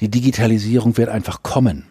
Die 0.00 0.10
Digitalisierung 0.10 0.96
wird 0.96 1.08
einfach 1.08 1.42
kommen 1.42 1.86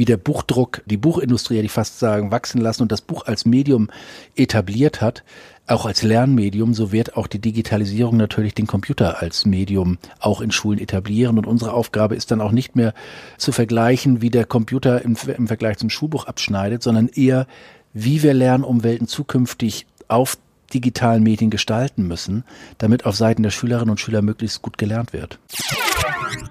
wie 0.00 0.06
der 0.06 0.16
Buchdruck, 0.16 0.80
die 0.86 0.96
Buchindustrie, 0.96 1.58
ich 1.58 1.70
fast 1.70 1.98
sagen, 1.98 2.30
wachsen 2.30 2.58
lassen 2.58 2.80
und 2.80 2.90
das 2.90 3.02
Buch 3.02 3.26
als 3.26 3.44
Medium 3.44 3.90
etabliert 4.34 5.02
hat, 5.02 5.24
auch 5.66 5.84
als 5.84 6.02
Lernmedium, 6.02 6.72
so 6.72 6.90
wird 6.90 7.18
auch 7.18 7.26
die 7.26 7.38
Digitalisierung 7.38 8.16
natürlich 8.16 8.54
den 8.54 8.66
Computer 8.66 9.20
als 9.20 9.44
Medium 9.44 9.98
auch 10.18 10.40
in 10.40 10.52
Schulen 10.52 10.78
etablieren. 10.78 11.36
Und 11.36 11.46
unsere 11.46 11.74
Aufgabe 11.74 12.14
ist 12.14 12.30
dann 12.30 12.40
auch 12.40 12.50
nicht 12.50 12.76
mehr 12.76 12.94
zu 13.36 13.52
vergleichen, 13.52 14.22
wie 14.22 14.30
der 14.30 14.46
Computer 14.46 15.04
im, 15.04 15.18
im 15.36 15.48
Vergleich 15.48 15.76
zum 15.76 15.90
Schulbuch 15.90 16.24
abschneidet, 16.24 16.82
sondern 16.82 17.08
eher, 17.08 17.46
wie 17.92 18.22
wir 18.22 18.32
Lernumwelten 18.32 19.06
zukünftig 19.06 19.86
auf 20.08 20.38
digitalen 20.74 21.22
Medien 21.22 21.50
gestalten 21.50 22.06
müssen, 22.06 22.44
damit 22.78 23.06
auf 23.06 23.16
Seiten 23.16 23.42
der 23.42 23.50
Schülerinnen 23.50 23.90
und 23.90 24.00
Schüler 24.00 24.22
möglichst 24.22 24.62
gut 24.62 24.78
gelernt 24.78 25.12
wird. 25.12 25.38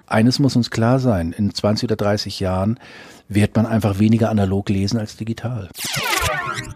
Eines 0.08 0.40
muss 0.40 0.56
uns 0.56 0.72
klar 0.72 1.00
sein, 1.00 1.32
in 1.32 1.54
20 1.54 1.86
oder 1.86 1.96
30 1.96 2.40
Jahren 2.40 2.80
wird 3.28 3.56
man 3.56 3.66
einfach 3.66 4.00
weniger 4.00 4.30
analog 4.30 4.70
lesen 4.70 5.00
als 5.00 5.16
digital. 5.16 5.70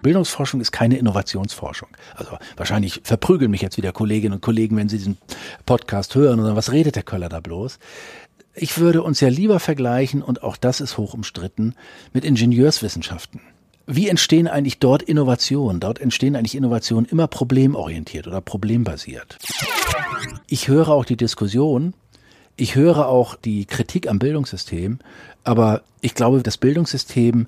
Bildungsforschung 0.02 0.62
ist 0.62 0.72
keine 0.72 0.98
Innovationsforschung. 0.98 1.90
Also 2.16 2.38
wahrscheinlich 2.58 3.02
verprügeln 3.04 3.52
mich 3.52 3.62
jetzt 3.62 3.78
wieder 3.78 3.92
Kolleginnen 3.92 4.36
und 4.36 4.42
Kollegen, 4.42 4.78
wenn 4.78 4.90
sie 4.90 4.98
diesen 4.98 5.18
Podcast 5.66 6.16
hören 6.16 6.40
oder 6.40 6.56
was 6.56 6.72
redet 6.72 6.96
der 6.96 7.04
Köller 7.04 7.30
da 7.30 7.40
bloß. 7.40 7.80
Ich 8.54 8.78
würde 8.78 9.02
uns 9.02 9.20
ja 9.20 9.30
lieber 9.30 9.60
vergleichen, 9.60 10.22
und 10.22 10.44
auch 10.44 10.58
das 10.58 10.80
ist 10.80 10.98
hoch 10.98 11.16
umstritten, 11.16 11.74
mit 12.14 12.24
Ingenieurswissenschaften. 12.24 13.42
Wie 13.86 14.08
entstehen 14.08 14.48
eigentlich 14.48 14.80
dort 14.80 15.04
Innovationen? 15.04 15.80
Dort 15.80 16.00
entstehen 16.00 16.36
eigentlich 16.36 16.56
Innovationen 16.56 17.06
immer 17.06 17.28
problemorientiert 17.28 18.28
oder 18.28 18.40
problembasiert. 18.40 19.38
Ich 20.48 20.70
höre 20.70 20.90
auch 20.90 21.04
die 21.06 21.18
Diskussion, 21.18 21.94
ich 22.56 22.76
höre 22.76 23.08
auch 23.08 23.36
die 23.36 23.66
Kritik 23.66 24.08
am 24.08 24.20
Bildungssystem, 24.20 25.00
aber 25.44 25.82
ich 26.00 26.16
glaube, 26.16 26.42
das 26.44 26.58
Bildungssystem, 26.58 27.48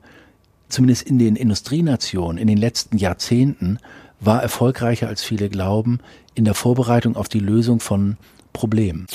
zumindest 0.68 1.04
in 1.04 1.20
den 1.20 1.36
Industrienationen 1.36 2.38
in 2.38 2.48
den 2.48 2.58
letzten 2.58 2.98
Jahrzehnten, 2.98 3.80
war 4.20 4.42
erfolgreicher 4.42 5.08
als 5.08 5.24
viele 5.24 5.50
glauben 5.50 6.00
in 6.34 6.44
der 6.44 6.54
Vorbereitung 6.54 7.16
auf 7.16 7.30
die 7.30 7.40
Lösung 7.40 7.80
von 7.80 8.18
Problemen. 8.52 9.06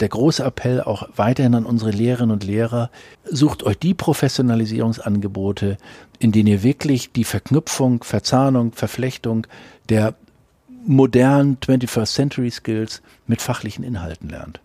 Der 0.00 0.08
große 0.08 0.42
Appell 0.42 0.80
auch 0.80 1.08
weiterhin 1.16 1.54
an 1.54 1.66
unsere 1.66 1.90
Lehrerinnen 1.90 2.32
und 2.32 2.44
Lehrer, 2.44 2.90
sucht 3.24 3.62
euch 3.62 3.78
die 3.78 3.94
Professionalisierungsangebote, 3.94 5.78
in 6.20 6.32
denen 6.32 6.46
ihr 6.46 6.62
wirklich 6.62 7.12
die 7.12 7.24
Verknüpfung, 7.24 8.04
Verzahnung, 8.04 8.72
Verflechtung 8.72 9.46
der 9.88 10.14
modernen 10.86 11.58
21st 11.58 12.14
Century 12.14 12.50
Skills 12.50 13.02
mit 13.26 13.42
fachlichen 13.42 13.82
Inhalten 13.82 14.28
lernt. 14.28 14.60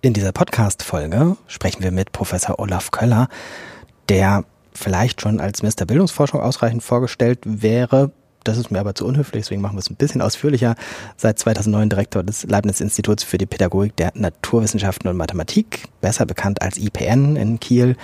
In 0.00 0.12
dieser 0.12 0.32
Podcast-Folge 0.32 1.36
sprechen 1.46 1.82
wir 1.82 1.92
mit 1.92 2.12
Professor 2.12 2.58
Olaf 2.58 2.90
Köller, 2.90 3.28
der 4.08 4.44
vielleicht 4.74 5.20
schon 5.20 5.40
als 5.40 5.62
Mr. 5.62 5.86
Bildungsforschung 5.86 6.40
ausreichend 6.40 6.82
vorgestellt 6.82 7.38
wäre. 7.44 8.10
Das 8.42 8.58
ist 8.58 8.72
mir 8.72 8.80
aber 8.80 8.96
zu 8.96 9.06
unhöflich, 9.06 9.44
deswegen 9.44 9.60
machen 9.60 9.76
wir 9.76 9.80
es 9.80 9.90
ein 9.90 9.94
bisschen 9.94 10.20
ausführlicher. 10.20 10.74
Seit 11.16 11.38
2009 11.38 11.90
Direktor 11.90 12.24
des 12.24 12.42
Leibniz-Instituts 12.42 13.22
für 13.22 13.38
die 13.38 13.46
Pädagogik 13.46 13.94
der 13.94 14.10
Naturwissenschaften 14.16 15.08
und 15.08 15.16
Mathematik, 15.16 15.84
besser 16.00 16.26
bekannt 16.26 16.60
als 16.60 16.78
IPN 16.78 17.36
in 17.36 17.60
Kiel. 17.60 17.96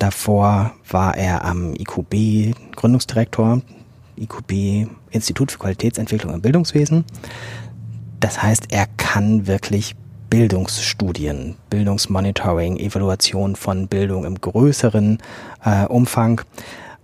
Davor 0.00 0.72
war 0.88 1.14
er 1.14 1.44
am 1.44 1.74
IQB 1.74 2.56
Gründungsdirektor, 2.74 3.60
IQB 4.16 4.88
Institut 5.10 5.52
für 5.52 5.58
Qualitätsentwicklung 5.58 6.32
im 6.32 6.40
Bildungswesen. 6.40 7.04
Das 8.18 8.42
heißt, 8.42 8.72
er 8.72 8.86
kann 8.96 9.46
wirklich 9.46 9.94
Bildungsstudien, 10.30 11.56
Bildungsmonitoring, 11.68 12.78
Evaluation 12.78 13.56
von 13.56 13.88
Bildung 13.88 14.24
im 14.24 14.40
größeren 14.40 15.18
äh, 15.66 15.84
Umfang. 15.84 16.40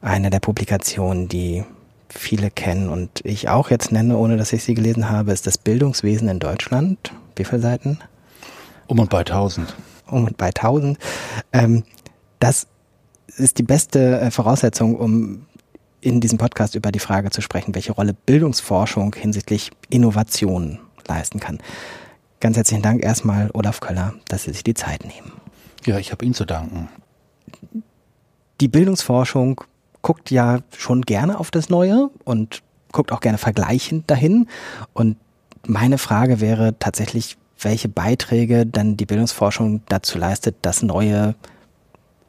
Eine 0.01 0.31
der 0.31 0.41
Publikationen, 0.41 1.29
die 1.29 1.65
viele 2.09 2.51
kennen 2.51 2.89
und 2.89 3.21
ich 3.25 3.51
auch 3.51 3.71
jetzt 3.71 3.93
nenne, 3.93 4.17
ohne 4.17 4.39
dass 4.39 4.55
ich 4.55 4.65
sie 4.65 4.73
gelesen 4.73 5.11
habe, 5.11 5.33
ist 5.33 5.47
das 5.47 5.59
Bildungswesen 5.59 6.29
in 6.29 6.39
Deutschland. 6.39 7.13
Wie 7.35 7.45
viele 7.45 7.61
Seiten? 7.61 7.99
Um 8.87 9.01
und 9.01 9.11
bei 9.11 9.19
1000. 9.19 9.75
Um 10.07 10.25
und 10.25 10.39
bei 10.39 10.47
1000. 10.47 10.99
Ähm, 11.53 11.83
das 12.39 12.69
ist 13.37 13.59
die 13.59 13.63
beste 13.63 14.21
äh, 14.21 14.31
Voraussetzung, 14.31 14.97
um 14.97 15.47
in 16.01 16.21
diesem 16.21 16.39
Podcast 16.39 16.75
über 16.75 16.93
die 16.93 16.99
Frage 16.99 17.31
zu 17.31 17.41
sprechen, 17.41 17.75
welche 17.75 17.93
Rolle 17.93 18.15
Bildungsforschung 18.15 19.15
hinsichtlich 19.15 19.71
Innovation 19.89 20.79
leisten 21.09 21.41
kann. 21.41 21.59
Ganz 22.41 22.57
herzlichen 22.57 22.83
Dank 22.83 23.03
erstmal, 23.03 23.51
Olaf 23.55 23.81
Köller, 23.81 24.15
dass 24.29 24.45
Sie 24.45 24.53
sich 24.53 24.63
die 24.63 24.75
Zeit 24.75 25.05
nehmen. 25.05 25.33
Ja, 25.85 25.99
ich 25.99 26.13
habe 26.13 26.25
Ihnen 26.25 26.35
zu 26.35 26.45
danken. 26.45 26.89
Die 28.61 28.69
Bildungsforschung 28.69 29.61
guckt 30.03 30.31
ja 30.31 30.61
schon 30.77 31.03
gerne 31.03 31.41
auf 31.41 31.51
das 31.51 31.69
Neue 31.71 32.11
und 32.25 32.63
guckt 32.93 33.11
auch 33.11 33.21
gerne 33.21 33.39
vergleichend 33.39 34.11
dahin. 34.11 34.49
Und 34.93 35.17
meine 35.67 35.99
Frage 35.99 36.41
wäre 36.41 36.79
tatsächlich, 36.79 37.37
welche 37.61 37.89
Beiträge 37.89 38.67
dann 38.67 38.97
die 38.97 39.07
Bildungsforschung 39.07 39.81
dazu 39.89 40.19
leistet, 40.19 40.57
das 40.63 40.83
Neue 40.83 41.33
zu, 41.33 41.56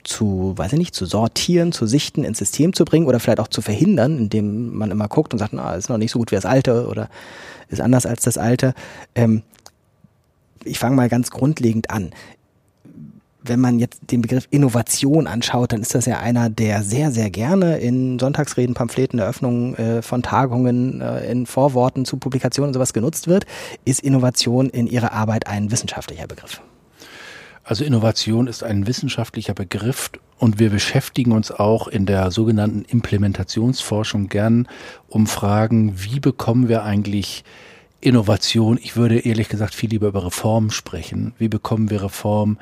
weiß 0.09 0.73
ich 0.73 0.79
nicht, 0.79 0.95
zu 0.95 1.06
sortieren, 1.06 1.72
zu 1.72 1.85
sichten, 1.85 2.23
ins 2.23 2.38
System 2.38 2.73
zu 2.73 2.85
bringen 2.85 3.07
oder 3.07 3.19
vielleicht 3.19 3.40
auch 3.40 3.47
zu 3.47 3.62
verhindern, 3.62 4.18
indem 4.18 4.75
man 4.75 4.91
immer 4.91 5.07
guckt 5.07 5.34
und 5.34 5.40
sagt, 5.40 5.53
na, 5.53 5.75
ist 5.75 5.90
noch 5.90 5.97
nicht 5.97 6.12
so 6.12 6.19
gut 6.19 6.31
wie 6.31 6.35
das 6.35 6.45
Alte 6.45 6.88
oder 6.88 7.09
ist 7.69 7.81
anders 7.81 8.06
als 8.06 8.23
das 8.23 8.38
Alte. 8.38 8.73
Ähm, 9.16 9.44
ich 10.63 10.79
fange 10.79 10.95
mal 10.95 11.09
ganz 11.09 11.31
grundlegend 11.31 11.90
an. 11.90 12.12
Wenn 13.44 13.59
man 13.62 13.79
jetzt 13.79 14.00
den 14.12 14.22
Begriff 14.22 14.47
Innovation 14.50 15.25
anschaut, 15.25 15.72
dann 15.72 15.81
ist 15.81 15.95
das 15.95 16.06
ja 16.06 16.19
einer, 16.19 16.50
der 16.50 16.84
sehr, 16.84 17.12
sehr 17.12 17.29
gerne 17.29 17.78
in 17.78 18.19
Sonntagsreden, 18.19 18.75
Pamphleten, 18.75 19.19
Eröffnungen 19.19 19.75
äh, 19.75 20.01
von 20.01 20.22
Tagungen, 20.22 21.00
äh, 21.00 21.31
in 21.31 21.45
Vorworten 21.45 22.03
zu 22.03 22.18
Publikationen 22.18 22.69
und 22.69 22.74
sowas 22.74 22.91
genutzt 22.91 23.28
wird. 23.28 23.45
Ist 23.85 24.01
Innovation 24.01 24.69
in 24.69 24.88
Ihrer 24.88 25.13
Arbeit 25.13 25.47
ein 25.47 25.72
wissenschaftlicher 25.72 26.28
Begriff? 26.28 26.62
Also 27.67 27.83
Innovation 27.83 28.47
ist 28.47 28.63
ein 28.63 28.88
wissenschaftlicher 28.88 29.53
Begriff 29.53 30.09
und 30.38 30.57
wir 30.57 30.69
beschäftigen 30.69 31.33
uns 31.33 31.51
auch 31.51 31.89
in 31.89 32.05
der 32.05 32.31
sogenannten 32.31 32.85
Implementationsforschung 32.88 34.29
gern 34.29 34.69
um 35.09 35.28
Fragen, 35.28 36.01
wie 36.01 36.22
bekommen 36.22 36.69
wir 36.69 36.83
eigentlich 36.83 37.44
Innovation, 38.00 38.79
ich 38.81 38.95
würde 38.95 39.19
ehrlich 39.19 39.50
gesagt 39.50 39.75
viel 39.75 39.89
lieber 39.89 40.07
über 40.07 40.25
Reform 40.25 40.72
sprechen. 40.72 41.33
Wie 41.39 41.50
bekommen 41.50 41.89
wir 41.89 42.03
Reform 42.03 42.57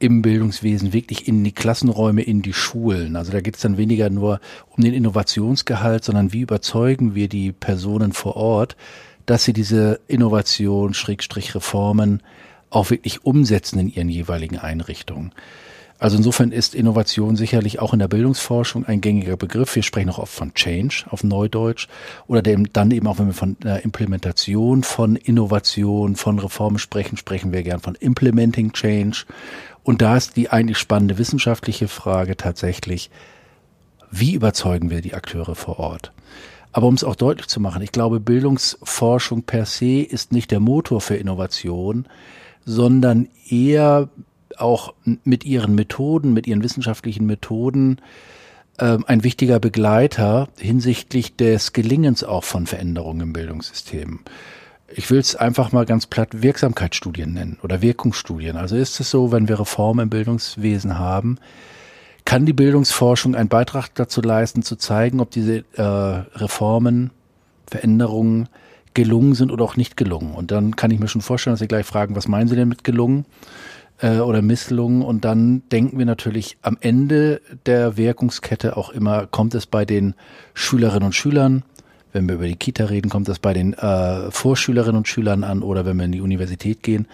im 0.00 0.20
Bildungswesen 0.20 0.92
wirklich 0.92 1.28
in 1.28 1.44
die 1.44 1.52
Klassenräume, 1.52 2.22
in 2.22 2.42
die 2.42 2.52
Schulen? 2.52 3.14
Also 3.14 3.30
da 3.30 3.40
geht 3.40 3.54
es 3.54 3.62
dann 3.62 3.76
weniger 3.76 4.10
nur 4.10 4.40
um 4.76 4.82
den 4.82 4.94
Innovationsgehalt, 4.94 6.02
sondern 6.02 6.32
wie 6.32 6.40
überzeugen 6.40 7.14
wir 7.14 7.28
die 7.28 7.52
Personen 7.52 8.12
vor 8.12 8.34
Ort, 8.34 8.76
dass 9.26 9.44
sie 9.44 9.52
diese 9.52 10.00
Innovation, 10.08 10.92
Schrägstrich 10.92 11.54
Reformen 11.54 12.20
auch 12.70 12.90
wirklich 12.90 13.24
umsetzen 13.24 13.78
in 13.78 13.88
ihren 13.88 14.08
jeweiligen 14.08 14.58
Einrichtungen. 14.58 15.32
Also 16.00 16.16
insofern 16.16 16.50
ist 16.50 16.74
Innovation 16.74 17.36
sicherlich 17.36 17.78
auch 17.78 17.92
in 17.92 17.98
der 17.98 18.08
Bildungsforschung 18.08 18.86
ein 18.86 19.02
gängiger 19.02 19.36
Begriff. 19.36 19.76
Wir 19.76 19.82
sprechen 19.82 20.08
auch 20.08 20.18
oft 20.18 20.32
von 20.32 20.54
Change 20.54 21.04
auf 21.10 21.22
Neudeutsch 21.22 21.88
oder 22.26 22.40
dem, 22.40 22.72
dann 22.72 22.90
eben 22.90 23.06
auch, 23.06 23.18
wenn 23.18 23.26
wir 23.26 23.34
von 23.34 23.58
der 23.62 23.84
Implementation 23.84 24.82
von 24.82 25.16
Innovation, 25.16 26.16
von 26.16 26.38
Reformen 26.38 26.78
sprechen, 26.78 27.18
sprechen 27.18 27.52
wir 27.52 27.62
gern 27.62 27.80
von 27.80 27.96
Implementing 27.96 28.72
Change. 28.72 29.26
Und 29.82 30.00
da 30.00 30.16
ist 30.16 30.38
die 30.38 30.48
eigentlich 30.48 30.78
spannende 30.78 31.18
wissenschaftliche 31.18 31.86
Frage 31.86 32.34
tatsächlich, 32.38 33.10
wie 34.10 34.32
überzeugen 34.32 34.88
wir 34.88 35.02
die 35.02 35.12
Akteure 35.12 35.54
vor 35.54 35.78
Ort? 35.78 36.12
Aber 36.72 36.86
um 36.86 36.94
es 36.94 37.04
auch 37.04 37.16
deutlich 37.16 37.48
zu 37.48 37.60
machen, 37.60 37.82
ich 37.82 37.92
glaube, 37.92 38.20
Bildungsforschung 38.20 39.42
per 39.42 39.66
se 39.66 40.00
ist 40.00 40.32
nicht 40.32 40.50
der 40.50 40.60
Motor 40.60 41.02
für 41.02 41.16
Innovation, 41.16 42.06
sondern 42.64 43.28
eher 43.48 44.08
auch 44.56 44.94
mit 45.24 45.44
ihren 45.44 45.74
Methoden, 45.74 46.32
mit 46.32 46.46
ihren 46.46 46.62
wissenschaftlichen 46.62 47.26
Methoden 47.26 47.98
äh, 48.78 48.98
ein 49.06 49.24
wichtiger 49.24 49.60
Begleiter 49.60 50.48
hinsichtlich 50.58 51.36
des 51.36 51.72
Gelingens 51.72 52.24
auch 52.24 52.44
von 52.44 52.66
Veränderungen 52.66 53.20
im 53.20 53.32
Bildungssystem. 53.32 54.20
Ich 54.92 55.10
will 55.10 55.20
es 55.20 55.36
einfach 55.36 55.70
mal 55.70 55.86
ganz 55.86 56.06
platt 56.06 56.42
Wirksamkeitsstudien 56.42 57.32
nennen 57.32 57.58
oder 57.62 57.80
Wirkungsstudien. 57.80 58.56
Also 58.56 58.76
ist 58.76 58.98
es 58.98 59.10
so, 59.10 59.30
wenn 59.30 59.48
wir 59.48 59.60
Reformen 59.60 60.04
im 60.04 60.10
Bildungswesen 60.10 60.98
haben, 60.98 61.38
kann 62.24 62.44
die 62.44 62.52
Bildungsforschung 62.52 63.34
einen 63.34 63.48
Beitrag 63.48 63.94
dazu 63.94 64.20
leisten, 64.20 64.62
zu 64.62 64.76
zeigen, 64.76 65.20
ob 65.20 65.30
diese 65.30 65.64
äh, 65.74 65.82
Reformen, 65.82 67.10
Veränderungen 67.66 68.48
gelungen 68.94 69.34
sind 69.34 69.52
oder 69.52 69.64
auch 69.64 69.76
nicht 69.76 69.96
gelungen. 69.96 70.34
Und 70.34 70.50
dann 70.50 70.76
kann 70.76 70.90
ich 70.90 70.98
mir 70.98 71.08
schon 71.08 71.20
vorstellen, 71.20 71.52
dass 71.52 71.60
Sie 71.60 71.68
gleich 71.68 71.86
fragen, 71.86 72.16
was 72.16 72.28
meinen 72.28 72.48
Sie 72.48 72.56
denn 72.56 72.68
mit 72.68 72.84
gelungen? 72.84 73.24
äh, 74.02 74.18
oder 74.18 74.42
Misslungen. 74.42 75.02
Und 75.02 75.24
dann 75.24 75.62
denken 75.70 75.98
wir 75.98 76.06
natürlich 76.06 76.56
am 76.62 76.76
Ende 76.80 77.40
der 77.66 77.96
Wirkungskette 77.96 78.76
auch 78.76 78.90
immer, 78.90 79.26
kommt 79.26 79.54
es 79.54 79.66
bei 79.66 79.84
den 79.84 80.14
Schülerinnen 80.54 81.06
und 81.06 81.14
Schülern, 81.14 81.62
wenn 82.12 82.28
wir 82.28 82.36
über 82.36 82.46
die 82.46 82.56
Kita 82.56 82.86
reden, 82.86 83.08
kommt 83.08 83.28
es 83.28 83.38
bei 83.38 83.52
den 83.52 83.74
äh, 83.74 84.30
Vorschülerinnen 84.30 84.96
und 84.96 85.08
Schülern 85.08 85.44
an 85.44 85.62
oder 85.62 85.86
wenn 85.86 85.96
wir 85.96 86.04
in 86.04 86.12
die 86.12 86.20
Universität 86.20 86.82
gehen, 86.82 87.06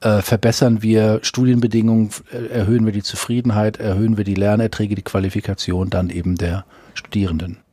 äh, 0.00 0.20
verbessern 0.20 0.82
wir 0.82 1.20
Studienbedingungen, 1.22 2.10
äh, 2.30 2.48
erhöhen 2.48 2.84
wir 2.84 2.92
die 2.92 3.02
Zufriedenheit, 3.02 3.78
erhöhen 3.78 4.18
wir 4.18 4.24
die 4.24 4.34
Lernerträge, 4.34 4.96
die 4.96 5.02
Qualifikation 5.02 5.88
dann 5.88 6.10
eben 6.10 6.36
der 6.36 6.66
Studierenden. 6.92 7.63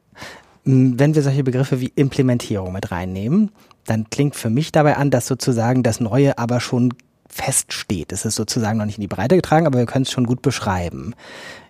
Wenn 0.63 1.16
wir 1.16 1.24
solche 1.24 1.44
Begriffe 1.44 1.81
wie 1.81 1.92
Implementierung 1.96 2.72
mit 2.72 2.92
reinnehmen, 2.92 3.52
dann 3.86 4.10
klingt 4.10 4.36
für 4.36 4.50
mich 4.50 4.72
dabei 4.72 4.98
an, 4.98 5.10
dass 5.10 5.25
sozusagen 5.25 5.81
das 5.81 6.00
Neue 6.00 6.38
aber 6.38 6.60
schon 6.60 6.94
feststeht. 7.28 8.12
Es 8.12 8.25
ist 8.25 8.36
sozusagen 8.36 8.78
noch 8.78 8.86
nicht 8.86 8.98
in 8.98 9.02
die 9.02 9.08
Breite 9.08 9.36
getragen, 9.36 9.66
aber 9.66 9.80
wir 9.80 9.86
können 9.86 10.04
es 10.04 10.12
schon 10.12 10.28
gut 10.28 10.42
beschreiben. 10.42 11.16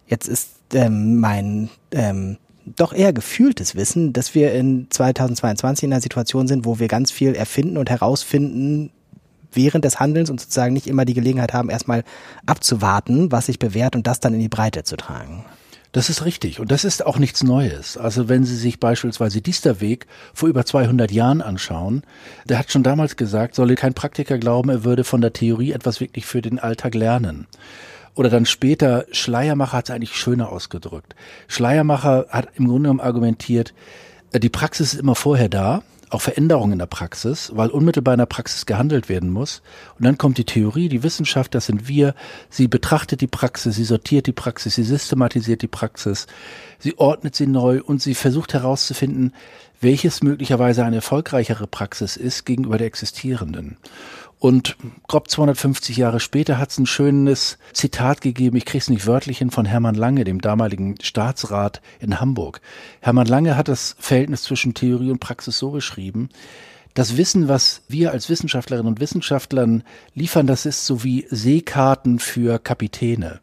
Jetzt 0.08 0.28
ist 0.28 0.50
ähm, 0.74 1.20
mein 1.20 1.70
ähm, 1.92 2.38
doch 2.66 2.94
eher 2.94 3.14
gefühltes 3.14 3.76
Wissen, 3.76 4.14
dass 4.14 4.36
wir 4.36 4.54
in 4.54 4.88
2022 4.90 5.86
in 5.86 5.94
einer 5.94 6.02
Situation 6.02 6.48
sind, 6.48 6.66
wo 6.66 6.80
wir 6.80 6.88
ganz 6.88 7.12
viel 7.12 7.34
erfinden 7.34 7.78
und 7.78 7.90
herausfinden 7.90 8.92
während 9.52 9.86
des 9.86 10.00
Handelns 10.00 10.30
und 10.30 10.40
sozusagen 10.40 10.74
nicht 10.74 10.88
immer 10.88 11.06
die 11.06 11.14
Gelegenheit 11.14 11.54
haben, 11.54 11.70
erstmal 11.70 12.04
abzuwarten, 12.46 13.32
was 13.32 13.48
sich 13.48 13.60
bewährt 13.60 13.96
und 13.96 14.08
das 14.08 14.20
dann 14.20 14.34
in 14.34 14.40
die 14.40 14.50
Breite 14.50 14.84
zu 14.84 14.96
tragen. 14.96 15.44
Das 15.92 16.10
ist 16.10 16.24
richtig. 16.24 16.60
Und 16.60 16.72
das 16.72 16.86
ist 16.86 17.06
auch 17.06 17.18
nichts 17.18 17.44
Neues. 17.44 17.98
Also 17.98 18.30
wenn 18.30 18.46
Sie 18.46 18.56
sich 18.56 18.80
beispielsweise 18.80 19.42
Diesterweg 19.42 20.08
vor 20.34 20.48
über 20.48 20.66
200 20.66 21.12
Jahren 21.12 21.42
anschauen, 21.42 22.04
der 22.46 22.60
hat 22.60 22.72
schon 22.72 22.84
damals 22.84 23.18
gesagt, 23.18 23.56
solle 23.56 23.76
kein 23.76 23.94
Praktiker 23.94 24.38
glauben, 24.38 24.70
er 24.70 24.84
würde 24.86 25.04
von 25.04 25.20
der 25.20 25.34
Theorie 25.34 25.74
etwas 25.74 26.00
wirklich 26.00 26.26
für 26.26 26.42
den 26.42 26.60
Alltag 26.60 26.96
lernen. 26.96 27.48
Oder 28.16 28.30
dann 28.30 28.46
später, 28.46 29.06
Schleiermacher 29.12 29.78
hat 29.78 29.90
es 29.90 29.96
eigentlich 29.96 30.16
schöner 30.16 30.50
ausgedrückt. 30.50 31.16
Schleiermacher 31.48 32.28
hat 32.30 32.50
im 32.56 32.68
Grunde 32.68 32.84
genommen 32.84 33.00
argumentiert, 33.02 33.74
äh, 34.32 34.40
die 34.40 34.50
Praxis 34.50 34.94
ist 34.94 35.00
immer 35.00 35.16
vorher 35.16 35.50
da 35.50 35.84
auch 36.12 36.22
Veränderungen 36.22 36.74
in 36.74 36.80
der 36.80 36.86
Praxis, 36.86 37.52
weil 37.56 37.70
unmittelbar 37.70 38.14
in 38.14 38.20
der 38.20 38.26
Praxis 38.26 38.66
gehandelt 38.66 39.10
werden 39.10 39.30
muss. 39.30 39.62
Und 39.98 40.06
dann 40.06 40.18
kommt 40.18 40.38
die 40.38 40.46
Theorie, 40.46 40.90
die 40.90 41.04
Wissenschaft, 41.04 41.56
das 41.56 41.66
sind 41.66 41.88
wir. 41.88 42.14
Sie 42.50 42.68
betrachtet 42.68 43.22
die 43.22 43.28
Praxis, 43.28 43.76
sie 43.76 43.84
sortiert 43.84 44.28
die 44.28 44.34
Praxis, 44.34 44.76
sie 44.76 44.84
systematisiert 44.84 45.62
die 45.62 45.68
Praxis, 45.68 46.28
sie 46.80 46.98
ordnet 46.98 47.36
sie 47.36 47.48
neu 47.48 47.82
und 47.82 48.02
sie 48.02 48.16
versucht 48.16 48.54
herauszufinden, 48.54 49.34
welches 49.80 50.22
möglicherweise 50.22 50.84
eine 50.86 50.98
erfolgreichere 50.98 51.68
Praxis 51.68 52.18
ist 52.18 52.46
gegenüber 52.46 52.78
der 52.78 52.88
existierenden. 52.88 53.78
Und 54.42 54.76
grob 55.08 55.30
250 55.30 55.98
Jahre 55.98 56.20
später 56.20 56.58
hat 56.58 56.72
es 56.72 56.80
ein 56.80 56.88
schönes 56.88 57.60
Zitat 57.74 58.22
gegeben, 58.22 58.58
ich 58.58 58.66
kriege 58.66 58.80
es 58.80 58.90
nicht 58.90 59.06
wörtlich 59.06 59.38
hin, 59.38 59.52
von 59.52 59.66
Hermann 59.66 59.94
Lange, 59.94 60.24
dem 60.24 60.42
damaligen 60.42 60.96
Staatsrat 61.00 61.80
in 62.00 62.20
Hamburg. 62.20 62.60
Hermann 63.02 63.28
Lange 63.28 63.56
hat 63.56 63.68
das 63.68 63.96
Verhältnis 64.00 64.42
zwischen 64.42 64.74
Theorie 64.74 65.12
und 65.12 65.20
Praxis 65.20 65.60
so 65.60 65.70
beschrieben, 65.70 66.30
das 66.96 67.18
Wissen, 67.18 67.50
was 67.50 67.84
wir 67.88 68.14
als 68.14 68.30
Wissenschaftlerinnen 68.30 68.92
und 68.92 69.00
Wissenschaftlern 69.00 69.84
liefern, 70.16 70.48
das 70.48 70.66
ist 70.66 70.88
so 70.88 71.04
wie 71.04 71.28
Seekarten 71.30 72.18
für 72.18 72.58
Kapitäne. 72.58 73.42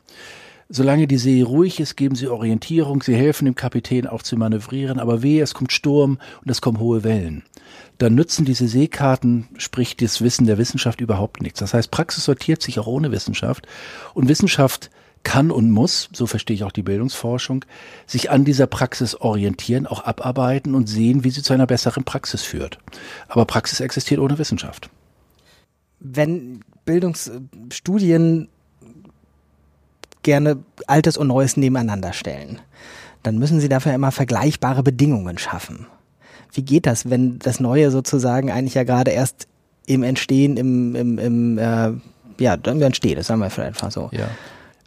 Solange 0.68 1.06
die 1.06 1.16
See 1.16 1.42
ruhig 1.42 1.80
ist, 1.80 1.96
geben 1.96 2.14
sie 2.14 2.28
Orientierung, 2.28 3.02
sie 3.02 3.14
helfen 3.14 3.46
dem 3.46 3.54
Kapitän 3.54 4.06
auch 4.06 4.22
zu 4.22 4.36
manövrieren, 4.36 4.98
aber 4.98 5.22
wehe, 5.22 5.42
es 5.42 5.54
kommt 5.54 5.72
Sturm 5.72 6.18
und 6.42 6.50
es 6.50 6.60
kommen 6.60 6.78
hohe 6.78 7.04
Wellen 7.04 7.42
dann 7.98 8.14
nützen 8.14 8.44
diese 8.44 8.68
Seekarten, 8.68 9.48
sprich 9.58 9.96
das 9.96 10.22
Wissen 10.22 10.46
der 10.46 10.58
Wissenschaft 10.58 11.00
überhaupt 11.00 11.42
nichts. 11.42 11.58
Das 11.58 11.74
heißt, 11.74 11.90
Praxis 11.90 12.24
sortiert 12.24 12.62
sich 12.62 12.78
auch 12.78 12.86
ohne 12.86 13.10
Wissenschaft 13.10 13.66
und 14.14 14.28
Wissenschaft 14.28 14.90
kann 15.24 15.50
und 15.50 15.70
muss, 15.70 16.08
so 16.12 16.26
verstehe 16.26 16.54
ich 16.54 16.62
auch 16.62 16.72
die 16.72 16.84
Bildungsforschung, 16.84 17.64
sich 18.06 18.30
an 18.30 18.44
dieser 18.44 18.68
Praxis 18.68 19.16
orientieren, 19.16 19.86
auch 19.86 20.04
abarbeiten 20.04 20.76
und 20.76 20.88
sehen, 20.88 21.24
wie 21.24 21.30
sie 21.30 21.42
zu 21.42 21.52
einer 21.52 21.66
besseren 21.66 22.04
Praxis 22.04 22.42
führt. 22.42 22.78
Aber 23.26 23.44
Praxis 23.44 23.80
existiert 23.80 24.20
ohne 24.20 24.38
Wissenschaft. 24.38 24.90
Wenn 25.98 26.60
Bildungsstudien 26.84 28.48
gerne 30.22 30.58
Altes 30.86 31.16
und 31.16 31.28
Neues 31.28 31.56
nebeneinander 31.56 32.12
stellen, 32.12 32.60
dann 33.22 33.38
müssen 33.38 33.60
sie 33.60 33.68
dafür 33.68 33.94
immer 33.94 34.12
vergleichbare 34.12 34.82
Bedingungen 34.82 35.38
schaffen. 35.38 35.86
Wie 36.52 36.62
geht 36.62 36.86
das, 36.86 37.10
wenn 37.10 37.38
das 37.38 37.60
Neue 37.60 37.90
sozusagen 37.90 38.50
eigentlich 38.50 38.74
ja 38.74 38.84
gerade 38.84 39.10
erst 39.10 39.48
im 39.86 40.02
Entstehen, 40.02 40.56
im, 40.56 40.94
im, 40.94 41.18
im 41.18 41.58
äh, 41.58 41.92
ja, 42.38 42.56
dann 42.56 42.80
entsteht, 42.80 43.18
das 43.18 43.26
sagen 43.26 43.40
wir 43.40 43.50
vielleicht 43.50 43.68
einfach 43.68 43.90
so. 43.90 44.10
Ja. 44.12 44.28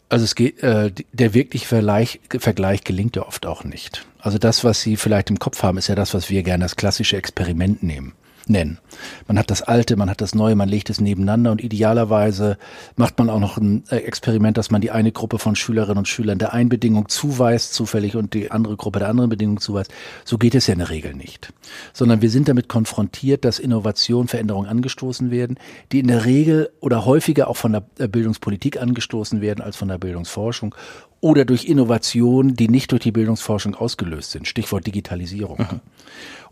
Also 0.10 0.26
es 0.26 0.36
geht, 0.36 0.62
äh, 0.64 0.92
der 1.14 1.34
wirkliche 1.34 1.66
Vergleich, 1.66 2.20
Vergleich 2.40 2.84
gelingt 2.84 3.16
ja 3.16 3.26
oft 3.26 3.46
auch 3.46 3.64
nicht. 3.64 4.06
Also 4.20 4.38
das, 4.38 4.64
was 4.64 4.82
Sie 4.82 4.98
vielleicht 4.98 5.30
im 5.30 5.40
Kopf 5.40 5.64
haben, 5.64 5.78
ist 5.78 5.88
ja 5.88 5.96
das, 5.96 6.14
was 6.14 6.30
wir 6.30 6.44
gerne 6.44 6.66
als 6.66 6.76
klassische 6.76 7.18
Experiment 7.18 7.84
nehmen 7.84 8.14
nennen. 8.48 8.80
Man 9.28 9.38
hat 9.38 9.50
das 9.52 9.62
Alte, 9.62 9.96
man 9.96 10.10
hat 10.10 10.22
das 10.22 10.36
Neue, 10.36 10.56
man 10.56 10.70
legt 10.70 10.90
es 10.90 11.02
nebeneinander 11.02 11.52
und 11.52 11.64
idealerweise 11.64 12.58
macht 12.96 13.18
man 13.18 13.30
auch 13.30 13.40
noch 13.40 13.58
ein 13.58 13.84
äh, 13.90 13.98
Experiment, 13.98 14.58
dass 14.58 14.72
man 14.72 14.82
die 14.82 14.92
eine 14.92 15.12
Gruppe 15.12 15.40
von 15.40 15.56
Schülerinnen 15.56 16.00
und 16.00 16.08
Schülern 16.08 16.38
der 16.38 16.54
einen 16.54 16.70
Bedingung 16.70 17.10
zuweist, 17.10 17.74
zufällig, 17.74 18.16
und 18.16 18.34
die 18.34 18.52
andere 18.52 18.78
Gruppe 18.78 19.00
der 19.00 19.10
anderen 19.10 19.30
Bedingung 19.30 19.60
zuweist. 19.60 19.94
So 20.26 20.38
geht 20.38 20.56
es 20.56 20.68
ja 20.68 20.74
in 20.74 20.80
der 20.80 20.90
Regel 20.90 21.14
nicht. 21.14 21.54
Sondern 21.94 22.22
wir 22.22 22.30
sind 22.30 22.48
damit 22.48 22.68
konfrontiert, 22.68 23.46
dass 23.46 23.60
Innovation, 23.60 24.28
Veränderungen 24.28 24.68
angestoßen 24.68 25.32
werden, 25.32 25.58
die 25.92 26.00
in 26.00 26.08
der 26.08 26.26
Regel 26.26 26.70
oder 26.80 27.06
häufiger 27.06 27.48
auch 27.48 27.58
von 27.58 27.74
der 27.74 27.84
äh, 28.00 28.08
Bildungspolitik 28.08 28.82
angestoßen 28.82 29.42
werden 29.42 29.62
als 29.62 29.76
von 29.76 29.88
der 29.88 29.98
Bildungsforschung 29.98 30.76
oder 31.22 31.46
durch 31.46 31.66
Innovationen, 31.66 32.56
die 32.56 32.68
nicht 32.68 32.92
durch 32.92 33.04
die 33.04 33.12
Bildungsforschung 33.12 33.76
ausgelöst 33.76 34.32
sind. 34.32 34.48
Stichwort 34.48 34.88
Digitalisierung. 34.88 35.60
Mhm. 35.60 35.80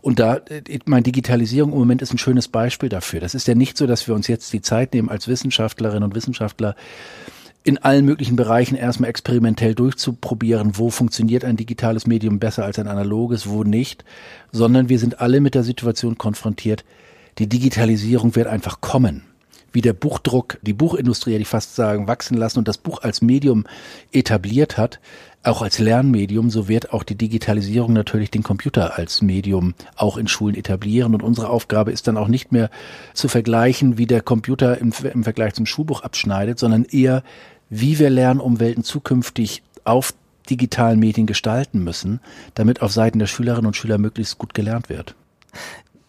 Und 0.00 0.18
da, 0.20 0.36
äh, 0.36 0.62
ich 0.68 0.82
meine, 0.86 1.02
Digitalisierung 1.02 1.72
im 1.72 1.78
Moment 1.80 2.02
ist 2.02 2.14
ein 2.14 2.18
schönes 2.18 2.48
Beispiel 2.48 2.88
dafür. 2.88 3.20
Das 3.20 3.34
ist 3.34 3.48
ja 3.48 3.54
nicht 3.54 3.76
so, 3.76 3.86
dass 3.86 4.06
wir 4.06 4.14
uns 4.14 4.28
jetzt 4.28 4.52
die 4.52 4.62
Zeit 4.62 4.94
nehmen, 4.94 5.08
als 5.08 5.28
Wissenschaftlerinnen 5.28 6.04
und 6.04 6.14
Wissenschaftler 6.14 6.76
in 7.62 7.78
allen 7.78 8.06
möglichen 8.06 8.36
Bereichen 8.36 8.74
erstmal 8.74 9.10
experimentell 9.10 9.74
durchzuprobieren, 9.74 10.78
wo 10.78 10.88
funktioniert 10.88 11.44
ein 11.44 11.56
digitales 11.56 12.06
Medium 12.06 12.38
besser 12.38 12.64
als 12.64 12.78
ein 12.78 12.88
analoges, 12.88 13.50
wo 13.50 13.64
nicht, 13.64 14.04
sondern 14.50 14.88
wir 14.88 14.98
sind 14.98 15.20
alle 15.20 15.40
mit 15.40 15.54
der 15.54 15.64
Situation 15.64 16.16
konfrontiert, 16.16 16.84
die 17.38 17.48
Digitalisierung 17.48 18.34
wird 18.34 18.46
einfach 18.46 18.80
kommen 18.80 19.24
wie 19.72 19.80
der 19.80 19.92
Buchdruck, 19.92 20.58
die 20.62 20.72
Buchindustrie, 20.72 21.36
ich 21.36 21.48
fast 21.48 21.76
sagen, 21.76 22.08
wachsen 22.08 22.36
lassen 22.36 22.58
und 22.58 22.68
das 22.68 22.78
Buch 22.78 23.02
als 23.02 23.22
Medium 23.22 23.64
etabliert 24.12 24.76
hat, 24.76 25.00
auch 25.42 25.62
als 25.62 25.78
Lernmedium, 25.78 26.50
so 26.50 26.68
wird 26.68 26.92
auch 26.92 27.02
die 27.02 27.14
Digitalisierung 27.14 27.94
natürlich 27.94 28.30
den 28.30 28.42
Computer 28.42 28.98
als 28.98 29.22
Medium 29.22 29.74
auch 29.96 30.18
in 30.18 30.28
Schulen 30.28 30.54
etablieren. 30.54 31.14
Und 31.14 31.22
unsere 31.22 31.48
Aufgabe 31.48 31.92
ist 31.92 32.06
dann 32.08 32.18
auch 32.18 32.28
nicht 32.28 32.52
mehr 32.52 32.70
zu 33.14 33.28
vergleichen, 33.28 33.96
wie 33.96 34.06
der 34.06 34.20
Computer 34.20 34.76
im, 34.78 34.92
im 35.14 35.24
Vergleich 35.24 35.54
zum 35.54 35.64
Schulbuch 35.64 36.02
abschneidet, 36.02 36.58
sondern 36.58 36.84
eher, 36.84 37.22
wie 37.70 37.98
wir 37.98 38.10
Lernumwelten 38.10 38.84
zukünftig 38.84 39.62
auf 39.84 40.12
digitalen 40.50 40.98
Medien 40.98 41.26
gestalten 41.26 41.82
müssen, 41.84 42.20
damit 42.54 42.82
auf 42.82 42.92
Seiten 42.92 43.18
der 43.18 43.26
Schülerinnen 43.26 43.66
und 43.66 43.76
Schüler 43.76 43.98
möglichst 43.98 44.36
gut 44.36 44.52
gelernt 44.52 44.90
wird 44.90 45.14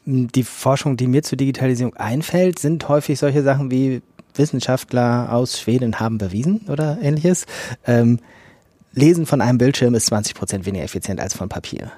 die 0.05 0.43
Forschung, 0.43 0.97
die 0.97 1.07
mir 1.07 1.23
zur 1.23 1.37
Digitalisierung 1.37 1.95
einfällt, 1.95 2.59
sind 2.59 2.87
häufig 2.89 3.19
solche 3.19 3.43
Sachen 3.43 3.71
wie 3.71 4.01
Wissenschaftler 4.35 5.31
aus 5.31 5.59
Schweden 5.59 5.99
haben 5.99 6.17
bewiesen 6.17 6.61
oder 6.69 6.97
ähnliches. 7.01 7.45
Ähm, 7.85 8.19
Lesen 8.93 9.25
von 9.25 9.41
einem 9.41 9.57
Bildschirm 9.57 9.93
ist 9.95 10.07
20 10.07 10.35
Prozent 10.35 10.65
weniger 10.65 10.83
effizient 10.83 11.21
als 11.21 11.33
von 11.33 11.49
Papier 11.49 11.91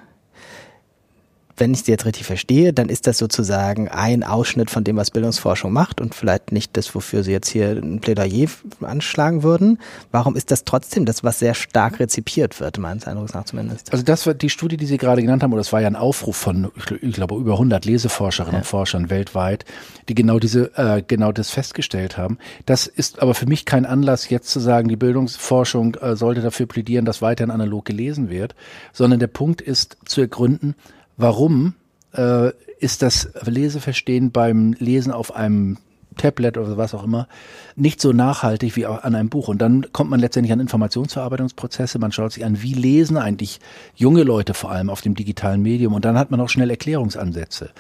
wenn 1.58 1.74
ich 1.74 1.84
Sie 1.84 1.92
jetzt 1.92 2.06
richtig 2.06 2.26
verstehe, 2.26 2.74
dann 2.74 2.90
ist 2.90 3.06
das 3.08 3.18
sozusagen 3.18 3.88
ein 3.88 4.24
Ausschnitt 4.24 4.72
von 4.72 4.84
dem, 4.84 4.98
was 4.98 5.12
Bildungsforschung 5.12 5.72
macht 5.72 6.02
und 6.02 6.16
vielleicht 6.16 6.52
nicht 6.52 6.76
das, 6.76 6.94
wofür 6.96 7.24
Sie 7.24 7.32
jetzt 7.32 7.50
hier 7.50 7.72
ein 7.72 8.00
Plädoyer 8.00 8.48
anschlagen 8.82 9.44
würden. 9.44 9.80
Warum 10.12 10.36
ist 10.36 10.52
das 10.52 10.64
trotzdem 10.64 11.06
das, 11.06 11.24
was 11.24 11.40
sehr 11.40 11.54
stark 11.54 12.00
rezipiert 12.00 12.60
wird, 12.60 12.78
meines 12.80 13.06
Eindrucks 13.08 13.34
nach 13.34 13.46
zumindest? 13.46 13.92
Also 13.92 14.04
das 14.04 14.26
war 14.26 14.34
die 14.34 14.50
Studie, 14.50 14.78
die 14.78 14.86
Sie 14.86 14.98
gerade 14.98 15.22
genannt 15.22 15.44
haben, 15.44 15.54
oder 15.54 15.60
das 15.60 15.74
war 15.74 15.82
ja 15.82 15.88
ein 15.88 15.96
Aufruf 15.96 16.36
von, 16.36 16.72
ich 17.02 17.14
glaube, 17.14 17.36
über 17.36 17.54
100 17.54 17.86
Leseforscherinnen 17.86 18.54
ja. 18.54 18.60
und 18.60 18.66
Forschern 18.66 19.10
weltweit, 19.10 19.66
die 20.10 20.16
genau 20.16 20.40
diese, 20.40 20.76
äh, 20.78 21.04
genau 21.06 21.32
das 21.32 21.52
festgestellt 21.52 22.18
haben. 22.18 22.38
Das 22.66 22.88
ist 22.88 23.22
aber 23.22 23.36
für 23.36 23.46
mich 23.46 23.66
kein 23.66 23.86
Anlass, 23.86 24.30
jetzt 24.30 24.50
zu 24.50 24.60
sagen, 24.60 24.88
die 24.88 24.96
Bildungsforschung 24.96 25.96
äh, 25.96 26.16
sollte 26.16 26.42
dafür 26.42 26.66
plädieren, 26.66 27.06
dass 27.06 27.22
weiterhin 27.22 27.52
analog 27.52 27.86
gelesen 27.86 28.30
wird, 28.30 28.56
sondern 28.92 29.20
der 29.20 29.28
Punkt 29.28 29.62
ist 29.62 29.98
zu 30.06 30.22
ergründen, 30.22 30.76
warum 31.18 31.74
äh, 32.14 32.52
ist 32.80 33.02
das 33.02 33.30
Leseverstehen 33.46 34.32
beim 34.32 34.74
Lesen 34.80 35.12
auf 35.12 35.36
einem 35.36 35.78
Tablet 36.16 36.58
oder 36.58 36.78
was 36.78 36.94
auch 36.94 37.04
immer, 37.04 37.28
nicht 37.76 38.02
so 38.02 38.12
nachhaltig 38.12 38.76
wie 38.76 38.86
an 38.86 39.16
einem 39.16 39.30
Buch. 39.30 39.48
Und 39.48 39.62
dann 39.62 39.88
kommt 39.92 40.10
man 40.10 40.20
letztendlich 40.20 40.52
an 40.54 40.60
Informationsverarbeitungsprozesse, 40.60 42.00
man 42.00 42.12
schaut 42.12 42.34
sich 42.34 42.46
an, 42.46 42.62
wie 42.62 42.74
lesen 42.74 43.18
eigentlich 43.18 43.60
junge 43.96 44.24
Leute 44.24 44.54
vor 44.54 44.72
allem 44.72 44.90
auf 44.90 45.02
dem 45.02 45.16
digitalen 45.16 45.62
Medium 45.62 45.94
und 45.94 46.06
dann 46.06 46.18
hat 46.18 46.32
man 46.32 46.40
auch 46.40 46.50
schnell 46.50 46.70
Erklärungsansätze. 46.70 47.72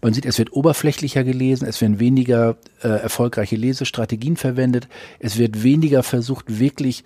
Man 0.00 0.14
sieht, 0.14 0.26
es 0.26 0.38
wird 0.38 0.52
oberflächlicher 0.52 1.24
gelesen, 1.24 1.66
es 1.66 1.80
werden 1.80 2.00
weniger 2.00 2.56
äh, 2.82 2.88
erfolgreiche 2.88 3.56
Lesestrategien 3.56 4.36
verwendet, 4.36 4.88
es 5.18 5.38
wird 5.38 5.62
weniger 5.62 6.02
versucht, 6.02 6.58
wirklich 6.58 7.04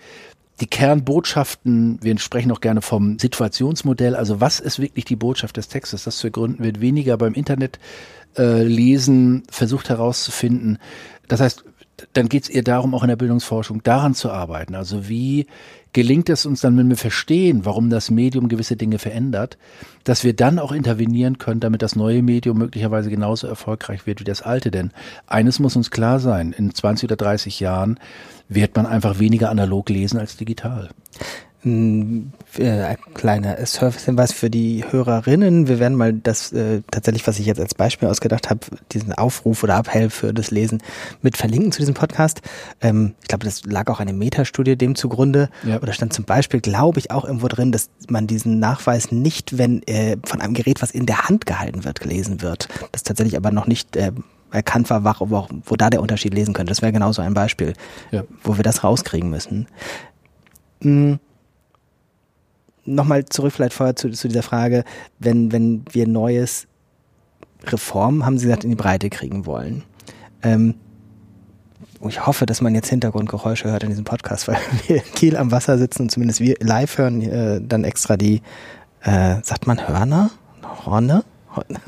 die 0.61 0.67
Kernbotschaften, 0.67 1.99
wir 2.03 2.19
sprechen 2.19 2.51
auch 2.53 2.61
gerne 2.61 2.83
vom 2.83 3.19
Situationsmodell, 3.19 4.15
also 4.15 4.41
was 4.41 4.61
ist 4.61 4.79
wirklich 4.79 5.05
die 5.05 5.17
Botschaft 5.17 5.57
des 5.57 5.69
Textes, 5.69 6.05
das 6.05 6.17
zu 6.17 6.29
ergründen 6.29 6.65
wird 6.65 6.81
weniger 6.81 7.19
beim 7.19 7.35
Internet 7.35 7.79
äh, 8.39 8.63
lesen 8.63 9.43
versucht 9.51 9.89
herauszufinden. 9.89 10.79
Das 11.29 11.41
heißt, 11.41 11.65
dann 12.13 12.29
geht 12.29 12.45
es 12.45 12.51
ihr 12.51 12.63
darum, 12.63 12.95
auch 12.95 13.03
in 13.03 13.09
der 13.09 13.17
Bildungsforschung 13.17 13.83
daran 13.83 14.15
zu 14.15 14.31
arbeiten. 14.31 14.75
Also 14.75 15.09
wie 15.09 15.47
gelingt 15.97 16.29
es 16.29 16.45
uns 16.45 16.61
dann, 16.61 16.77
wenn 16.77 16.91
wir 16.91 16.99
verstehen, 16.99 17.65
warum 17.65 17.89
das 17.89 18.11
Medium 18.11 18.49
gewisse 18.49 18.77
Dinge 18.77 18.99
verändert, 18.99 19.57
dass 20.05 20.25
wir 20.25 20.37
dann 20.37 20.59
auch 20.59 20.73
intervenieren 20.73 21.39
können, 21.39 21.59
damit 21.59 21.81
das 21.81 21.97
neue 21.97 22.23
Medium 22.23 22.59
möglicherweise 22.59 23.09
genauso 23.09 23.47
erfolgreich 23.47 24.07
wird 24.07 24.21
wie 24.21 24.25
das 24.25 24.43
alte. 24.43 24.71
Denn 24.71 24.91
eines 25.27 25.59
muss 25.59 25.75
uns 25.75 25.91
klar 25.91 26.21
sein, 26.21 26.53
in 26.53 26.75
20 26.75 27.09
oder 27.09 27.17
30 27.17 27.61
Jahren 27.61 27.99
wird 28.47 28.77
man 28.77 28.85
einfach 28.85 29.21
weniger 29.21 29.49
analog 29.49 29.89
lesen 29.89 30.19
als 30.19 30.37
digital 30.37 30.91
ein, 31.67 32.33
äh, 32.57 32.71
ein 32.71 32.97
kleiner 33.13 33.65
Service-Hinweis 33.67 34.33
für 34.33 34.49
die 34.49 34.85
Hörerinnen. 34.89 35.69
Wir 35.69 35.79
werden 35.79 35.97
mal 35.97 36.13
das 36.13 36.53
äh, 36.53 36.83
tatsächlich, 36.91 37.27
was 37.27 37.39
ich 37.39 37.47
jetzt 37.47 37.61
als 37.61 37.75
Beispiel 37.75 38.09
ausgedacht 38.09 38.49
habe, 38.49 38.61
diesen 38.93 39.13
Aufruf 39.13 39.63
oder 39.63 39.77
Appell 39.77 40.09
für 40.09 40.33
das 40.33 40.51
Lesen 40.51 40.83
mit 41.21 41.37
verlinken 41.37 41.73
zu 41.73 41.81
diesem 41.81 41.95
Podcast. 41.95 42.41
Ähm, 42.81 43.15
ich 43.21 43.29
glaube, 43.29 43.45
das 43.45 43.65
lag 43.65 43.89
auch 43.89 44.01
eine 44.01 44.13
Metastudie 44.13 44.77
dem 44.77 44.95
zugrunde. 44.95 45.51
Ja. 45.65 45.81
Oder 45.83 45.93
stand 45.93 46.13
zum 46.13 46.25
Beispiel, 46.25 46.61
glaube 46.61 47.01
ich, 47.01 47.11
auch 47.11 47.25
irgendwo 47.25 47.49
drin, 47.49 47.73
dass 47.73 47.91
man 48.09 48.27
diesen 48.27 48.59
Nachweis 48.59 49.13
nicht, 49.13 49.59
wenn 49.59 49.83
äh, 49.83 50.17
von 50.25 50.41
einem 50.41 50.55
Gerät, 50.55 50.81
was 50.81 50.93
in 50.93 51.05
der 51.05 51.29
Hand 51.29 51.45
gehalten 51.45 51.85
wird, 51.85 52.01
gelesen 52.01 52.41
wird. 52.41 52.69
Das 52.93 53.03
tatsächlich 53.03 53.37
aber 53.37 53.51
noch 53.51 53.67
nicht 53.67 53.97
äh, 53.97 54.13
erkannt 54.53 54.89
war, 54.89 55.05
wo, 55.05 55.49
wo 55.65 55.77
da 55.77 55.91
der 55.91 56.01
Unterschied 56.01 56.33
lesen 56.33 56.55
könnte. 56.55 56.71
Das 56.71 56.81
wäre 56.81 56.93
genauso 56.93 57.21
ein 57.21 57.35
Beispiel, 57.35 57.75
ja. 58.13 58.23
wo 58.45 58.57
wir 58.57 58.63
das 58.63 58.85
rauskriegen 58.85 59.29
müssen. 59.29 59.67
Mhm 60.81 61.19
nochmal 62.87 63.25
zurück 63.27 63.53
vielleicht 63.53 63.75
vorher 63.75 63.97
zu, 63.97 64.11
zu 64.11 64.29
dieser 64.29 64.43
Frage, 64.43 64.85
wenn, 65.19 65.53
wenn 65.53 65.85
wir 65.91 66.07
neues 66.07 66.67
Reform, 67.65 68.25
haben 68.25 68.39
Sie 68.39 68.47
gesagt, 68.47 68.65
in 68.65 68.71
die 68.71 68.77
Breite 68.77 69.11
kriegen 69.11 69.47
wollen. 69.47 69.83
Ähm, 70.43 70.75
ich 72.09 72.27
hoffe, 72.27 72.47
dass 72.47 72.61
man 72.61 72.75
jetzt 72.75 72.89
Hintergrundgeräusche 72.89 73.71
hört 73.71 73.83
in 73.83 73.89
diesem 73.89 74.05
Podcast, 74.05 74.49
weil 74.49 74.59
wir 74.87 74.97
in 74.97 75.13
Kiel 75.15 75.37
am 75.37 75.51
Wasser 75.51 75.79
sitzen 75.79 76.03
und 76.03 76.11
zumindest 76.11 76.41
wir 76.41 76.57
live 76.61 76.99
hören 76.99 77.23
äh, 77.23 77.61
dann 77.61 77.85
extra 77.85 78.17
die, 78.17 78.43
äh, 79.03 79.37
sagt 79.43 79.67
man 79.67 79.87
Hörner? 79.89 80.31
Horne? 80.85 81.25
Horne? 81.55 81.81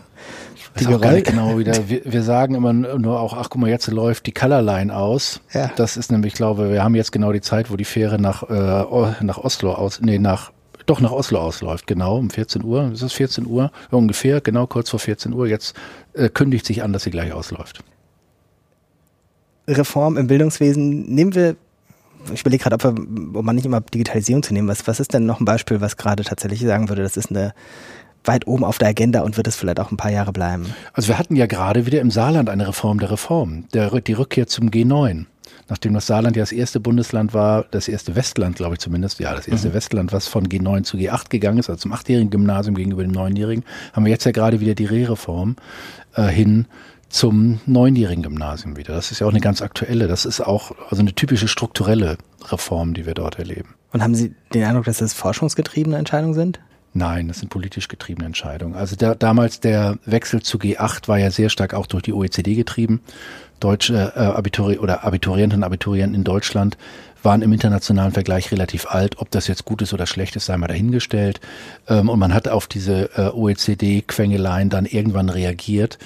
Die 0.81 0.85
Geräusche. 0.85 1.23
Genau 1.23 1.59
wieder. 1.59 1.89
Wir, 1.89 2.03
wir, 2.05 2.23
sagen 2.23 2.55
immer 2.55 2.73
nur 2.73 3.21
auch, 3.21 3.37
ach 3.37 3.51
guck 3.51 3.61
mal, 3.61 3.71
jetzt 3.71 3.89
läuft 3.89 4.27
die 4.27 4.33
Colorline 4.33 4.95
aus. 4.95 5.41
Ja. 5.53 5.71
Das 5.77 5.97
ist 5.97 6.13
nämlich, 6.13 6.35
ich 6.35 6.37
glaube, 6.37 6.71
wir 6.71 6.85
haben 6.85 6.95
jetzt 6.95 7.11
genau 7.11 7.33
die 7.33 7.41
Zeit, 7.41 7.71
wo 7.71 7.77
die 7.77 7.85
Fähre 7.85 8.21
nach, 8.21 8.45
äh, 8.45 9.25
nach 9.25 9.39
Oslo 9.39 9.73
aus, 9.73 10.01
nee, 10.01 10.19
nach 10.19 10.53
doch 10.89 11.01
nach 11.01 11.13
Oslo 11.13 11.41
ausläuft, 11.41 11.87
genau, 11.87 12.19
um 12.19 12.31
14 12.31 12.65
Uhr. 12.65 12.91
Ist 12.93 13.03
es 13.03 13.13
14 13.13 13.47
Uhr? 13.47 13.71
Ungefähr, 13.91 14.41
genau 14.41 14.67
kurz 14.67 14.91
vor 14.91 15.01
14 15.01 15.33
Uhr. 15.33 15.47
Jetzt 15.47 15.75
äh, 16.15 16.29
kündigt 16.29 16.67
sich 16.67 16.83
an, 16.83 16.93
dass 16.93 17.05
sie 17.05 17.11
gleich 17.11 17.33
ausläuft. 17.33 17.85
Reform 19.67 20.17
im 20.17 20.27
Bildungswesen 20.27 21.07
nehmen 21.15 21.35
wir 21.35 21.57
ich 22.33 22.41
überlege 22.41 22.65
gerade, 22.65 22.75
ob, 22.75 22.85
ob 22.85 23.45
man 23.45 23.55
nicht 23.55 23.65
immer 23.65 23.81
Digitalisierung 23.81 24.43
zu 24.43 24.53
nehmen. 24.53 24.69
Was, 24.69 24.87
was 24.87 25.01
ist 25.01 25.15
denn 25.15 25.25
noch 25.25 25.41
ein 25.41 25.45
Beispiel, 25.45 25.81
was 25.81 25.97
gerade 25.97 26.25
tatsächlich 26.25 26.61
sagen 26.61 26.89
würde, 26.89 27.03
das 27.03 27.17
ist 27.17 27.31
eine 27.31 27.55
weit 28.25 28.47
oben 28.47 28.65
auf 28.65 28.79
der 28.79 28.89
Agenda 28.89 29.21
und 29.23 29.37
wird 29.37 29.47
es 29.47 29.57
vielleicht 29.57 29.81
auch 29.81 29.91
ein 29.91 29.97
paar 29.97 30.11
Jahre 30.11 30.33
bleiben? 30.33 30.67
Also 30.93 31.09
wir 31.09 31.19
hatten 31.19 31.37
ja 31.37 31.47
gerade 31.47 31.87
wieder 31.87 32.01
im 32.01 32.11
Saarland 32.11 32.49
eine 32.49 32.69
Reform 32.69 32.99
der 32.99 33.11
Reform, 33.11 33.65
der, 33.73 33.89
die 34.01 34.13
Rückkehr 34.13 34.47
zum 34.47 34.69
G9 34.69 35.27
nachdem 35.69 35.95
das 35.95 36.07
Saarland 36.07 36.37
ja 36.37 36.43
das 36.43 36.53
erste 36.53 36.81
Bundesland 36.81 37.35
war, 37.35 37.65
das 37.71 37.89
erste 37.89 38.17
Westland, 38.17 38.57
glaube 38.57 38.75
ich 38.75 38.81
zumindest, 38.81 39.21
ja, 39.21 39.35
das 39.35 39.49
erste 39.49 39.69
mhm. 39.69 39.75
Westland, 39.75 40.13
was 40.13 40.29
von 40.29 40.47
G9 40.47 40.85
zu 40.85 40.97
G8 40.97 41.29
gegangen 41.29 41.59
ist, 41.59 41.69
also 41.69 41.81
zum 41.81 41.93
achtjährigen 41.93 42.31
Gymnasium 42.31 42.75
gegenüber 42.75 43.03
dem 43.03 43.13
neunjährigen, 43.13 43.65
haben 43.93 44.05
wir 44.05 44.13
jetzt 44.13 44.25
ja 44.25 44.33
gerade 44.33 44.61
wieder 44.61 44.75
die 44.75 44.87
Rehreform 44.87 45.57
äh, 46.15 46.27
hin 46.27 46.67
zum 47.09 47.61
neunjährigen 47.67 48.23
Gymnasium 48.23 48.77
wieder. 48.77 48.95
Das 48.95 49.11
ist 49.11 49.21
ja 49.21 49.27
auch 49.27 49.31
eine 49.31 49.41
ganz 49.41 49.63
aktuelle, 49.63 50.09
das 50.09 50.25
ist 50.25 50.41
auch 50.41 50.73
also 50.91 51.01
eine 51.01 51.15
typische 51.15 51.49
strukturelle 51.49 52.19
Reform, 52.51 52.95
die 52.95 53.07
wir 53.07 53.15
dort 53.15 53.39
erleben. 53.39 53.75
Und 53.93 54.03
haben 54.03 54.15
Sie 54.15 54.35
den 54.53 54.65
Eindruck, 54.65 54.85
dass 54.85 54.99
das 54.99 55.15
forschungsgetriebene 55.15 55.97
Entscheidungen 55.97 56.35
sind? 56.35 56.61
Nein, 56.95 57.29
das 57.29 57.41
sind 57.41 57.51
politisch 57.51 57.89
getriebene 57.89 58.27
Entscheidungen. 58.27 58.75
Also 58.75 58.97
der, 58.97 59.15
damals 59.15 59.61
der 59.61 59.99
Wechsel 60.05 60.43
zu 60.43 60.59
G8 60.59 61.07
war 61.07 61.19
ja 61.19 61.31
sehr 61.31 61.51
stark 61.51 61.75
auch 61.75 61.87
durch 61.87 62.03
die 62.03 62.13
OECD 62.13 62.55
getrieben 62.55 63.03
deutsche 63.61 64.13
äh, 64.15 64.21
Abituri 64.21 64.79
oder 64.79 65.05
Abiturientinnen 65.05 65.63
und 65.63 65.67
Abiturienten 65.67 66.15
in 66.15 66.25
Deutschland 66.25 66.77
waren 67.23 67.43
im 67.43 67.53
internationalen 67.53 68.13
Vergleich 68.13 68.53
relativ 68.53 68.87
alt. 68.87 69.19
Ob 69.19 69.31
das 69.31 69.49
jetzt 69.49 69.65
gut 69.65 69.83
ist 69.83 69.93
oder 69.93 70.07
schlecht 70.07 70.37
ist, 70.37 70.47
sei 70.47 70.57
mal 70.57 70.69
dahingestellt. 70.69 71.41
Ähm, 71.89 72.09
und 72.09 72.19
man 72.19 72.33
hat 72.33 72.49
auf 72.49 72.67
diese 72.67 73.11
äh, 73.17 73.31
OECD-Quengeleien 73.31 74.71
dann 74.71 74.87
irgendwann 74.87 75.29
reagiert 75.29 75.99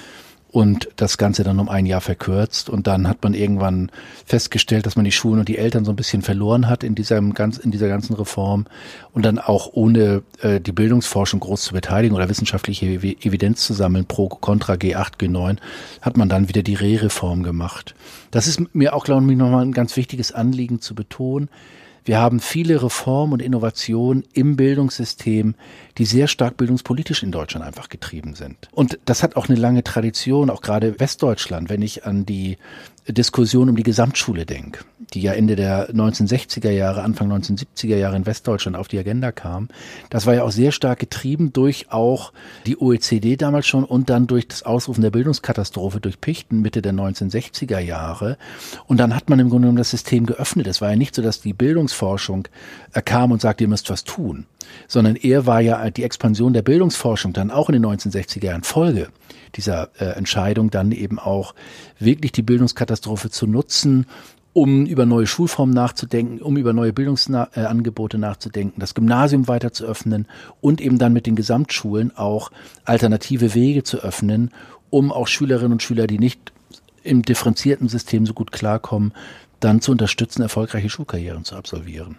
und 0.53 0.87
das 0.97 1.17
Ganze 1.17 1.43
dann 1.43 1.59
um 1.59 1.67
ein 1.67 1.87
Jahr 1.87 1.99
verkürzt. 1.99 2.69
Und 2.69 2.85
dann 2.85 3.07
hat 3.09 3.23
man 3.23 3.33
irgendwann 3.33 3.89
festgestellt, 4.23 4.85
dass 4.85 4.95
man 4.95 5.03
die 5.03 5.11
Schulen 5.11 5.39
und 5.39 5.49
die 5.49 5.57
Eltern 5.57 5.83
so 5.83 5.91
ein 5.91 5.95
bisschen 5.95 6.21
verloren 6.21 6.69
hat 6.69 6.83
in 6.83 6.93
dieser, 6.93 7.19
ganz, 7.21 7.57
in 7.57 7.71
dieser 7.71 7.87
ganzen 7.87 8.13
Reform 8.13 8.67
und 9.13 9.25
dann 9.25 9.39
auch 9.39 9.71
ohne 9.73 10.21
äh, 10.41 10.61
die 10.61 10.71
Bildungsforschung 10.71 11.39
groß 11.39 11.63
zu 11.63 11.73
beteiligen 11.73 12.15
oder 12.15 12.29
wissenschaftliche 12.29 12.85
Evidenz 12.85 13.65
zu 13.65 13.73
sammeln 13.73 14.05
pro 14.05 14.29
Contra 14.29 14.73
G8, 14.73 15.17
G9, 15.19 15.57
hat 16.01 16.17
man 16.17 16.29
dann 16.29 16.47
wieder 16.49 16.61
die 16.61 16.75
Re-Reform 16.75 17.41
gemacht. 17.41 17.95
Das 18.29 18.45
ist 18.45 18.75
mir 18.75 18.93
auch, 18.93 19.05
glaube 19.05 19.29
ich, 19.31 19.37
nochmal 19.37 19.65
ein 19.65 19.73
ganz 19.73 19.97
wichtiges 19.97 20.31
Anliegen 20.31 20.81
zu 20.81 20.93
betonen. 20.93 21.49
Wir 22.05 22.19
haben 22.19 22.39
viele 22.39 22.81
Reformen 22.83 23.33
und 23.33 23.41
Innovationen 23.41 24.23
im 24.33 24.55
Bildungssystem, 24.55 25.55
die 25.97 26.05
sehr 26.05 26.27
stark 26.27 26.57
bildungspolitisch 26.57 27.23
in 27.23 27.31
Deutschland 27.31 27.65
einfach 27.65 27.89
getrieben 27.89 28.35
sind. 28.35 28.69
Und 28.71 28.99
das 29.05 29.23
hat 29.23 29.35
auch 29.35 29.47
eine 29.47 29.57
lange 29.57 29.83
Tradition, 29.83 30.49
auch 30.49 30.61
gerade 30.61 30.99
Westdeutschland, 30.99 31.69
wenn 31.69 31.81
ich 31.81 32.05
an 32.05 32.25
die 32.25 32.57
Diskussion 33.07 33.69
um 33.69 33.75
die 33.75 33.83
Gesamtschule 33.83 34.45
denke, 34.45 34.85
die 35.13 35.21
ja 35.21 35.33
Ende 35.33 35.57
der 35.57 35.89
1960er 35.89 36.69
Jahre, 36.69 37.03
Anfang 37.03 37.31
1970er 37.31 37.97
Jahre 37.97 38.15
in 38.15 38.25
Westdeutschland 38.25 38.77
auf 38.77 38.87
die 38.87 38.97
Agenda 38.97 39.31
kam. 39.33 39.67
Das 40.09 40.25
war 40.25 40.35
ja 40.35 40.43
auch 40.43 40.51
sehr 40.51 40.71
stark 40.71 40.99
getrieben 40.99 41.51
durch 41.51 41.87
auch 41.91 42.31
die 42.65 42.79
OECD 42.79 43.35
damals 43.35 43.67
schon 43.67 43.83
und 43.83 44.09
dann 44.09 44.27
durch 44.27 44.47
das 44.47 44.63
Ausrufen 44.63 45.01
der 45.01 45.11
Bildungskatastrophe 45.11 45.99
durch 45.99 46.21
Pichten 46.21 46.61
Mitte 46.61 46.81
der 46.81 46.93
1960er 46.93 47.79
Jahre. 47.79 48.37
Und 48.87 48.97
dann 48.99 49.13
hat 49.15 49.29
man 49.29 49.39
im 49.39 49.49
Grunde 49.49 49.65
genommen 49.65 49.77
das 49.77 49.91
System 49.91 50.25
geöffnet. 50.25 50.67
Es 50.67 50.79
war 50.79 50.89
ja 50.89 50.95
nicht 50.95 51.15
so, 51.15 51.21
dass 51.21 51.41
die 51.41 51.53
Bildungsforschung 51.53 52.47
äh, 52.93 53.01
kam 53.01 53.31
und 53.31 53.41
sagte, 53.41 53.65
ihr 53.65 53.69
müsst 53.69 53.89
was 53.89 54.05
tun, 54.05 54.45
sondern 54.87 55.15
eher 55.15 55.45
war 55.45 55.61
ja 55.61 55.89
die 55.89 56.03
Expansion 56.03 56.53
der 56.53 56.61
Bildungsforschung 56.61 57.33
dann 57.33 57.51
auch 57.51 57.69
in 57.69 57.73
den 57.73 57.85
1960er 57.85 58.45
Jahren 58.45 58.63
Folge 58.63 59.09
dieser 59.55 59.89
äh, 59.99 60.05
Entscheidung 60.15 60.71
dann 60.71 60.91
eben 60.91 61.19
auch 61.19 61.53
wirklich 61.99 62.31
die 62.31 62.41
Bildungskatastrophe 62.41 63.29
zu 63.29 63.47
nutzen, 63.47 64.07
um 64.53 64.85
über 64.85 65.05
neue 65.05 65.25
Schulformen 65.25 65.73
nachzudenken, 65.73 66.41
um 66.41 66.57
über 66.57 66.73
neue 66.73 66.93
Bildungsangebote 66.93 68.19
nachzudenken, 68.19 68.79
das 68.79 68.93
Gymnasium 68.93 69.47
weiter 69.47 69.73
zu 69.73 69.85
öffnen 69.85 70.27
und 70.61 70.79
eben 70.79 70.99
dann 70.99 71.13
mit 71.13 71.25
den 71.25 71.35
Gesamtschulen 71.35 72.15
auch 72.15 72.51
alternative 72.85 73.55
Wege 73.55 73.83
zu 73.83 73.97
öffnen, 73.97 74.51
um 74.91 75.11
auch 75.11 75.27
Schülerinnen 75.27 75.73
und 75.73 75.83
Schüler, 75.83 76.05
die 76.05 76.19
nicht 76.19 76.53
im 77.01 77.23
differenzierten 77.23 77.89
System 77.89 78.25
so 78.27 78.33
gut 78.33 78.51
klarkommen, 78.51 79.13
dann 79.59 79.81
zu 79.81 79.91
unterstützen, 79.91 80.43
erfolgreiche 80.43 80.89
Schulkarrieren 80.89 81.43
zu 81.45 81.55
absolvieren. 81.55 82.17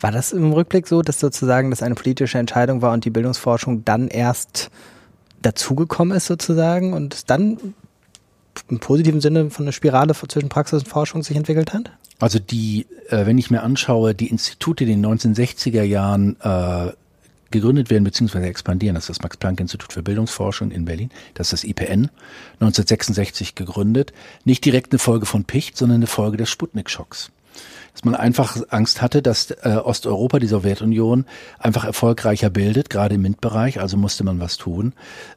War 0.00 0.12
das 0.12 0.32
im 0.32 0.52
Rückblick 0.52 0.86
so, 0.86 1.02
dass 1.02 1.20
sozusagen 1.20 1.70
das 1.70 1.82
eine 1.82 1.94
politische 1.94 2.38
Entscheidung 2.38 2.82
war 2.82 2.92
und 2.92 3.04
die 3.04 3.10
Bildungsforschung 3.10 3.84
dann 3.84 4.08
erst 4.08 4.70
dazugekommen 5.42 6.16
ist 6.16 6.26
sozusagen 6.26 6.92
und 6.92 7.30
dann 7.30 7.74
im 8.68 8.78
positiven 8.78 9.20
Sinne 9.20 9.50
von 9.50 9.64
einer 9.64 9.72
Spirale 9.72 10.14
zwischen 10.14 10.48
Praxis 10.48 10.82
und 10.82 10.88
Forschung 10.88 11.22
sich 11.22 11.36
entwickelt 11.36 11.72
hat? 11.72 11.90
Also 12.18 12.38
die, 12.38 12.86
äh, 13.08 13.26
wenn 13.26 13.38
ich 13.38 13.50
mir 13.50 13.62
anschaue, 13.62 14.14
die 14.14 14.28
Institute, 14.28 14.84
die 14.84 14.92
in 14.92 15.02
den 15.02 15.18
1960er 15.18 15.82
Jahren 15.82 16.36
äh, 16.40 16.92
gegründet 17.50 17.90
werden 17.90 18.04
bzw. 18.04 18.46
expandieren, 18.46 18.94
das 18.94 19.04
ist 19.04 19.18
das 19.18 19.22
Max-Planck-Institut 19.22 19.92
für 19.92 20.02
Bildungsforschung 20.02 20.70
in 20.70 20.84
Berlin, 20.84 21.10
das 21.34 21.52
ist 21.52 21.64
das 21.64 21.70
IPN, 21.70 22.10
1966 22.60 23.54
gegründet, 23.54 24.12
nicht 24.44 24.64
direkt 24.64 24.92
eine 24.92 24.98
Folge 24.98 25.26
von 25.26 25.44
Picht, 25.44 25.76
sondern 25.76 25.96
eine 25.96 26.06
Folge 26.06 26.36
des 26.36 26.50
Sputnik-Schocks 26.50 27.30
dass 27.94 28.04
man 28.04 28.14
einfach 28.16 28.58
Angst 28.70 29.00
hatte, 29.00 29.22
dass 29.22 29.52
äh, 29.52 29.80
Osteuropa, 29.82 30.40
die 30.40 30.48
Sowjetunion, 30.48 31.24
einfach 31.58 31.84
erfolgreicher 31.84 32.50
bildet, 32.50 32.90
gerade 32.90 33.14
im 33.14 33.22
MINT-Bereich, 33.22 33.80
also 33.80 33.96
musste 33.96 34.24
man 34.24 34.40
was 34.40 34.56
tun. 34.56 34.92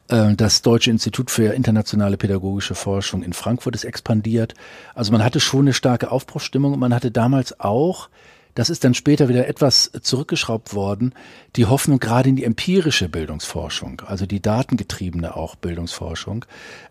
Äh, 0.10 0.34
das 0.36 0.64
Deutsche 0.64 0.90
Institut 0.90 1.30
für 1.30 1.54
internationale 1.54 2.18
pädagogische 2.18 2.74
Forschung 2.74 3.22
in 3.22 3.34
Frankfurt 3.34 3.76
ist 3.76 3.84
expandiert. 3.84 4.56
Also 4.96 5.12
man 5.12 5.24
hatte 5.24 5.40
schon 5.40 5.62
eine 5.62 5.74
starke 5.74 6.12
Aufbruchsstimmung 6.12 6.74
und 6.74 6.80
man 6.80 6.96
hatte 6.96 7.12
damals 7.12 7.60
auch 7.60 8.10
das 8.58 8.72
ist 8.72 8.84
dann 8.84 8.96
später 8.96 9.30
wieder 9.30 9.48
etwas 9.48 9.92
zurückgeschraubt 10.02 10.74
worden, 10.74 11.14
die 11.56 11.68
Hoffnung 11.68 12.00
gerade 12.00 12.30
in 12.30 12.36
die 12.36 12.44
empirische 12.44 13.08
Bildungsforschung, 13.08 14.02
also 14.08 14.26
die 14.26 14.42
datengetriebene 14.42 15.36
auch 15.36 15.56
Bildungsforschung, 15.56 16.44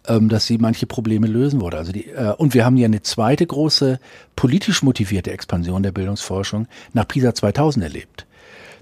ähm, 0.06 0.28
dass 0.28 0.46
sie 0.46 0.58
manche 0.58 0.86
Probleme 0.86 1.26
lösen 1.26 1.60
würde. 1.60 1.76
Also 1.76 1.90
die, 1.90 2.06
äh, 2.06 2.34
und 2.36 2.54
wir 2.54 2.64
haben 2.64 2.76
ja 2.76 2.84
eine 2.84 3.02
zweite 3.02 3.44
große 3.44 3.98
politisch 4.36 4.84
motivierte 4.84 5.32
Expansion 5.32 5.82
der 5.82 5.90
Bildungsforschung 5.90 6.68
nach 6.92 7.08
PISA 7.08 7.34
2000 7.34 7.82
erlebt. 7.82 8.26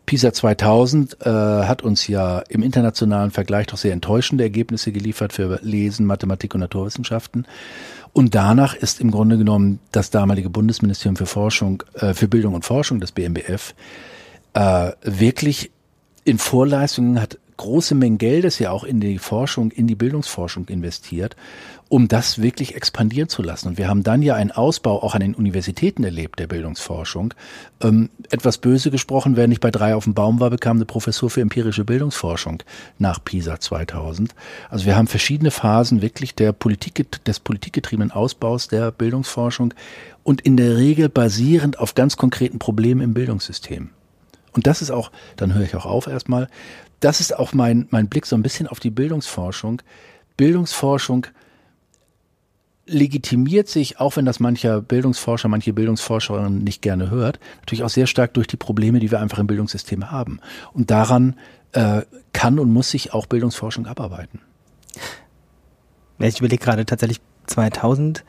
PISA 0.07 0.33
2000 0.33 1.19
äh, 1.21 1.29
hat 1.31 1.83
uns 1.83 2.07
ja 2.07 2.41
im 2.49 2.63
internationalen 2.63 3.31
Vergleich 3.31 3.67
doch 3.69 3.79
sehr 3.79 3.93
enttäuschende 3.93 4.45
Ergebnisse 4.45 4.93
geliefert 4.93 5.33
für 5.33 5.59
Lesen, 5.63 6.07
Mathematik 6.07 6.55
und 6.55 6.61
Naturwissenschaften. 6.61 7.47
Und 8.13 8.35
danach 8.35 8.75
ist 8.75 9.01
im 9.01 9.11
Grunde 9.11 9.39
genommen 9.39 9.81
das 9.93 10.11
damalige 10.11 10.51
Bundesministerium 10.51 11.17
für 11.17 11.27
Forschung, 11.27 11.83
äh, 11.95 12.15
für 12.15 12.29
Bildung 12.29 12.55
und 12.55 12.65
Forschung, 12.65 13.01
das 13.01 13.13
BMBF, 13.13 13.75
äh, 14.53 14.93
wirklich 15.03 15.71
in 16.25 16.39
Vorleistungen 16.39 17.21
hat 17.21 17.39
große 17.57 17.95
Mengen 17.95 18.19
Geldes 18.19 18.59
ja 18.59 18.71
auch 18.71 18.85
in 18.85 19.01
die 19.01 19.19
Forschung, 19.19 19.71
in 19.71 19.87
die 19.87 19.95
Bildungsforschung 19.95 20.69
investiert, 20.69 21.37
um 21.89 22.09
das 22.09 22.41
wirklich 22.41 22.75
expandieren 22.75 23.29
zu 23.29 23.43
lassen. 23.43 23.69
Und 23.69 23.79
wir 23.79 23.89
haben 23.89 24.03
dann 24.03 24.23
ja 24.23 24.35
einen 24.35 24.51
Ausbau 24.51 25.03
auch 25.03 25.15
an 25.15 25.21
den 25.21 25.35
Universitäten 25.35 26.03
erlebt, 26.03 26.39
der 26.39 26.47
Bildungsforschung. 26.47 27.35
Ähm, 27.81 28.11
etwas 28.31 28.59
böse 28.59 28.91
gesprochen, 28.91 29.37
wer 29.37 29.47
nicht 29.47 29.61
bei 29.61 29.71
drei 29.71 29.95
auf 29.95 30.05
dem 30.05 30.15
Baum 30.15 30.41
war, 30.41 30.51
bekam 30.51 30.79
eine 30.79 30.87
Professur 30.87 31.31
für 31.31 31.41
empirische 31.41 31.85
Bildungsforschung 31.85 32.63
nach 32.99 33.23
PISA 33.23 33.61
2000. 33.61 34.35
Also 34.71 34.87
wir 34.87 34.97
haben 34.97 35.07
verschiedene 35.07 35.51
Phasen 35.51 36.03
wirklich 36.03 36.35
der 36.35 36.53
Politik, 36.53 37.25
des 37.25 37.41
politikgetriebenen 37.41 38.11
Ausbaus 38.11 38.69
der 38.69 38.91
Bildungsforschung 38.91 39.75
und 40.23 40.41
in 40.41 40.57
der 40.57 40.77
Regel 40.77 41.09
basierend 41.09 41.79
auf 41.79 41.95
ganz 41.95 42.17
konkreten 42.17 42.59
Problemen 42.59 43.03
im 43.03 43.15
Bildungssystem. 43.15 43.91
Und 44.53 44.67
das 44.67 44.83
ist 44.83 44.91
auch, 44.91 45.11
dann 45.37 45.53
höre 45.53 45.65
ich 45.65 45.75
auch 45.75 45.87
auf 45.87 46.07
erstmal, 46.07 46.49
das 47.05 47.21
ist 47.21 47.39
auch 47.39 47.53
mein, 47.53 47.87
mein 47.91 48.09
Blick 48.09 48.25
so 48.25 48.35
ein 48.35 48.43
bisschen 48.43 48.67
auf 48.67 48.81
die 48.81 48.91
Bildungsforschung. 48.91 49.83
Bildungsforschung 50.39 51.27
legitimiert 52.87 53.69
sich, 53.69 54.01
auch 54.01 54.17
wenn 54.17 54.25
das 54.25 54.41
mancher 54.41 54.81
Bildungsforscher, 54.81 55.49
manche 55.49 55.75
Bildungsforscherinnen 55.75 56.65
nicht 56.65 56.81
gerne 56.81 57.11
hört, 57.11 57.41
natürlich 57.61 57.85
auch 57.85 57.91
sehr 57.91 58.07
stark 58.07 58.33
durch 58.35 58.47
die 58.47 58.57
Probleme, 58.57 59.01
die 59.01 59.11
wir 59.11 59.21
einfach 59.21 59.39
im 59.39 59.47
Bildungssystem 59.47 60.11
haben. 60.11 60.41
Und 60.73 60.91
daran 60.91 61.37
äh, 61.73 62.03
kann 62.33 62.59
und 62.59 62.73
muss 62.73 62.91
sich 62.91 63.13
auch 63.13 63.27
Bildungsforschung 63.27 63.87
abarbeiten. 63.87 64.41
Ich 66.19 66.39
überlege 66.39 66.65
gerade 66.65 66.87
tatsächlich 66.87 67.21
2000. 67.47 68.25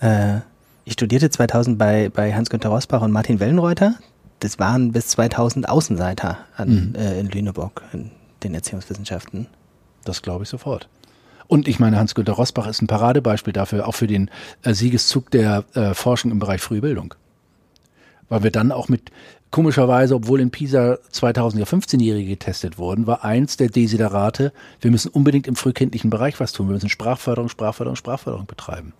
Äh, 0.00 0.40
ich 0.84 0.94
studierte 0.94 1.30
2000 1.30 1.78
bei, 1.78 2.08
bei 2.08 2.34
Hans-Günter 2.34 2.70
Rosbach 2.70 3.02
und 3.02 3.12
Martin 3.12 3.38
Wellenreuter 3.38 3.94
das 4.40 4.58
waren 4.58 4.92
bis 4.92 5.08
2000 5.08 5.68
Außenseiter 5.68 6.38
an, 6.56 6.68
mhm. 6.68 6.94
äh, 6.94 7.20
in 7.20 7.28
Lüneburg 7.28 7.82
in 7.92 8.10
den 8.46 8.54
Erziehungswissenschaften. 8.54 9.46
Das 10.04 10.22
glaube 10.22 10.44
ich 10.44 10.48
sofort. 10.48 10.88
Und 11.48 11.68
ich 11.68 11.78
meine, 11.78 11.98
Hans-Günter 11.98 12.32
Rosbach 12.32 12.66
ist 12.66 12.82
ein 12.82 12.86
Paradebeispiel 12.86 13.52
dafür, 13.52 13.86
auch 13.86 13.94
für 13.94 14.06
den 14.06 14.30
äh, 14.62 14.74
Siegeszug 14.74 15.30
der 15.30 15.64
äh, 15.74 15.94
Forschung 15.94 16.30
im 16.30 16.38
Bereich 16.38 16.60
frühe 16.60 16.80
Bildung. 16.80 17.14
Weil 18.28 18.42
wir 18.42 18.50
dann 18.50 18.72
auch 18.72 18.88
mit, 18.88 19.12
komischerweise, 19.50 20.16
obwohl 20.16 20.40
in 20.40 20.50
Pisa 20.50 20.98
2000 21.10 21.60
ja 21.60 21.66
15-Jährige 21.66 22.30
getestet 22.30 22.78
wurden, 22.78 23.06
war 23.06 23.24
eins 23.24 23.56
der 23.56 23.68
Desiderate, 23.68 24.52
wir 24.80 24.90
müssen 24.90 25.10
unbedingt 25.10 25.46
im 25.46 25.54
frühkindlichen 25.54 26.10
Bereich 26.10 26.40
was 26.40 26.52
tun. 26.52 26.68
Wir 26.68 26.74
müssen 26.74 26.88
Sprachförderung, 26.88 27.48
Sprachförderung, 27.48 27.96
Sprachförderung 27.96 28.46
betreiben. 28.46 28.92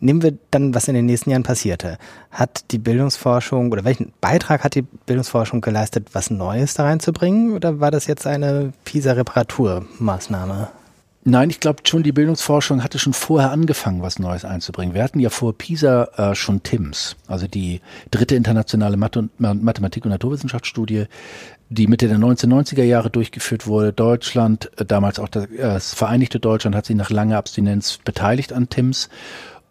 Nehmen 0.00 0.22
wir 0.22 0.36
dann, 0.50 0.74
was 0.74 0.88
in 0.88 0.94
den 0.94 1.06
nächsten 1.06 1.30
Jahren 1.30 1.42
passierte. 1.42 1.98
Hat 2.30 2.70
die 2.70 2.78
Bildungsforschung 2.78 3.72
oder 3.72 3.84
welchen 3.84 4.12
Beitrag 4.20 4.62
hat 4.62 4.74
die 4.74 4.82
Bildungsforschung 4.82 5.60
geleistet, 5.60 6.08
was 6.12 6.30
Neues 6.30 6.74
da 6.74 6.84
reinzubringen? 6.84 7.54
Oder 7.54 7.80
war 7.80 7.90
das 7.90 8.06
jetzt 8.06 8.26
eine 8.26 8.72
PISA-Reparaturmaßnahme? 8.84 10.68
Nein, 11.28 11.50
ich 11.50 11.58
glaube 11.58 11.80
schon, 11.84 12.04
die 12.04 12.12
Bildungsforschung 12.12 12.84
hatte 12.84 13.00
schon 13.00 13.12
vorher 13.12 13.50
angefangen, 13.50 14.00
was 14.00 14.20
Neues 14.20 14.44
einzubringen. 14.44 14.94
Wir 14.94 15.02
hatten 15.02 15.18
ja 15.18 15.28
vor 15.28 15.58
PISA 15.58 16.04
äh, 16.16 16.34
schon 16.36 16.62
TIMS, 16.62 17.16
also 17.26 17.48
die 17.48 17.80
dritte 18.12 18.36
internationale 18.36 18.96
Math 18.96 19.18
Mathematik- 19.38 20.04
und 20.04 20.12
Naturwissenschaftsstudie, 20.12 21.06
die 21.68 21.88
Mitte 21.88 22.06
der 22.06 22.18
1990er 22.18 22.84
Jahre 22.84 23.10
durchgeführt 23.10 23.66
wurde. 23.66 23.92
Deutschland, 23.92 24.70
äh, 24.78 24.84
damals 24.84 25.18
auch 25.18 25.28
das, 25.28 25.46
äh, 25.46 25.56
das 25.58 25.94
Vereinigte 25.94 26.38
Deutschland, 26.38 26.76
hat 26.76 26.86
sich 26.86 26.94
nach 26.94 27.10
langer 27.10 27.38
Abstinenz 27.38 27.98
beteiligt 28.04 28.52
an 28.52 28.68
TIMS. 28.68 29.08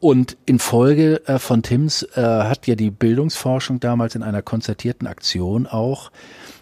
Und 0.06 0.38
in 0.46 0.60
Folge 0.60 1.28
äh, 1.28 1.40
von 1.40 1.64
TIMS 1.64 2.04
äh, 2.14 2.22
hat 2.22 2.68
ja 2.68 2.76
die 2.76 2.92
Bildungsforschung 2.92 3.80
damals 3.80 4.14
in 4.14 4.22
einer 4.22 4.44
konzertierten 4.44 5.08
Aktion 5.08 5.66
auch 5.66 6.12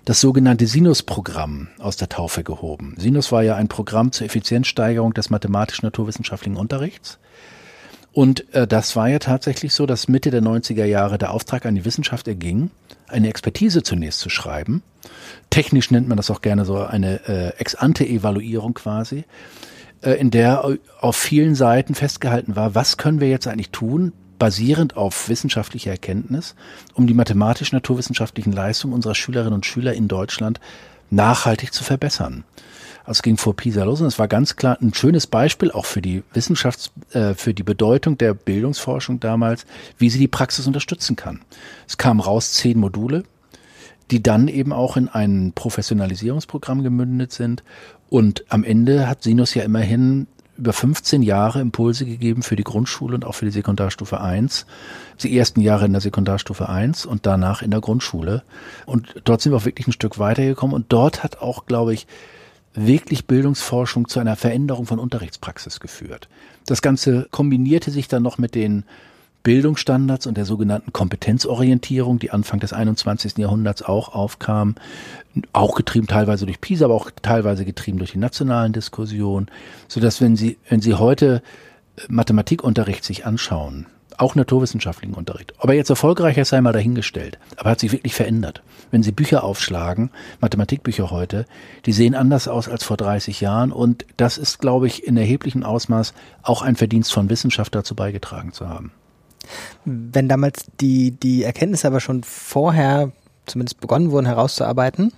das 0.06 0.22
sogenannte 0.22 0.66
Sinus-Programm 0.66 1.68
aus 1.77 1.98
der 1.98 2.08
Taufe 2.08 2.46
gehoben. 2.46 2.96
Sinus 2.98 3.34
war 3.34 3.44
ja 3.44 3.58
ein 3.58 3.68
Programm 3.68 4.14
zur 4.14 4.27
Effizienzsteigerung 4.27 5.14
des 5.14 5.29
mathematisch-naturwissenschaftlichen 5.29 6.56
Unterrichts. 6.56 7.20
Und 8.14 8.50
äh, 8.53 8.66
das 8.66 8.96
war 8.96 9.10
ja 9.10 9.20
tatsächlich 9.20 9.74
so, 9.74 9.86
dass 9.86 10.08
Mitte 10.08 10.32
der 10.32 10.42
90er 10.42 10.86
Jahre 10.86 11.18
der 11.18 11.32
Auftrag 11.32 11.66
an 11.66 11.75
die 11.75 11.84
Wissenschaft 11.84 12.29
erging, 12.29 12.72
eine 13.10 13.27
Expertise 13.27 13.84
zunächst 13.84 14.22
zu 14.22 14.29
schreiben. 14.29 14.84
Technisch 15.50 15.92
nennt 15.92 16.08
man 16.08 16.16
das 16.16 16.32
auch 16.32 16.40
gerne 16.40 16.64
so 16.64 16.77
eine 16.77 17.27
äh, 17.27 17.50
Ex-ante-Evaluierung 17.58 18.74
quasi 18.74 19.25
in 20.11 20.31
der 20.31 20.77
auf 21.00 21.16
vielen 21.16 21.55
Seiten 21.55 21.96
festgehalten 21.96 22.55
war, 22.55 22.75
was 22.75 22.98
können 22.98 23.20
wir 23.20 23.29
jetzt 23.29 23.48
eigentlich 23.48 23.70
tun, 23.72 24.13
basierend 24.39 24.98
auf 24.98 25.29
wissenschaftlicher 25.29 25.92
Erkenntnis, 25.92 26.55
um 26.94 27.07
die 27.07 27.13
mathematisch-naturwissenschaftlichen 27.13 28.51
Leistungen 28.51 28.94
unserer 28.94 29.16
Schülerinnen 29.16 29.53
und 29.53 29.66
Schüler 29.66 29.94
in 29.94 30.07
Deutschland 30.07 30.59
nachhaltig 31.09 31.74
zu 31.74 31.83
verbessern. 31.83 32.44
Also 33.05 33.20
es 33.20 33.22
ging 33.22 33.37
vor 33.37 33.55
Pisa 33.55 33.83
los 33.83 34.01
und 34.01 34.07
es 34.07 34.20
war 34.20 34.27
ganz 34.27 34.55
klar 34.55 34.77
ein 34.81 34.94
schönes 34.94 35.27
Beispiel 35.27 35.72
auch 35.72 35.85
für 35.85 36.01
die 36.01 36.24
Wissenschafts-, 36.33 36.92
äh, 37.13 37.33
für 37.35 37.53
die 37.53 37.63
Bedeutung 37.63 38.18
der 38.18 38.33
Bildungsforschung 38.33 39.20
damals, 39.20 39.66
wie 39.98 40.09
sie 40.09 40.20
die 40.20 40.27
Praxis 40.29 40.68
unterstützen 40.68 41.16
kann. 41.16 41.42
Es 41.87 41.98
kamen 41.98 42.22
raus 42.22 42.53
zehn 42.53 42.79
Module, 42.79 43.24
die 44.11 44.24
dann 44.24 44.48
eben 44.48 44.74
auch 44.74 44.96
in 44.96 45.09
ein 45.09 45.53
Professionalisierungsprogramm 45.53 46.83
gemündet 46.83 47.33
sind 47.33 47.63
und 48.09 48.46
am 48.50 48.63
Ende 48.63 49.07
hat 49.07 49.24
Sinus 49.24 49.53
ja 49.53 49.63
immerhin 49.63 50.27
über 50.57 50.74
15 50.74 51.24
Jahre 51.24 51.61
Impulse 51.61 52.05
gegeben 52.05 52.44
für 52.44 52.55
die 52.55 52.63
Grundschule 52.63 53.16
und 53.16 53.25
auch 53.25 53.33
für 53.33 53.46
die 53.46 53.51
Sekundarstufe 53.51 54.22
1. 54.22 54.66
Die 55.22 55.35
ersten 55.35 55.61
Jahre 55.61 55.85
in 55.85 55.94
der 55.94 56.01
Sekundarstufe 56.01 56.70
1 56.70 57.05
und 57.05 57.25
danach 57.25 57.61
in 57.61 57.72
der 57.72 57.81
Grundschule. 57.81 58.44
Und 58.85 59.16
dort 59.24 59.42
sind 59.42 59.51
wir 59.51 59.57
auch 59.57 59.66
wirklich 59.66 59.87
ein 59.87 59.94
Stück 59.94 60.20
weitergekommen. 60.20 60.75
Und 60.75 60.85
dort 60.89 61.24
hat 61.24 61.42
auch, 61.42 61.66
glaube 61.66 61.94
ich, 61.94 62.05
wirklich 62.75 63.25
Bildungsforschung 63.25 64.07
zu 64.07 64.20
einer 64.20 64.35
Veränderung 64.35 64.85
von 64.85 65.00
Unterrichtspraxis 65.00 65.79
geführt. 65.79 66.27
Das 66.66 66.81
Ganze 66.81 67.27
kombinierte 67.31 67.92
sich 67.92 68.07
dann 68.07 68.24
noch 68.24 68.37
mit 68.37 68.55
den 68.55 68.83
Bildungsstandards 69.44 70.25
und 70.25 70.38
der 70.38 70.46
sogenannten 70.46 70.94
Kompetenzorientierung, 70.94 72.18
die 72.18 72.32
Anfang 72.32 72.62
des 72.62 72.72
21. 72.72 73.38
Jahrhunderts 73.38 73.82
auch 73.82 74.16
aufkam, 74.16 74.75
auch 75.51 75.75
getrieben 75.75 76.08
teilweise 76.08 76.46
durch 76.46 76.62
PISA, 76.62 76.86
aber 76.86 76.96
auch 76.96 77.12
teilweise 77.22 77.66
getrieben 77.66 77.98
durch 77.98 78.14
die 78.14 78.20
nationalen 78.20 78.72
Diskussionen, 78.72 79.48
so 79.90 80.00
dass 80.00 80.22
wenn 80.22 80.38
Sie, 80.38 80.58
wenn 80.70 80.79
Sie 80.79 80.94
heute 80.94 81.42
äh, 81.98 82.01
Mathematikunterricht 82.08 83.03
sich 83.03 83.25
anschauen, 83.25 83.88
auch 84.18 84.36
naturwissenschaftlichen 84.36 85.16
Unterricht. 85.16 85.53
Ob 85.58 85.70
er 85.70 85.75
jetzt 85.75 85.90
erfolgreicher 85.90 86.46
sei 86.46 86.62
mal 86.62 86.72
dahingestellt, 86.72 87.38
aber 87.58 87.72
hat 87.72 87.79
sich 87.79 87.92
wirklich 87.92 88.14
verändert. 88.14 88.62
Wenn 88.92 89.03
Sie 89.03 89.12
Bücher 89.12 89.44
aufschlagen, 89.44 90.12
Mathematikbücher 90.40 91.12
heute, 91.12 91.46
die 91.86 91.92
sehen 91.92 92.16
anders 92.16 92.48
aus 92.48 92.70
als 92.70 92.84
vor 92.84 92.96
30 92.96 93.42
Jahren 93.42 93.74
und 93.74 94.06
das 94.16 94.38
ist, 94.38 94.60
glaube 94.60 94.88
ich, 94.88 95.06
in 95.06 95.18
erheblichem 95.18 95.64
Ausmaß 95.64 96.14
auch 96.44 96.62
ein 96.62 96.77
Verdienst 96.77 97.12
von 97.12 97.29
Wissenschaft 97.29 97.75
dazu 97.75 97.96
beigetragen 97.96 98.53
zu 98.53 98.70
haben. 98.70 98.92
Wenn 99.86 100.29
damals 100.29 100.66
die, 100.79 101.12
die 101.12 101.44
Erkenntnisse 101.44 101.88
aber 101.88 102.00
schon 102.00 102.24
vorher 102.24 103.12
zumindest 103.46 103.82
begonnen 103.82 104.12
wurden 104.12 104.25
herauszuarbeiten, 104.25 105.12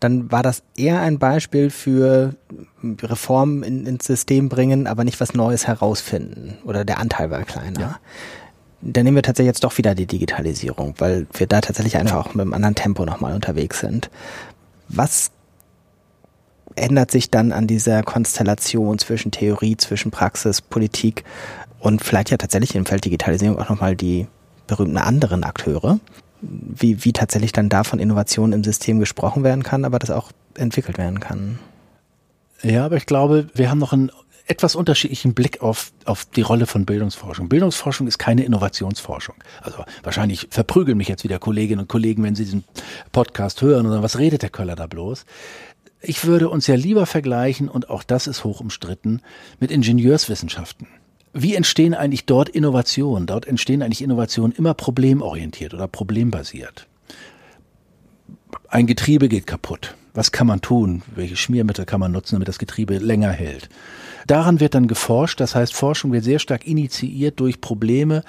dann 0.00 0.30
war 0.30 0.42
das 0.42 0.62
eher 0.76 1.00
ein 1.00 1.18
Beispiel 1.18 1.70
für 1.70 2.34
Reformen 2.82 3.62
in, 3.62 3.86
ins 3.86 4.06
System 4.06 4.48
bringen, 4.48 4.86
aber 4.86 5.04
nicht 5.04 5.20
was 5.20 5.34
Neues 5.34 5.66
herausfinden. 5.66 6.58
Oder 6.64 6.84
der 6.84 6.98
Anteil 6.98 7.30
war 7.30 7.42
kleiner. 7.44 7.80
Ja. 7.80 7.98
Dann 8.82 9.04
nehmen 9.04 9.16
wir 9.16 9.22
tatsächlich 9.22 9.48
jetzt 9.48 9.64
doch 9.64 9.78
wieder 9.78 9.94
die 9.94 10.06
Digitalisierung, 10.06 10.94
weil 10.98 11.26
wir 11.32 11.46
da 11.46 11.62
tatsächlich 11.62 11.96
einfach 11.96 12.16
auch 12.16 12.34
mit 12.34 12.42
einem 12.42 12.52
anderen 12.52 12.74
Tempo 12.74 13.06
nochmal 13.06 13.34
unterwegs 13.34 13.80
sind. 13.80 14.10
Was 14.88 15.30
ändert 16.74 17.10
sich 17.10 17.30
dann 17.30 17.52
an 17.52 17.66
dieser 17.66 18.02
Konstellation 18.02 18.98
zwischen 18.98 19.30
Theorie, 19.30 19.78
zwischen 19.78 20.10
Praxis, 20.10 20.60
Politik 20.60 21.24
und 21.86 22.02
vielleicht 22.02 22.30
ja 22.30 22.36
tatsächlich 22.36 22.74
im 22.74 22.84
Feld 22.84 23.04
Digitalisierung 23.04 23.60
auch 23.60 23.68
nochmal 23.68 23.94
die 23.94 24.26
berühmten 24.66 24.98
anderen 24.98 25.44
Akteure, 25.44 26.00
wie, 26.40 27.04
wie 27.04 27.12
tatsächlich 27.12 27.52
dann 27.52 27.68
da 27.68 27.84
von 27.84 28.00
Innovationen 28.00 28.52
im 28.54 28.64
System 28.64 28.98
gesprochen 28.98 29.44
werden 29.44 29.62
kann, 29.62 29.84
aber 29.84 30.00
das 30.00 30.10
auch 30.10 30.32
entwickelt 30.56 30.98
werden 30.98 31.20
kann. 31.20 31.60
Ja, 32.60 32.84
aber 32.84 32.96
ich 32.96 33.06
glaube, 33.06 33.46
wir 33.54 33.70
haben 33.70 33.78
noch 33.78 33.92
einen 33.92 34.10
etwas 34.48 34.74
unterschiedlichen 34.74 35.32
Blick 35.32 35.62
auf, 35.62 35.92
auf 36.06 36.24
die 36.24 36.42
Rolle 36.42 36.66
von 36.66 36.86
Bildungsforschung. 36.86 37.48
Bildungsforschung 37.48 38.08
ist 38.08 38.18
keine 38.18 38.42
Innovationsforschung. 38.42 39.36
Also 39.62 39.84
wahrscheinlich 40.02 40.48
verprügeln 40.50 40.98
mich 40.98 41.06
jetzt 41.06 41.22
wieder 41.22 41.38
Kolleginnen 41.38 41.82
und 41.82 41.88
Kollegen, 41.88 42.24
wenn 42.24 42.34
sie 42.34 42.46
diesen 42.46 42.64
Podcast 43.12 43.62
hören 43.62 43.88
sagen, 43.88 44.02
was 44.02 44.18
redet 44.18 44.42
der 44.42 44.50
Köller 44.50 44.74
da 44.74 44.88
bloß? 44.88 45.24
Ich 46.00 46.24
würde 46.24 46.48
uns 46.48 46.66
ja 46.66 46.74
lieber 46.74 47.06
vergleichen, 47.06 47.68
und 47.68 47.90
auch 47.90 48.02
das 48.02 48.26
ist 48.26 48.42
hoch 48.42 48.58
umstritten, 48.58 49.20
mit 49.60 49.70
Ingenieurswissenschaften 49.70 50.88
wie 51.36 51.54
entstehen 51.54 51.94
eigentlich 51.94 52.24
dort 52.24 52.48
Innovationen? 52.48 53.26
Dort 53.26 53.46
entstehen 53.46 53.82
eigentlich 53.82 54.02
Innovationen 54.02 54.52
immer 54.52 54.74
problemorientiert 54.74 55.74
oder 55.74 55.86
problembasiert. 55.86 56.86
ein 58.68 58.86
Getriebe 58.86 59.28
geht 59.28 59.46
kaputt. 59.46 59.94
Was 60.14 60.32
kann 60.32 60.46
man 60.46 60.62
tun? 60.62 61.02
Welche 61.14 61.36
Schmiermittel 61.36 61.84
kann 61.84 62.00
man 62.00 62.10
nutzen, 62.10 62.36
damit 62.36 62.48
das 62.48 62.58
Getriebe 62.58 62.96
länger 62.98 63.30
hält? 63.30 63.68
Daran 64.26 64.60
wird 64.60 64.74
dann 64.74 64.88
geforscht. 64.88 65.40
Das 65.40 65.54
heißt, 65.54 65.74
Forschung 65.74 66.10
wird 66.10 66.24
sehr 66.24 66.38
stark 66.38 66.66
initiiert 66.66 67.38
durch 67.38 67.60
Probleme. 67.60 68.22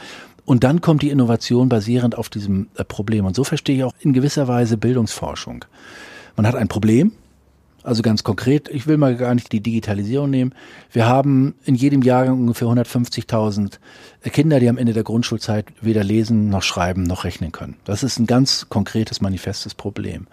Und 0.44 0.64
dann 0.64 0.82
kommt 0.82 1.02
die 1.02 1.10
Innovation 1.10 1.70
basierend 1.70 2.18
auf 2.18 2.30
diesem 2.30 2.68
äh, 2.76 2.84
Problem. 2.84 3.26
Und 3.26 3.36
so 3.36 3.44
verstehe 3.44 3.78
ich 3.78 3.84
auch 3.84 3.94
in 4.00 4.14
gewisser 4.14 4.48
Weise 4.48 4.78
Bildungsforschung. 4.78 5.66
Man 6.36 6.46
hat 6.46 6.56
ein 6.56 6.68
Problem, 6.68 7.14
also 7.88 8.02
ganz 8.02 8.26
konkret, 8.26 8.68
ich 8.68 8.86
will 8.86 8.98
mal 8.98 9.16
gar 9.16 9.34
nicht 9.34 9.50
die 9.54 9.62
Digitalisierung 9.62 10.30
nehmen. 10.30 10.54
Wir 10.92 11.08
haben 11.08 11.56
in 11.64 11.74
jedem 11.74 12.02
Jahrgang 12.02 12.38
ungefähr 12.38 12.68
150.000 12.68 13.80
Kinder, 14.24 14.60
die 14.60 14.68
am 14.68 14.78
Ende 14.78 14.92
der 14.92 15.04
Grundschulzeit 15.04 15.68
weder 15.80 16.04
lesen 16.04 16.50
noch 16.50 16.64
schreiben 16.64 17.04
noch 17.04 17.24
rechnen 17.24 17.54
können. 17.54 17.78
Das 17.86 18.04
ist 18.04 18.20
ein 18.20 18.28
ganz 18.28 18.68
konkretes, 18.68 19.22
manifestes 19.22 19.74
Problem. 19.74 20.28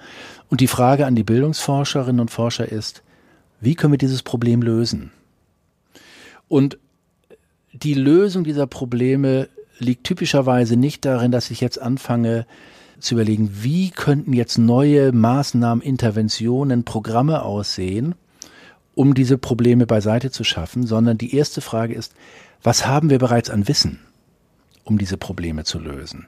Und 0.50 0.60
die 0.60 0.66
Frage 0.66 1.06
an 1.06 1.14
die 1.14 1.22
Bildungsforscherinnen 1.22 2.20
und 2.20 2.32
Forscher 2.32 2.70
ist, 2.70 3.04
wie 3.60 3.76
können 3.76 3.92
wir 3.92 3.98
dieses 3.98 4.24
Problem 4.24 4.60
lösen? 4.60 5.12
Und 6.48 6.76
die 7.72 7.94
Lösung 7.94 8.42
dieser 8.42 8.66
Probleme 8.66 9.48
liegt 9.78 10.02
typischerweise 10.02 10.76
nicht 10.76 11.04
darin, 11.04 11.30
dass 11.30 11.52
ich 11.52 11.60
jetzt 11.60 11.80
anfange, 11.80 12.46
zu 12.98 13.14
überlegen, 13.14 13.50
wie 13.62 13.90
könnten 13.90 14.33
jetzt 14.33 14.59
neue 14.59 15.12
Maßnahmen, 15.12 15.83
Interventionen, 15.83 16.85
Programme 16.85 17.42
aussehen, 17.42 18.14
um 18.94 19.14
diese 19.14 19.38
Probleme 19.38 19.87
beiseite 19.87 20.30
zu 20.30 20.44
schaffen, 20.44 20.87
sondern 20.87 21.18
die 21.18 21.35
erste 21.35 21.61
Frage 21.61 21.94
ist, 21.94 22.14
was 22.62 22.87
haben 22.87 23.11
wir 23.11 23.18
bereits 23.18 23.50
an 23.50 23.68
Wissen, 23.68 24.00
um 24.85 24.98
diese 24.98 25.16
Probleme 25.16 25.64
zu 25.64 25.78
lösen? 25.78 26.26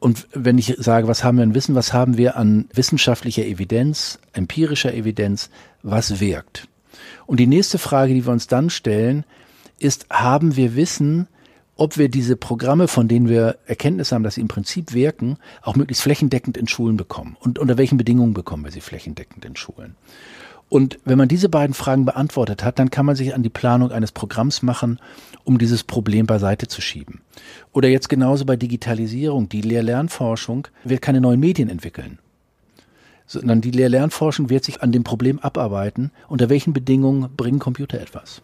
Und 0.00 0.26
wenn 0.34 0.58
ich 0.58 0.74
sage, 0.78 1.08
was 1.08 1.24
haben 1.24 1.38
wir 1.38 1.44
an 1.44 1.54
Wissen, 1.54 1.74
was 1.74 1.92
haben 1.94 2.18
wir 2.18 2.36
an 2.36 2.68
wissenschaftlicher 2.74 3.46
Evidenz, 3.46 4.18
empirischer 4.34 4.92
Evidenz, 4.92 5.48
was 5.82 6.20
wirkt? 6.20 6.68
Und 7.26 7.40
die 7.40 7.46
nächste 7.46 7.78
Frage, 7.78 8.12
die 8.12 8.26
wir 8.26 8.32
uns 8.32 8.46
dann 8.46 8.68
stellen, 8.68 9.24
ist, 9.78 10.06
haben 10.10 10.56
wir 10.56 10.76
Wissen, 10.76 11.26
ob 11.76 11.98
wir 11.98 12.08
diese 12.08 12.36
Programme, 12.36 12.88
von 12.88 13.08
denen 13.08 13.28
wir 13.28 13.58
Erkenntnis 13.66 14.12
haben, 14.12 14.22
dass 14.22 14.36
sie 14.36 14.40
im 14.40 14.48
Prinzip 14.48 14.92
wirken, 14.92 15.38
auch 15.62 15.76
möglichst 15.76 16.02
flächendeckend 16.02 16.56
in 16.56 16.68
Schulen 16.68 16.96
bekommen. 16.96 17.36
Und 17.40 17.58
unter 17.58 17.76
welchen 17.76 17.98
Bedingungen 17.98 18.34
bekommen 18.34 18.64
wir 18.64 18.70
sie 18.70 18.80
flächendeckend 18.80 19.44
in 19.44 19.56
Schulen? 19.56 19.96
Und 20.68 20.98
wenn 21.04 21.18
man 21.18 21.28
diese 21.28 21.48
beiden 21.48 21.74
Fragen 21.74 22.04
beantwortet 22.04 22.64
hat, 22.64 22.78
dann 22.78 22.90
kann 22.90 23.06
man 23.06 23.16
sich 23.16 23.34
an 23.34 23.42
die 23.42 23.50
Planung 23.50 23.92
eines 23.92 24.12
Programms 24.12 24.62
machen, 24.62 24.98
um 25.44 25.58
dieses 25.58 25.84
Problem 25.84 26.26
beiseite 26.26 26.68
zu 26.68 26.80
schieben. 26.80 27.20
Oder 27.72 27.88
jetzt 27.88 28.08
genauso 28.08 28.44
bei 28.44 28.56
Digitalisierung. 28.56 29.48
Die 29.48 29.60
Lehr-Lernforschung 29.60 30.68
wird 30.84 31.02
keine 31.02 31.20
neuen 31.20 31.40
Medien 31.40 31.68
entwickeln 31.68 32.18
sondern 33.26 33.60
die 33.60 33.70
Lehr-Lernforschung 33.70 34.50
wird 34.50 34.64
sich 34.64 34.82
an 34.82 34.92
dem 34.92 35.04
Problem 35.04 35.38
abarbeiten, 35.38 36.10
unter 36.28 36.48
welchen 36.50 36.72
Bedingungen 36.72 37.30
bringen 37.36 37.58
Computer 37.58 38.00
etwas. 38.00 38.42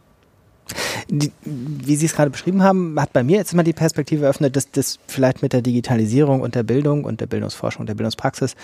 Die, 1.09 1.33
wie 1.45 1.97
Sie 1.97 2.07
es 2.07 2.15
gerade 2.15 2.31
beschrieben 2.31 2.63
haben, 2.63 2.99
hat 3.01 3.13
bei 3.13 3.23
mir 3.23 3.37
jetzt 3.37 3.53
immer 3.53 3.63
die 3.63 3.73
Perspektive 3.73 4.25
eröffnet, 4.25 4.57
dass 4.57 4.71
das 4.71 4.99
vielleicht 5.07 5.43
mit 5.43 5.53
der 5.53 5.63
Digitalisierung 5.63 6.41
und 6.41 6.55
der 6.55 6.63
Bildung 6.63 7.05
und 7.05 7.21
der 7.21 7.27
Bildungsforschung 7.27 7.81
und 7.81 7.87
der 7.89 7.95
Bildungspraxis 7.95 8.55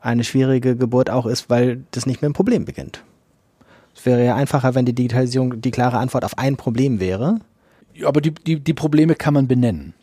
eine 0.00 0.24
schwierige 0.24 0.76
Geburt 0.76 1.10
auch 1.10 1.26
ist, 1.26 1.50
weil 1.50 1.84
das 1.90 2.06
nicht 2.06 2.22
mehr 2.22 2.30
ein 2.30 2.34
Problem 2.34 2.64
beginnt. 2.64 3.02
Es 3.94 4.04
wäre 4.04 4.24
ja 4.24 4.34
einfacher, 4.34 4.74
wenn 4.74 4.84
die 4.84 4.94
Digitalisierung 4.94 5.60
die 5.60 5.70
klare 5.70 5.98
Antwort 5.98 6.24
auf 6.24 6.38
ein 6.38 6.56
Problem 6.56 7.00
wäre. 7.00 7.40
Aber 8.04 8.20
die, 8.20 8.32
die, 8.32 8.60
die 8.60 8.74
Probleme 8.74 9.14
kann 9.14 9.34
man 9.34 9.48
benennen. 9.48 9.94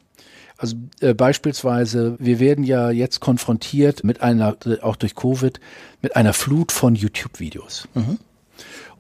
Also 0.58 0.76
äh, 1.02 1.14
beispielsweise, 1.14 2.16
wir 2.20 2.40
werden 2.40 2.64
ja 2.64 2.90
jetzt 2.90 3.20
konfrontiert 3.20 4.04
mit 4.04 4.22
einer, 4.22 4.56
auch 4.82 4.96
durch 4.96 5.16
Covid, 5.16 5.60
mit 6.02 6.16
einer 6.16 6.34
Flut 6.34 6.72
von 6.72 6.96
YouTube-Videos. 6.96 7.88
Mhm. 7.94 8.18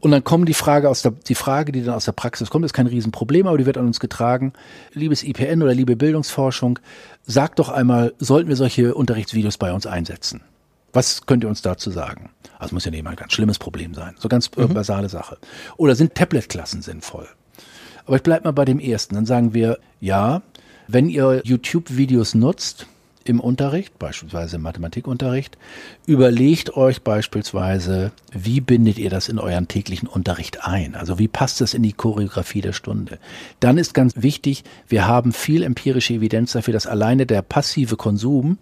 Und 0.03 0.11
dann 0.11 0.25
kommen 0.25 0.45
die 0.45 0.53
Frage 0.53 0.89
aus 0.89 1.01
der, 1.01 1.11
die 1.11 1.33
Frage, 1.33 1.71
die 1.71 1.81
dann 1.81 1.95
aus 1.95 2.03
der 2.03 2.11
Praxis 2.11 2.49
kommt, 2.49 2.65
ist 2.65 2.73
kein 2.73 2.87
Riesenproblem, 2.87 3.47
aber 3.47 3.57
die 3.57 3.65
wird 3.65 3.77
an 3.77 3.85
uns 3.87 4.01
getragen. 4.01 4.51
Liebes 4.91 5.23
IPN 5.23 5.63
oder 5.63 5.73
liebe 5.73 5.95
Bildungsforschung, 5.95 6.79
sagt 7.25 7.59
doch 7.59 7.69
einmal, 7.69 8.13
sollten 8.19 8.49
wir 8.49 8.57
solche 8.57 8.95
Unterrichtsvideos 8.95 9.57
bei 9.57 9.71
uns 9.71 9.85
einsetzen? 9.85 10.41
Was 10.91 11.25
könnt 11.25 11.45
ihr 11.45 11.47
uns 11.47 11.61
dazu 11.61 11.89
sagen? 11.89 12.31
Also 12.59 12.75
muss 12.75 12.83
ja 12.83 12.91
nicht 12.91 13.05
mal 13.05 13.11
ein 13.11 13.15
ganz 13.15 13.31
schlimmes 13.31 13.59
Problem 13.59 13.93
sein. 13.93 14.13
So 14.19 14.27
ganz 14.27 14.51
mhm. 14.57 14.73
basale 14.73 15.07
Sache. 15.07 15.37
Oder 15.77 15.95
sind 15.95 16.15
Tablet-Klassen 16.15 16.81
sinnvoll? 16.81 17.29
Aber 18.05 18.17
ich 18.17 18.23
bleib 18.23 18.43
mal 18.43 18.51
bei 18.51 18.65
dem 18.65 18.79
ersten. 18.79 19.15
Dann 19.15 19.25
sagen 19.25 19.53
wir, 19.53 19.79
ja, 20.01 20.41
wenn 20.89 21.07
ihr 21.07 21.39
YouTube-Videos 21.45 22.35
nutzt, 22.35 22.87
im 23.25 23.39
Unterricht, 23.39 23.97
beispielsweise 23.99 24.57
im 24.57 24.61
Mathematikunterricht, 24.63 25.57
überlegt 26.05 26.75
euch 26.75 27.01
beispielsweise, 27.01 28.11
wie 28.31 28.61
bindet 28.61 28.97
ihr 28.97 29.09
das 29.09 29.29
in 29.29 29.39
euren 29.39 29.67
täglichen 29.67 30.07
Unterricht 30.07 30.65
ein? 30.65 30.95
Also 30.95 31.19
wie 31.19 31.27
passt 31.27 31.61
das 31.61 31.73
in 31.73 31.83
die 31.83 31.93
Choreografie 31.93 32.61
der 32.61 32.73
Stunde? 32.73 33.19
Dann 33.59 33.77
ist 33.77 33.93
ganz 33.93 34.13
wichtig, 34.17 34.63
wir 34.87 35.07
haben 35.07 35.33
viel 35.33 35.63
empirische 35.63 36.13
Evidenz 36.13 36.53
dafür, 36.53 36.73
dass 36.73 36.87
alleine 36.87 37.25
der 37.25 37.41
passive 37.41 37.95
Konsum 37.95 38.57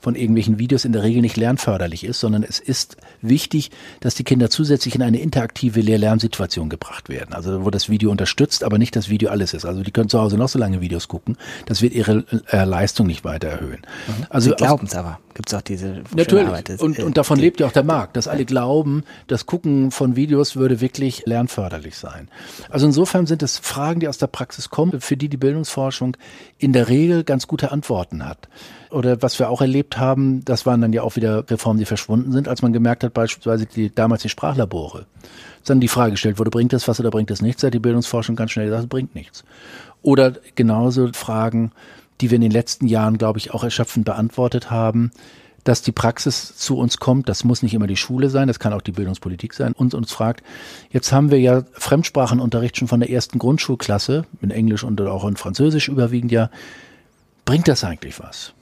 von 0.00 0.14
irgendwelchen 0.14 0.58
Videos 0.58 0.84
in 0.84 0.92
der 0.92 1.02
Regel 1.02 1.22
nicht 1.22 1.36
lernförderlich 1.36 2.04
ist, 2.04 2.20
sondern 2.20 2.42
es 2.42 2.58
ist 2.58 2.96
wichtig, 3.22 3.70
dass 4.00 4.14
die 4.14 4.24
Kinder 4.24 4.50
zusätzlich 4.50 4.94
in 4.94 5.02
eine 5.02 5.20
interaktive 5.20 5.80
Lehr-Lernsituation 5.80 6.68
gebracht 6.68 7.08
werden. 7.08 7.34
Also 7.34 7.64
wo 7.64 7.70
das 7.70 7.88
Video 7.88 8.10
unterstützt, 8.10 8.64
aber 8.64 8.78
nicht 8.78 8.96
das 8.96 9.08
Video 9.08 9.30
alles 9.30 9.54
ist. 9.54 9.64
Also 9.64 9.82
die 9.82 9.90
können 9.90 10.08
zu 10.08 10.20
Hause 10.20 10.36
noch 10.36 10.48
so 10.48 10.58
lange 10.58 10.80
Videos 10.80 11.08
gucken. 11.08 11.36
Das 11.66 11.82
wird 11.82 11.92
ihre 11.92 12.24
äh, 12.50 12.64
Leistung 12.64 13.06
nicht 13.06 13.24
weiter 13.24 13.48
erhöhen. 13.48 13.82
Mhm. 14.06 14.26
Also 14.30 14.50
Sie 14.50 14.56
glauben 14.56 14.86
es 14.86 14.94
aber. 14.94 15.18
Gibt 15.34 15.48
es 15.48 15.54
auch 15.54 15.62
diese 15.62 16.02
Natürlich. 16.14 16.46
Arbeit, 16.46 16.80
und, 16.80 16.98
und 16.98 17.16
davon 17.16 17.38
lebt 17.38 17.60
ja 17.60 17.66
auch 17.66 17.72
der 17.72 17.84
Markt, 17.84 18.16
dass 18.16 18.26
alle 18.26 18.44
glauben, 18.44 19.04
das 19.28 19.46
Gucken 19.46 19.92
von 19.92 20.16
Videos 20.16 20.56
würde 20.56 20.80
wirklich 20.80 21.22
lernförderlich 21.24 21.96
sein. 21.96 22.28
Also 22.68 22.86
insofern 22.86 23.26
sind 23.26 23.42
es 23.42 23.58
Fragen, 23.58 24.00
die 24.00 24.08
aus 24.08 24.18
der 24.18 24.26
Praxis 24.26 24.70
kommen, 24.70 25.00
für 25.00 25.16
die 25.16 25.28
die 25.28 25.36
Bildungsforschung 25.36 26.16
in 26.58 26.72
der 26.72 26.88
Regel 26.88 27.22
ganz 27.22 27.46
gute 27.46 27.70
Antworten 27.70 28.26
hat. 28.26 28.48
Oder 28.90 29.22
was 29.22 29.38
wir 29.38 29.50
auch 29.50 29.60
erlebt 29.60 29.98
haben, 29.98 30.44
das 30.44 30.66
waren 30.66 30.80
dann 30.80 30.92
ja 30.92 31.02
auch 31.02 31.14
wieder 31.14 31.48
Reformen, 31.48 31.78
die 31.78 31.84
verschwunden 31.84 32.32
sind, 32.32 32.48
als 32.48 32.62
man 32.62 32.72
gemerkt 32.72 33.04
hat, 33.04 33.14
beispielsweise 33.14 33.66
die, 33.66 33.94
damals 33.94 34.22
die 34.22 34.28
Sprachlabore. 34.28 35.06
Dann 35.64 35.78
die 35.78 35.88
Frage 35.88 36.12
gestellt 36.12 36.38
wurde, 36.38 36.50
bringt 36.50 36.72
das 36.72 36.88
was 36.88 36.98
oder 36.98 37.10
bringt 37.10 37.30
das 37.30 37.42
nichts? 37.42 37.62
Hat 37.62 37.74
die 37.74 37.78
Bildungsforschung 37.78 38.34
ganz 38.34 38.50
schnell 38.50 38.66
gesagt, 38.66 38.88
bringt 38.88 39.14
nichts. 39.14 39.44
Oder 40.02 40.32
genauso 40.54 41.10
Fragen, 41.12 41.72
die 42.20 42.30
wir 42.30 42.36
in 42.36 42.42
den 42.42 42.50
letzten 42.50 42.86
Jahren, 42.86 43.18
glaube 43.18 43.38
ich, 43.38 43.52
auch 43.52 43.64
erschöpfend 43.64 44.04
beantwortet 44.04 44.70
haben, 44.70 45.10
dass 45.64 45.82
die 45.82 45.92
Praxis 45.92 46.56
zu 46.56 46.78
uns 46.78 46.98
kommt, 46.98 47.28
das 47.28 47.44
muss 47.44 47.62
nicht 47.62 47.74
immer 47.74 47.86
die 47.86 47.96
Schule 47.96 48.30
sein, 48.30 48.48
das 48.48 48.58
kann 48.58 48.72
auch 48.72 48.80
die 48.80 48.92
Bildungspolitik 48.92 49.52
sein, 49.52 49.72
und 49.72 49.94
uns 49.94 50.10
fragt, 50.10 50.42
jetzt 50.90 51.12
haben 51.12 51.30
wir 51.30 51.38
ja 51.38 51.64
Fremdsprachenunterricht 51.72 52.78
schon 52.78 52.88
von 52.88 53.00
der 53.00 53.10
ersten 53.10 53.38
Grundschulklasse, 53.38 54.24
in 54.40 54.50
Englisch 54.50 54.84
und 54.84 55.00
auch 55.02 55.26
in 55.26 55.36
Französisch 55.36 55.88
überwiegend 55.88 56.32
ja, 56.32 56.50
bringt 57.44 57.68
das 57.68 57.84
eigentlich 57.84 58.18
was? 58.20 58.54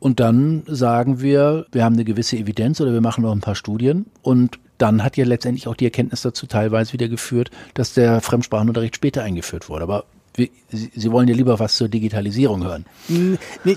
Und 0.00 0.18
dann 0.18 0.62
sagen 0.66 1.20
wir, 1.20 1.66
wir 1.72 1.84
haben 1.84 1.94
eine 1.94 2.04
gewisse 2.04 2.36
Evidenz 2.36 2.80
oder 2.80 2.92
wir 2.94 3.02
machen 3.02 3.22
noch 3.22 3.32
ein 3.32 3.42
paar 3.42 3.54
Studien. 3.54 4.06
Und 4.22 4.58
dann 4.78 5.04
hat 5.04 5.18
ja 5.18 5.26
letztendlich 5.26 5.68
auch 5.68 5.76
die 5.76 5.84
Erkenntnis 5.84 6.22
dazu 6.22 6.46
teilweise 6.46 6.94
wieder 6.94 7.06
geführt, 7.06 7.50
dass 7.74 7.92
der 7.92 8.22
Fremdsprachenunterricht 8.22 8.96
später 8.96 9.22
eingeführt 9.22 9.68
wurde. 9.68 9.82
Aber 9.82 10.04
Sie, 10.36 10.50
Sie 10.70 11.12
wollen 11.12 11.28
ja 11.28 11.34
lieber 11.34 11.58
was 11.58 11.74
zur 11.74 11.88
Digitalisierung 11.88 12.64
hören. 12.64 12.86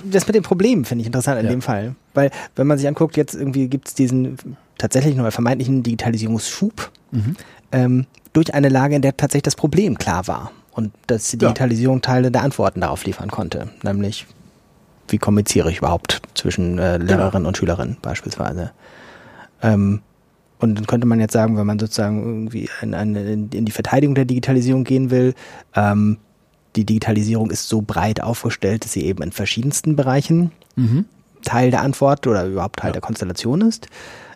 Das 0.06 0.28
mit 0.28 0.36
dem 0.36 0.44
Problem 0.44 0.86
finde 0.86 1.02
ich 1.02 1.08
interessant 1.08 1.40
in 1.40 1.46
ja. 1.46 1.52
dem 1.52 1.62
Fall. 1.62 1.96
Weil, 2.14 2.32
wenn 2.56 2.68
man 2.68 2.78
sich 2.78 2.88
anguckt, 2.88 3.18
jetzt 3.18 3.34
irgendwie 3.34 3.68
gibt 3.68 3.88
es 3.88 3.96
diesen 3.96 4.38
tatsächlichen 4.78 5.20
oder 5.20 5.32
vermeintlichen 5.32 5.84
Digitalisierungsschub 5.84 6.92
mhm. 7.12 7.36
ähm, 7.72 8.06
durch 8.34 8.54
eine 8.54 8.70
Lage, 8.70 8.96
in 8.96 9.02
der 9.02 9.18
tatsächlich 9.18 9.44
das 9.44 9.56
Problem 9.56 9.98
klar 9.98 10.28
war. 10.28 10.52
Und 10.72 10.92
dass 11.08 11.30
die 11.30 11.38
Digitalisierung 11.38 11.98
ja. 11.98 12.02
Teile 12.02 12.32
der 12.32 12.44
Antworten 12.44 12.82
darauf 12.82 13.06
liefern 13.06 13.30
konnte. 13.30 13.70
Nämlich 13.84 14.26
wie 15.10 15.18
kommuniziere 15.18 15.70
ich 15.70 15.80
überhaupt 15.80 16.22
zwischen 16.34 16.80
äh, 16.80 16.98
Lehrerin 16.98 17.44
ja. 17.44 17.48
und 17.48 17.58
Schülerin 17.58 17.98
beispielsweise. 18.02 18.72
Ähm, 19.62 20.02
und 20.60 20.76
dann 20.76 20.88
könnte 20.88 21.06
man 21.06 21.20
jetzt 21.20 21.34
sagen, 21.34 21.58
wenn 21.58 21.68
man 21.68 21.78
sozusagen 21.78 22.24
irgendwie 22.24 22.70
in, 22.82 22.94
in, 22.94 23.50
in 23.50 23.66
die 23.66 23.72
Verteidigung 23.72 24.16
der 24.16 24.26
Digitalisierung 24.26 24.84
gehen 24.84 25.12
will, 25.12 25.34
ähm, 25.76 26.18
die 26.76 26.86
Digitalisierung 26.86 27.52
ist 27.52 27.70
so 27.70 27.82
breit 27.82 28.22
aufgestellt, 28.22 28.86
dass 28.86 28.94
sie 28.94 29.06
eben 29.06 29.24
in 29.24 29.32
verschiedensten 29.32 29.96
Bereichen 29.96 30.52
mhm. 30.76 31.06
Teil 31.44 31.72
der 31.72 31.82
Antwort 31.82 32.26
oder 32.28 32.46
überhaupt 32.46 32.80
Teil 32.80 32.90
ja. 32.90 32.94
der 32.94 33.02
Konstellation 33.02 33.62
ist, 33.62 33.88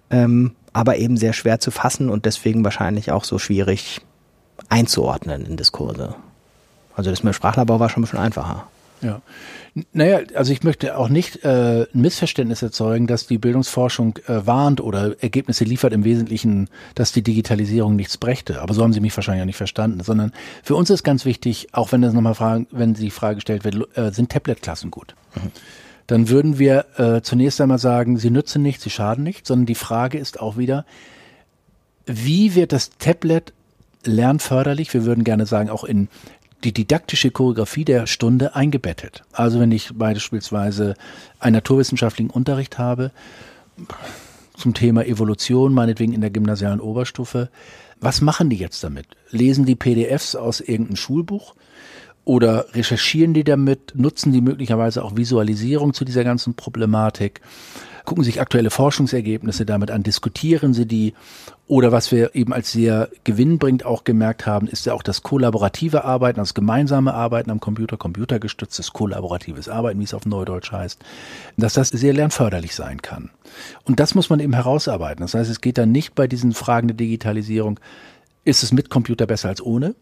ähm, 0.10 0.52
aber 0.73 0.97
eben 0.97 1.17
sehr 1.17 1.34
schwer 1.34 1.60
zu 1.60 1.71
fassen 1.71 2.10
und 2.10 2.26
deswegen 2.26 2.63
wahrscheinlich 2.63 3.12
auch 3.12 3.23
so 3.23 3.39
schwierig 3.39 4.02
einzuordnen 4.69 5.45
in 5.45 5.58
Diskurse. 5.58 6.15
Also 6.95 7.10
das 7.10 7.23
mit 7.23 7.34
dem 7.34 7.36
Sprachlabor 7.36 7.80
war 7.80 7.89
schon 7.89 8.02
ein 8.02 8.06
bisschen 8.06 8.19
einfacher. 8.19 8.67
Ja. 9.02 9.22
Naja, 9.94 10.22
also 10.34 10.52
ich 10.52 10.64
möchte 10.64 10.98
auch 10.98 11.10
nicht 11.10 11.44
äh, 11.44 11.84
ein 11.84 12.02
Missverständnis 12.02 12.62
erzeugen, 12.62 13.06
dass 13.06 13.28
die 13.28 13.38
Bildungsforschung 13.38 14.18
äh, 14.28 14.46
warnt 14.46 14.82
oder 14.82 15.22
Ergebnisse 15.22 15.64
liefert 15.66 15.94
im 15.94 16.04
Wesentlichen, 16.04 16.70
dass 16.96 17.12
die 17.12 17.22
Digitalisierung 17.22 17.96
nichts 17.96 18.18
brächte. 18.18 18.62
Aber 18.62 18.74
so 18.74 18.82
haben 18.82 18.94
Sie 18.94 19.00
mich 19.00 19.16
wahrscheinlich 19.16 19.44
auch 19.44 19.48
nicht 19.48 19.58
verstanden, 19.58 20.02
sondern 20.04 20.32
für 20.64 20.76
uns 20.76 20.90
ist 20.90 21.04
ganz 21.04 21.26
wichtig, 21.26 21.68
auch 21.74 21.92
wenn 21.92 22.02
das 22.02 22.14
nochmal 22.14 22.36
fragen, 22.36 22.68
wenn 22.72 22.96
die 22.96 23.12
Frage 23.12 23.36
gestellt 23.36 23.64
wird, 23.64 23.98
äh, 23.98 24.12
sind 24.12 24.32
Tablet-Klassen 24.32 24.92
gut? 24.92 25.16
Mhm. 25.36 25.52
dann 26.08 26.30
würden 26.30 26.58
wir 26.58 26.86
äh, 26.98 27.22
zunächst 27.22 27.60
einmal 27.62 27.80
sagen, 27.80 28.18
sie 28.18 28.32
nützen 28.32 28.64
nichts, 28.64 28.84
sie 28.84 28.90
schaden 28.90 29.24
nicht, 29.24 29.46
sondern 29.46 29.66
die 29.66 29.76
Frage 29.76 30.18
ist 30.18 30.40
auch 30.40 30.58
wieder, 30.58 30.86
wie 32.06 32.56
wird 32.56 32.72
das 32.72 32.92
Tablet 32.98 33.54
lernförderlich? 34.06 34.94
Wir 34.94 35.06
würden 35.06 35.24
gerne 35.24 35.46
sagen, 35.46 35.70
auch 35.70 35.84
in 35.84 36.08
die 36.63 36.74
didaktische 36.74 37.32
Choreografie 37.32 37.86
der 37.86 38.08
Stunde 38.08 38.56
eingebettet. 38.56 39.24
Also 39.32 39.60
wenn 39.60 39.72
ich 39.72 39.91
beispielsweise 39.93 40.96
einen 41.39 41.56
naturwissenschaftlichen 41.56 42.32
Unterricht 42.32 42.78
habe 42.78 43.12
zum 44.56 44.74
Thema 44.74 45.06
Evolution, 45.06 45.74
meinetwegen 45.74 46.13
in 46.13 46.22
der 46.22 46.32
gymnasialen 46.32 46.80
Oberstufe, 46.80 47.50
was 48.00 48.22
machen 48.22 48.50
die 48.50 48.58
jetzt 48.58 48.84
damit? 48.84 49.08
Lesen 49.30 49.65
die 49.65 49.76
PDFs 49.76 50.36
aus 50.36 50.62
irgendeinem 50.62 50.98
Schulbuch? 50.98 51.56
Oder 52.26 52.65
recherchieren 52.74 53.34
die 53.34 53.46
damit? 53.46 53.93
Nutzen 53.96 54.34
die 54.34 54.41
möglicherweise 54.41 55.04
auch 55.04 55.15
Visualisierung 55.15 55.93
zu 55.93 56.04
dieser 56.04 56.24
ganzen 56.24 56.56
Problematik? 56.56 57.39
Gucken 58.08 58.24
sich 58.24 58.39
aktuelle 58.39 58.70
Forschungsergebnisse 58.70 59.65
damit 59.65 59.91
an, 59.91 60.02
diskutieren 60.02 60.74
sie 60.74 60.86
die. 60.86 61.13
Oder 61.67 61.91
was 61.91 62.10
wir 62.13 62.36
eben 62.36 62.54
als 62.54 62.72
sehr 62.72 63.10
gewinnbringend 63.26 63.86
auch 63.86 64.06
gemerkt 64.06 64.46
haben, 64.46 64.67
ist 64.67 64.86
ja 64.86 64.93
auch 64.93 65.04
das 65.04 65.24
kollaborative 65.24 66.06
Arbeiten, 66.06 66.39
das 66.39 66.54
gemeinsame 66.54 67.13
Arbeiten 67.13 67.52
am 67.52 67.60
Computer, 67.60 67.98
computergestütztes 67.98 68.93
kollaboratives 68.93 69.67
Arbeiten, 69.67 70.00
wie 70.00 70.06
es 70.06 70.13
auf 70.13 70.26
Neudeutsch 70.26 70.72
heißt, 70.72 71.04
dass 71.58 71.74
das 71.74 71.89
sehr 71.89 72.13
lernförderlich 72.13 72.74
sein 72.74 73.02
kann. 73.02 73.30
Und 73.84 74.00
das 74.00 74.15
muss 74.15 74.30
man 74.30 74.39
eben 74.39 74.54
herausarbeiten. 74.54 75.22
Das 75.22 75.34
heißt, 75.34 75.52
es 75.52 75.60
geht 75.60 75.78
dann 75.78 75.91
nicht 75.91 76.15
bei 76.15 76.28
diesen 76.28 76.54
Fragen 76.54 76.88
der 76.88 76.96
Digitalisierung, 76.96 77.78
ist 78.46 78.63
es 78.63 78.72
mit 78.72 78.89
Computer 78.89 79.28
besser 79.28 79.50
als 79.50 79.62
ohne? 79.62 79.96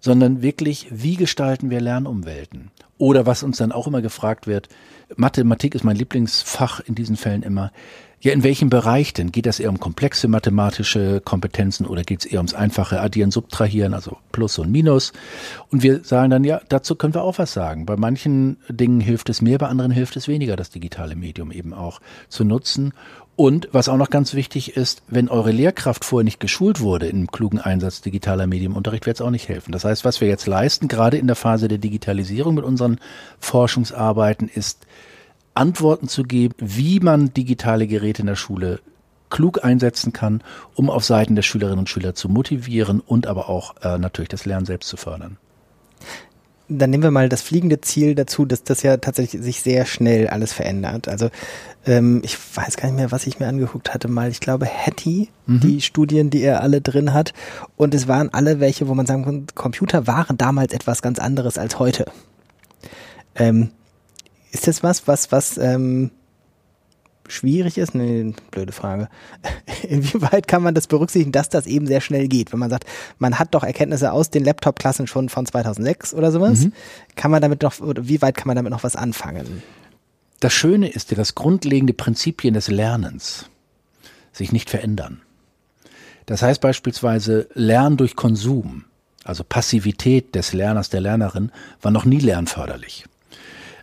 Sondern 0.00 0.42
wirklich, 0.42 0.88
wie 0.90 1.16
gestalten 1.16 1.70
wir 1.70 1.80
Lernumwelten? 1.80 2.70
Oder 2.98 3.26
was 3.26 3.42
uns 3.42 3.58
dann 3.58 3.72
auch 3.72 3.86
immer 3.86 4.02
gefragt 4.02 4.46
wird, 4.46 4.68
Mathematik 5.16 5.74
ist 5.74 5.84
mein 5.84 5.96
Lieblingsfach 5.96 6.80
in 6.80 6.94
diesen 6.94 7.16
Fällen 7.16 7.42
immer. 7.42 7.72
Ja, 8.22 8.32
in 8.32 8.42
welchem 8.42 8.68
Bereich 8.68 9.14
denn? 9.14 9.32
Geht 9.32 9.46
das 9.46 9.60
eher 9.60 9.70
um 9.70 9.80
komplexe 9.80 10.28
mathematische 10.28 11.22
Kompetenzen 11.24 11.86
oder 11.86 12.02
geht 12.02 12.20
es 12.20 12.26
eher 12.26 12.40
ums 12.40 12.52
einfache 12.52 13.00
Addieren, 13.00 13.30
Subtrahieren, 13.30 13.94
also 13.94 14.18
Plus 14.30 14.58
und 14.58 14.70
Minus? 14.70 15.14
Und 15.70 15.82
wir 15.82 16.04
sagen 16.04 16.28
dann, 16.28 16.44
ja, 16.44 16.60
dazu 16.68 16.96
können 16.96 17.14
wir 17.14 17.22
auch 17.22 17.38
was 17.38 17.54
sagen. 17.54 17.86
Bei 17.86 17.96
manchen 17.96 18.58
Dingen 18.68 19.00
hilft 19.00 19.30
es 19.30 19.40
mehr, 19.40 19.56
bei 19.56 19.68
anderen 19.68 19.90
hilft 19.90 20.16
es 20.16 20.28
weniger, 20.28 20.56
das 20.56 20.68
digitale 20.68 21.16
Medium 21.16 21.50
eben 21.50 21.72
auch 21.72 22.00
zu 22.28 22.44
nutzen. 22.44 22.92
Und 23.40 23.70
was 23.72 23.88
auch 23.88 23.96
noch 23.96 24.10
ganz 24.10 24.34
wichtig 24.34 24.76
ist, 24.76 25.02
wenn 25.08 25.30
eure 25.30 25.50
Lehrkraft 25.50 26.04
vorher 26.04 26.24
nicht 26.24 26.40
geschult 26.40 26.80
wurde 26.80 27.06
im 27.06 27.28
klugen 27.28 27.58
Einsatz 27.58 28.02
digitaler 28.02 28.46
Medienunterricht, 28.46 29.06
wird 29.06 29.16
es 29.16 29.22
auch 29.22 29.30
nicht 29.30 29.48
helfen. 29.48 29.72
Das 29.72 29.86
heißt, 29.86 30.04
was 30.04 30.20
wir 30.20 30.28
jetzt 30.28 30.46
leisten, 30.46 30.88
gerade 30.88 31.16
in 31.16 31.26
der 31.26 31.36
Phase 31.36 31.66
der 31.66 31.78
Digitalisierung 31.78 32.54
mit 32.54 32.64
unseren 32.64 32.98
Forschungsarbeiten, 33.38 34.46
ist 34.46 34.86
Antworten 35.54 36.06
zu 36.06 36.24
geben, 36.24 36.54
wie 36.58 37.00
man 37.00 37.32
digitale 37.32 37.86
Geräte 37.86 38.20
in 38.20 38.26
der 38.26 38.36
Schule 38.36 38.80
klug 39.30 39.64
einsetzen 39.64 40.12
kann, 40.12 40.42
um 40.74 40.90
auf 40.90 41.06
Seiten 41.06 41.34
der 41.34 41.42
Schülerinnen 41.42 41.78
und 41.78 41.88
Schüler 41.88 42.14
zu 42.14 42.28
motivieren 42.28 43.00
und 43.00 43.26
aber 43.26 43.48
auch 43.48 43.74
äh, 43.80 43.96
natürlich 43.96 44.28
das 44.28 44.44
Lernen 44.44 44.66
selbst 44.66 44.90
zu 44.90 44.98
fördern 44.98 45.38
dann 46.70 46.90
nehmen 46.90 47.02
wir 47.02 47.10
mal 47.10 47.28
das 47.28 47.42
fliegende 47.42 47.80
Ziel 47.80 48.14
dazu, 48.14 48.44
dass 48.44 48.62
das 48.62 48.82
ja 48.82 48.96
tatsächlich 48.96 49.42
sich 49.42 49.62
sehr 49.62 49.86
schnell 49.86 50.28
alles 50.28 50.52
verändert. 50.52 51.08
Also 51.08 51.30
ähm, 51.84 52.22
ich 52.24 52.36
weiß 52.54 52.76
gar 52.76 52.88
nicht 52.88 52.96
mehr, 52.96 53.10
was 53.10 53.26
ich 53.26 53.40
mir 53.40 53.48
angeguckt 53.48 53.92
hatte 53.92 54.08
mal. 54.08 54.30
Ich 54.30 54.40
glaube 54.40 54.66
Hattie, 54.66 55.28
mhm. 55.46 55.60
die 55.60 55.80
Studien, 55.80 56.30
die 56.30 56.42
er 56.42 56.62
alle 56.62 56.80
drin 56.80 57.12
hat. 57.12 57.34
Und 57.76 57.94
es 57.94 58.06
waren 58.06 58.32
alle 58.32 58.60
welche, 58.60 58.88
wo 58.88 58.94
man 58.94 59.06
sagen 59.06 59.24
kann, 59.24 59.46
Computer 59.54 60.06
waren 60.06 60.38
damals 60.38 60.72
etwas 60.72 61.02
ganz 61.02 61.18
anderes 61.18 61.58
als 61.58 61.78
heute. 61.78 62.06
Ähm, 63.34 63.70
ist 64.52 64.66
das 64.66 64.82
was, 64.82 65.08
was, 65.08 65.32
was 65.32 65.58
ähm, 65.58 66.10
schwierig 67.30 67.78
ist? 67.78 67.94
Nee, 67.94 68.34
blöde 68.50 68.72
Frage. 68.72 69.08
Inwieweit 69.88 70.48
kann 70.48 70.62
man 70.62 70.74
das 70.74 70.86
berücksichtigen, 70.86 71.32
dass 71.32 71.48
das 71.48 71.66
eben 71.66 71.86
sehr 71.86 72.00
schnell 72.00 72.28
geht? 72.28 72.52
Wenn 72.52 72.58
man 72.58 72.70
sagt, 72.70 72.84
man 73.18 73.38
hat 73.38 73.54
doch 73.54 73.64
Erkenntnisse 73.64 74.12
aus 74.12 74.30
den 74.30 74.44
Laptop-Klassen 74.44 75.06
schon 75.06 75.28
von 75.28 75.46
2006 75.46 76.14
oder 76.14 76.32
sowas, 76.32 76.60
mhm. 76.60 76.72
kann 77.16 77.30
man 77.30 77.42
damit 77.42 77.62
noch, 77.62 77.80
oder 77.80 78.06
wie 78.08 78.20
weit 78.22 78.36
kann 78.36 78.46
man 78.46 78.56
damit 78.56 78.70
noch 78.70 78.84
was 78.84 78.96
anfangen? 78.96 79.62
Das 80.40 80.52
Schöne 80.52 80.88
ist 80.88 81.10
ja, 81.10 81.16
dass 81.16 81.34
grundlegende 81.34 81.92
Prinzipien 81.92 82.54
des 82.54 82.68
Lernens 82.68 83.50
sich 84.32 84.52
nicht 84.52 84.70
verändern. 84.70 85.20
Das 86.26 86.42
heißt 86.42 86.60
beispielsweise 86.60 87.48
Lernen 87.54 87.96
durch 87.96 88.16
Konsum, 88.16 88.84
also 89.24 89.44
Passivität 89.44 90.34
des 90.34 90.52
Lerners, 90.52 90.88
der 90.88 91.00
Lernerin, 91.00 91.50
war 91.82 91.90
noch 91.90 92.04
nie 92.04 92.20
lernförderlich 92.20 93.04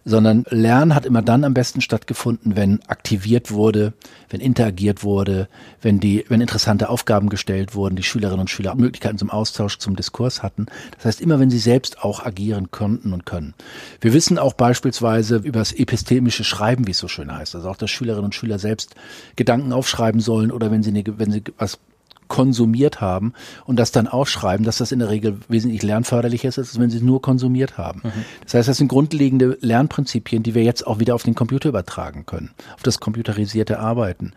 sondern 0.07 0.45
Lernen 0.49 0.95
hat 0.95 1.05
immer 1.05 1.21
dann 1.21 1.43
am 1.43 1.53
besten 1.53 1.81
stattgefunden, 1.81 2.55
wenn 2.55 2.81
aktiviert 2.87 3.51
wurde, 3.51 3.91
wenn 4.29 4.39
interagiert 4.39 5.03
wurde, 5.03 5.49
wenn 5.81 5.99
die, 5.99 6.23
wenn 6.29 6.39
interessante 6.39 6.87
Aufgaben 6.87 7.27
gestellt 7.27 7.75
wurden, 7.75 7.97
die 7.97 8.03
Schülerinnen 8.03 8.39
und 8.39 8.49
Schüler 8.49 8.73
Möglichkeiten 8.75 9.17
zum 9.17 9.29
Austausch, 9.29 9.79
zum 9.79 9.97
Diskurs 9.97 10.41
hatten. 10.41 10.67
Das 10.95 11.05
heißt 11.05 11.21
immer, 11.21 11.41
wenn 11.41 11.49
sie 11.49 11.59
selbst 11.59 12.03
auch 12.03 12.25
agieren 12.25 12.71
konnten 12.71 13.11
und 13.11 13.25
können. 13.25 13.53
Wir 13.99 14.13
wissen 14.13 14.39
auch 14.39 14.53
beispielsweise 14.53 15.37
über 15.37 15.59
das 15.59 15.73
epistemische 15.73 16.45
Schreiben, 16.45 16.87
wie 16.87 16.91
es 16.91 16.99
so 16.99 17.09
schön 17.09 17.35
heißt, 17.35 17.55
also 17.55 17.69
auch, 17.69 17.77
dass 17.77 17.91
Schülerinnen 17.91 18.25
und 18.25 18.35
Schüler 18.35 18.59
selbst 18.59 18.95
Gedanken 19.35 19.73
aufschreiben 19.73 20.21
sollen 20.21 20.51
oder 20.51 20.71
wenn 20.71 20.83
sie, 20.83 20.91
eine, 20.91 21.03
wenn 21.19 21.31
sie 21.31 21.43
was 21.57 21.79
konsumiert 22.27 23.01
haben 23.01 23.33
und 23.65 23.77
das 23.77 23.91
dann 23.91 24.07
aufschreiben, 24.07 24.65
dass 24.65 24.77
das 24.77 24.91
in 24.91 24.99
der 24.99 25.09
Regel 25.09 25.37
wesentlich 25.47 25.83
lernförderlicher 25.83 26.49
ist, 26.49 26.57
als 26.57 26.79
wenn 26.79 26.89
sie 26.89 26.97
es 26.97 27.03
nur 27.03 27.21
konsumiert 27.21 27.77
haben. 27.77 28.01
Mhm. 28.03 28.25
Das 28.43 28.53
heißt, 28.53 28.69
das 28.69 28.77
sind 28.77 28.87
grundlegende 28.87 29.57
Lernprinzipien, 29.61 30.43
die 30.43 30.55
wir 30.55 30.63
jetzt 30.63 30.85
auch 30.85 30.99
wieder 30.99 31.15
auf 31.15 31.23
den 31.23 31.35
Computer 31.35 31.69
übertragen 31.69 32.25
können, 32.25 32.51
auf 32.75 32.83
das 32.83 32.99
computerisierte 32.99 33.79
Arbeiten. 33.79 34.33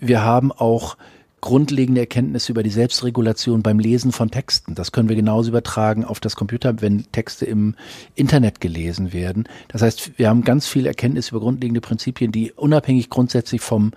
Wir 0.00 0.22
haben 0.22 0.52
auch 0.52 0.96
grundlegende 1.44 2.00
Erkenntnisse 2.00 2.52
über 2.52 2.62
die 2.62 2.70
Selbstregulation 2.70 3.62
beim 3.62 3.78
Lesen 3.78 4.12
von 4.12 4.30
Texten. 4.30 4.74
Das 4.74 4.92
können 4.92 5.10
wir 5.10 5.16
genauso 5.16 5.50
übertragen 5.50 6.02
auf 6.02 6.18
das 6.18 6.36
Computer, 6.36 6.80
wenn 6.80 7.04
Texte 7.12 7.44
im 7.44 7.74
Internet 8.14 8.62
gelesen 8.62 9.12
werden. 9.12 9.46
Das 9.68 9.82
heißt, 9.82 10.18
wir 10.18 10.30
haben 10.30 10.44
ganz 10.44 10.66
viel 10.66 10.86
Erkenntnis 10.86 11.28
über 11.28 11.40
grundlegende 11.40 11.82
Prinzipien, 11.82 12.32
die 12.32 12.52
unabhängig 12.52 13.10
grundsätzlich 13.10 13.60
vom 13.60 13.92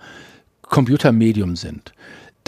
Computermedium 0.60 1.56
sind. 1.56 1.94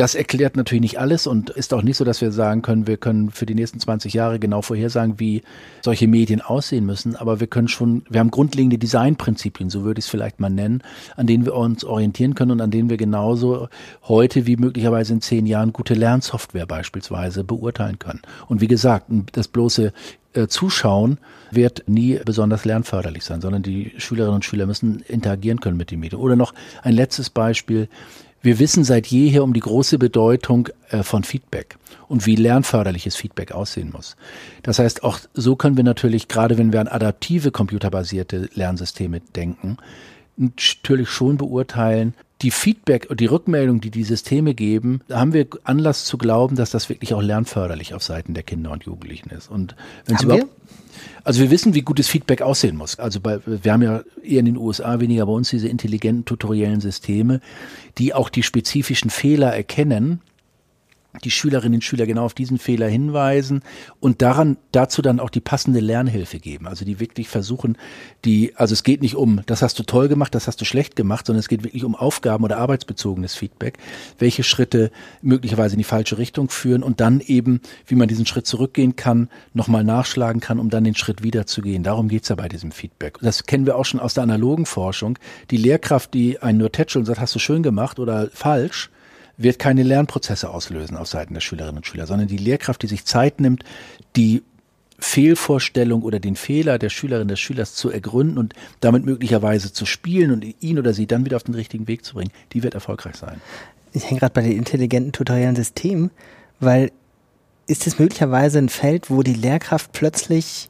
Das 0.01 0.15
erklärt 0.15 0.57
natürlich 0.57 0.81
nicht 0.81 0.99
alles 0.99 1.27
und 1.27 1.51
ist 1.51 1.75
auch 1.75 1.83
nicht 1.83 1.99
so, 1.99 2.07
dass 2.07 2.23
wir 2.23 2.33
sagen 2.33 2.63
können, 2.63 2.87
wir 2.87 2.97
können 2.97 3.31
für 3.31 3.45
die 3.45 3.55
nächsten 3.55 3.81
20 3.81 4.15
Jahre 4.15 4.39
genau 4.39 4.63
vorhersagen, 4.63 5.21
wie 5.21 5.43
solche 5.83 6.09
Medien 6.09 6.41
aussehen 6.41 6.87
müssen. 6.87 7.17
Aber 7.17 7.39
wir 7.39 7.49
können 7.49 7.69
schon, 7.69 8.03
wir 8.09 8.21
haben 8.21 8.31
grundlegende 8.31 8.79
Designprinzipien, 8.79 9.69
so 9.69 9.85
würde 9.85 9.99
ich 9.99 10.07
es 10.07 10.11
vielleicht 10.11 10.41
mal 10.41 10.49
nennen, 10.49 10.83
an 11.17 11.27
denen 11.27 11.45
wir 11.45 11.55
uns 11.55 11.85
orientieren 11.85 12.35
können 12.35 12.53
und 12.53 12.63
an 12.63 12.71
denen 12.71 12.89
wir 12.89 12.97
genauso 12.97 13.69
heute 14.05 14.47
wie 14.47 14.57
möglicherweise 14.57 15.13
in 15.13 15.21
zehn 15.21 15.45
Jahren 15.45 15.75
gute 15.75 15.93
Lernsoftware 15.93 16.65
beispielsweise 16.65 17.45
beurteilen 17.45 17.99
können. 17.99 18.23
Und 18.47 18.63
wie 18.63 18.69
gesagt, 18.69 19.05
das 19.33 19.49
bloße 19.49 19.93
äh, 20.33 20.47
Zuschauen 20.47 21.19
wird 21.51 21.85
nie 21.89 22.19
besonders 22.25 22.65
lernförderlich 22.65 23.25
sein, 23.25 23.43
sondern 23.43 23.63
die 23.63 23.93
Schülerinnen 23.99 24.37
und 24.37 24.47
Schüler 24.47 24.65
müssen 24.65 25.01
interagieren 25.09 25.61
können 25.61 25.77
mit 25.77 25.91
den 25.91 26.01
Medien. 26.01 26.23
Oder 26.23 26.37
noch 26.37 26.55
ein 26.83 26.95
letztes 26.95 27.29
Beispiel. 27.29 27.91
Wir 28.43 28.59
wissen 28.59 28.85
seit 28.85 29.07
jeher 29.07 29.45
um 29.45 29.53
die 29.53 29.61
große 29.61 29.99
Bedeutung 29.99 30.69
äh, 30.89 31.03
von 31.03 31.25
Feedback 31.25 31.77
und 32.09 32.27
wie 32.27 32.37
lernförderliches 32.37 33.15
Feedback 33.15 33.53
aussehen 33.53 33.91
muss. 33.93 34.17
Das 34.63 34.79
heißt, 34.79 35.03
auch 35.05 35.21
so 35.35 35.57
können 35.57 35.77
wir 35.77 35.85
natürlich, 35.85 36.29
gerade 36.29 36.57
wenn 36.57 36.73
wir 36.73 36.81
an 36.81 36.89
adaptive 36.89 37.51
computerbasierte 37.51 38.49
Lernsysteme 38.55 39.21
denken, 39.21 39.77
natürlich 40.37 41.11
schon 41.11 41.37
beurteilen, 41.37 42.15
die 42.43 42.51
Feedback 42.51 43.09
und 43.11 43.21
die 43.21 43.27
Rückmeldung, 43.27 43.83
die 43.83 43.91
die 43.91 44.05
Systeme 44.05 44.55
geben, 44.55 45.03
da 45.09 45.21
haben 45.21 45.35
wir 45.35 45.47
Anlass 45.65 46.07
zu 46.07 46.17
glauben, 46.17 46.57
dass 46.57 46.71
das 46.71 46.89
wirklich 46.89 47.13
auch 47.13 47.21
lernförderlich 47.21 47.93
auf 47.93 48.03
Seiten 48.03 48.33
der 48.33 48.43
Kinder 48.43 48.71
und 48.71 48.85
Jugendlichen 48.85 49.29
ist. 49.31 49.51
Und 49.51 49.77
wenn 50.07 50.17
es 50.17 50.23
überhaupt, 50.23 50.49
also 51.25 51.41
wir 51.41 51.51
wissen, 51.51 51.75
wie 51.75 51.83
gutes 51.83 52.09
Feedback 52.09 52.43
aussehen 52.43 52.77
muss. 52.77 52.99
Also 52.99 53.21
bei, 53.21 53.41
wir 53.45 53.73
haben 53.73 53.83
ja 53.83 54.03
eher 54.23 54.41
in 54.41 54.47
den 54.47 54.57
USA 54.57 55.01
weniger 55.01 55.27
bei 55.27 55.33
uns 55.33 55.51
diese 55.51 55.69
intelligenten 55.69 56.25
tutoriellen 56.25 56.81
Systeme, 56.81 57.41
die 57.99 58.15
auch 58.15 58.29
die 58.29 58.43
spezifischen 58.43 59.11
Fehler 59.11 59.55
erkennen 59.55 60.21
die 61.25 61.31
Schülerinnen 61.31 61.77
und 61.77 61.85
Schüler 61.85 62.07
genau 62.07 62.25
auf 62.25 62.35
diesen 62.35 62.59
Fehler 62.59 62.89
hinweisen 62.89 63.63
und 63.99 64.23
daran 64.23 64.57
dazu 64.73 65.03
dann 65.03 65.21
auch 65.21 65.31
die 65.31 65.41
passende 65.41 65.81
Lernhilfe 65.81 66.39
geben. 66.39 66.69
Also 66.69 66.85
die 66.85 67.01
wirklich 67.01 67.29
versuchen, 67.29 67.77
die, 68.25 68.55
also 68.57 68.73
es 68.73 68.85
geht 68.85 69.03
nicht 69.03 69.17
um, 69.17 69.41
das 69.47 69.63
hast 69.63 69.79
du 69.79 69.83
toll 69.83 70.09
gemacht, 70.09 70.35
das 70.35 70.47
hast 70.47 70.61
du 70.61 70.65
schlecht 70.65 70.95
gemacht, 70.97 71.27
sondern 71.27 71.41
es 71.41 71.49
geht 71.49 71.65
wirklich 71.65 71.85
um 71.85 71.97
Aufgaben 71.97 72.45
oder 72.45 72.59
arbeitsbezogenes 72.59 73.35
Feedback, 73.35 73.79
welche 74.19 74.45
Schritte 74.45 74.91
möglicherweise 75.21 75.75
in 75.75 75.79
die 75.79 75.85
falsche 75.85 76.19
Richtung 76.19 76.49
führen 76.49 76.83
und 76.83 77.01
dann 77.01 77.21
eben, 77.21 77.61
wie 77.87 77.97
man 77.97 78.09
diesen 78.09 78.27
Schritt 78.27 78.47
zurückgehen 78.47 78.97
kann, 78.97 79.29
nochmal 79.53 79.85
nachschlagen 79.85 80.41
kann, 80.41 80.59
um 80.59 80.71
dann 80.71 80.85
den 80.85 80.95
Schritt 80.95 81.23
wieder 81.23 81.47
zu 81.47 81.61
gehen. 81.61 81.83
Darum 81.83 82.09
geht's 82.09 82.29
ja 82.29 82.37
bei 82.37 82.49
diesem 82.49 82.71
Feedback. 82.71 83.19
Das 83.21 83.45
kennen 83.47 83.67
wir 83.67 83.77
auch 83.77 83.85
schon 83.85 84.01
aus 84.01 84.15
der 84.15 84.23
analogen 84.23 84.67
Forschung. 84.67 85.19
Die 85.51 85.57
Lehrkraft, 85.57 86.15
die 86.15 86.41
einen 86.41 86.59
nur 86.59 86.73
tätschelt 86.73 87.01
und 87.01 87.07
sagt, 87.07 87.21
hast 87.21 87.35
du 87.35 87.39
schön 87.39 87.63
gemacht 87.63 87.99
oder 87.99 88.29
falsch, 88.33 88.91
wird 89.43 89.59
keine 89.59 89.83
Lernprozesse 89.83 90.51
auslösen 90.51 90.97
auf 90.97 91.09
Seiten 91.09 91.35
der 91.35 91.41
Schülerinnen 91.41 91.79
und 91.79 91.87
Schüler, 91.87 92.07
sondern 92.07 92.29
die 92.29 92.37
Lehrkraft, 92.37 92.83
die 92.83 92.87
sich 92.87 93.05
Zeit 93.05 93.41
nimmt, 93.41 93.65
die 94.17 94.43
Fehlvorstellung 94.99 96.03
oder 96.03 96.21
den 96.21 96.37
Fehler 96.37 96.79
der 96.79 96.91
Schülerin, 96.91 97.29
des 97.29 97.41
Schülers 97.41 97.75
zu 97.75 97.91
ergründen 97.91 98.37
und 98.37 98.53
damit 98.81 99.05
möglicherweise 99.05 99.73
zu 99.73 99.87
spielen 99.87 100.31
und 100.31 100.45
ihn 100.61 100.79
oder 100.79 100.93
sie 100.93 101.07
dann 101.07 101.25
wieder 101.25 101.37
auf 101.37 101.43
den 101.43 101.55
richtigen 101.55 101.89
Weg 101.89 102.05
zu 102.05 102.15
bringen, 102.15 102.33
die 102.53 102.63
wird 102.63 102.75
erfolgreich 102.75 103.17
sein. 103.17 103.41
Ich 103.93 104.09
hänge 104.09 104.21
gerade 104.21 104.35
bei 104.35 104.43
den 104.43 104.53
intelligenten 104.53 105.13
tutoriellen 105.13 105.57
Systemen, 105.57 106.11
weil 106.61 106.93
ist 107.67 107.87
es 107.87 107.99
möglicherweise 107.99 108.59
ein 108.59 108.69
Feld, 108.69 109.11
wo 109.11 109.23
die 109.23 109.35
Lehrkraft 109.35 109.93
plötzlich 109.93 110.69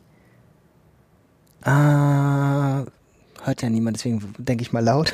äh, 1.65 1.71
hört 1.71 3.63
ja 3.63 3.69
niemand, 3.69 3.97
deswegen 3.97 4.35
denke 4.39 4.63
ich 4.63 4.73
mal 4.73 4.85
laut, 4.85 5.13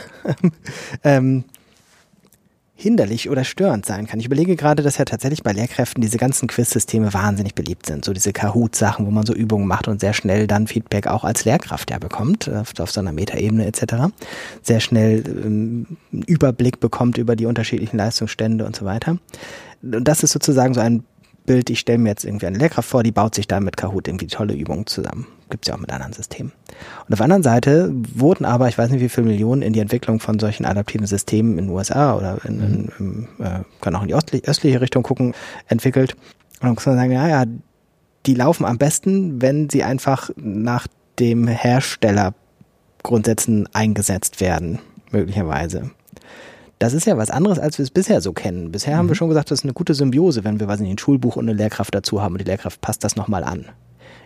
ähm, 1.04 1.44
hinderlich 2.78 3.30
oder 3.30 3.42
störend 3.42 3.86
sein 3.86 4.06
kann. 4.06 4.20
Ich 4.20 4.26
überlege 4.26 4.54
gerade, 4.54 4.82
dass 4.82 4.98
ja 4.98 5.06
tatsächlich 5.06 5.42
bei 5.42 5.52
Lehrkräften 5.52 6.02
diese 6.02 6.18
ganzen 6.18 6.46
Quiz-Systeme 6.46 7.14
wahnsinnig 7.14 7.54
beliebt 7.54 7.86
sind. 7.86 8.04
So 8.04 8.12
diese 8.12 8.34
Kahoot-Sachen, 8.34 9.06
wo 9.06 9.10
man 9.10 9.24
so 9.24 9.34
Übungen 9.34 9.66
macht 9.66 9.88
und 9.88 9.98
sehr 9.98 10.12
schnell 10.12 10.46
dann 10.46 10.66
Feedback 10.66 11.06
auch 11.06 11.24
als 11.24 11.46
Lehrkraft 11.46 11.90
ja 11.90 11.98
bekommt, 11.98 12.50
auf, 12.50 12.78
auf 12.78 12.90
so 12.90 13.00
einer 13.00 13.12
Metaebene 13.12 13.64
etc. 13.66 14.12
Sehr 14.62 14.80
schnell 14.80 15.24
ähm, 15.26 15.96
einen 16.12 16.22
Überblick 16.22 16.78
bekommt 16.78 17.16
über 17.16 17.34
die 17.34 17.46
unterschiedlichen 17.46 17.96
Leistungsstände 17.96 18.66
und 18.66 18.76
so 18.76 18.84
weiter. 18.84 19.18
Und 19.82 20.06
das 20.06 20.22
ist 20.22 20.32
sozusagen 20.32 20.74
so 20.74 20.80
ein 20.80 21.02
Bild, 21.46 21.70
ich 21.70 21.80
stelle 21.80 21.98
mir 21.98 22.10
jetzt 22.10 22.24
irgendwie 22.24 22.46
eine 22.46 22.58
Lehrkraft 22.58 22.90
vor, 22.90 23.02
die 23.02 23.12
baut 23.12 23.34
sich 23.34 23.48
da 23.48 23.58
mit 23.60 23.78
Kahoot 23.78 24.06
irgendwie 24.06 24.26
tolle 24.26 24.54
Übungen 24.54 24.86
zusammen. 24.86 25.26
Gibt's 25.48 25.68
ja 25.68 25.74
auch 25.74 25.78
mit 25.78 25.92
anderen 25.92 26.12
Systemen. 26.12 26.52
Und 27.06 27.12
auf 27.12 27.18
der 27.18 27.24
anderen 27.24 27.42
Seite 27.42 27.92
wurden 28.14 28.44
aber, 28.44 28.68
ich 28.68 28.76
weiß 28.76 28.90
nicht 28.90 29.00
wie 29.00 29.08
viele 29.08 29.28
Millionen, 29.28 29.62
in 29.62 29.72
die 29.72 29.80
Entwicklung 29.80 30.18
von 30.18 30.38
solchen 30.38 30.64
adaptiven 30.64 31.06
Systemen 31.06 31.58
in 31.58 31.66
den 31.66 31.74
USA 31.74 32.16
oder 32.16 32.38
in, 32.44 32.60
in, 32.60 32.92
in 32.98 33.44
äh, 33.44 33.60
können 33.80 33.96
auch 33.96 34.02
in 34.02 34.08
die 34.08 34.44
östliche 34.44 34.80
Richtung 34.80 35.04
gucken, 35.04 35.34
entwickelt. 35.68 36.14
Und 36.60 36.64
dann 36.64 36.74
muss 36.74 36.86
man 36.86 36.96
sagen, 36.96 37.12
ja, 37.12 37.28
ja, 37.28 37.44
die 38.26 38.34
laufen 38.34 38.64
am 38.64 38.78
besten, 38.78 39.40
wenn 39.40 39.70
sie 39.70 39.84
einfach 39.84 40.30
nach 40.36 40.88
dem 41.18 41.46
Hersteller 41.46 42.34
Grundsätzen 43.02 43.68
eingesetzt 43.72 44.40
werden, 44.40 44.80
möglicherweise. 45.12 45.92
Das 46.78 46.92
ist 46.92 47.06
ja 47.06 47.16
was 47.16 47.30
anderes, 47.30 47.58
als 47.58 47.78
wir 47.78 47.84
es 47.84 47.90
bisher 47.90 48.20
so 48.20 48.32
kennen. 48.32 48.72
Bisher 48.72 48.94
mhm. 48.94 48.98
haben 48.98 49.06
wir 49.06 49.12
mhm. 49.12 49.18
schon 49.18 49.28
gesagt, 49.28 49.50
das 49.50 49.60
ist 49.60 49.64
eine 49.64 49.72
gute 49.72 49.94
Symbiose, 49.94 50.44
wenn 50.44 50.60
wir 50.60 50.66
was 50.66 50.80
in 50.80 50.86
ein 50.86 50.98
Schulbuch 50.98 51.36
und 51.36 51.48
eine 51.48 51.56
Lehrkraft 51.56 51.94
dazu 51.94 52.20
haben 52.20 52.34
und 52.34 52.40
die 52.40 52.46
Lehrkraft 52.46 52.80
passt 52.80 53.04
das 53.04 53.14
nochmal 53.16 53.44
an. 53.44 53.66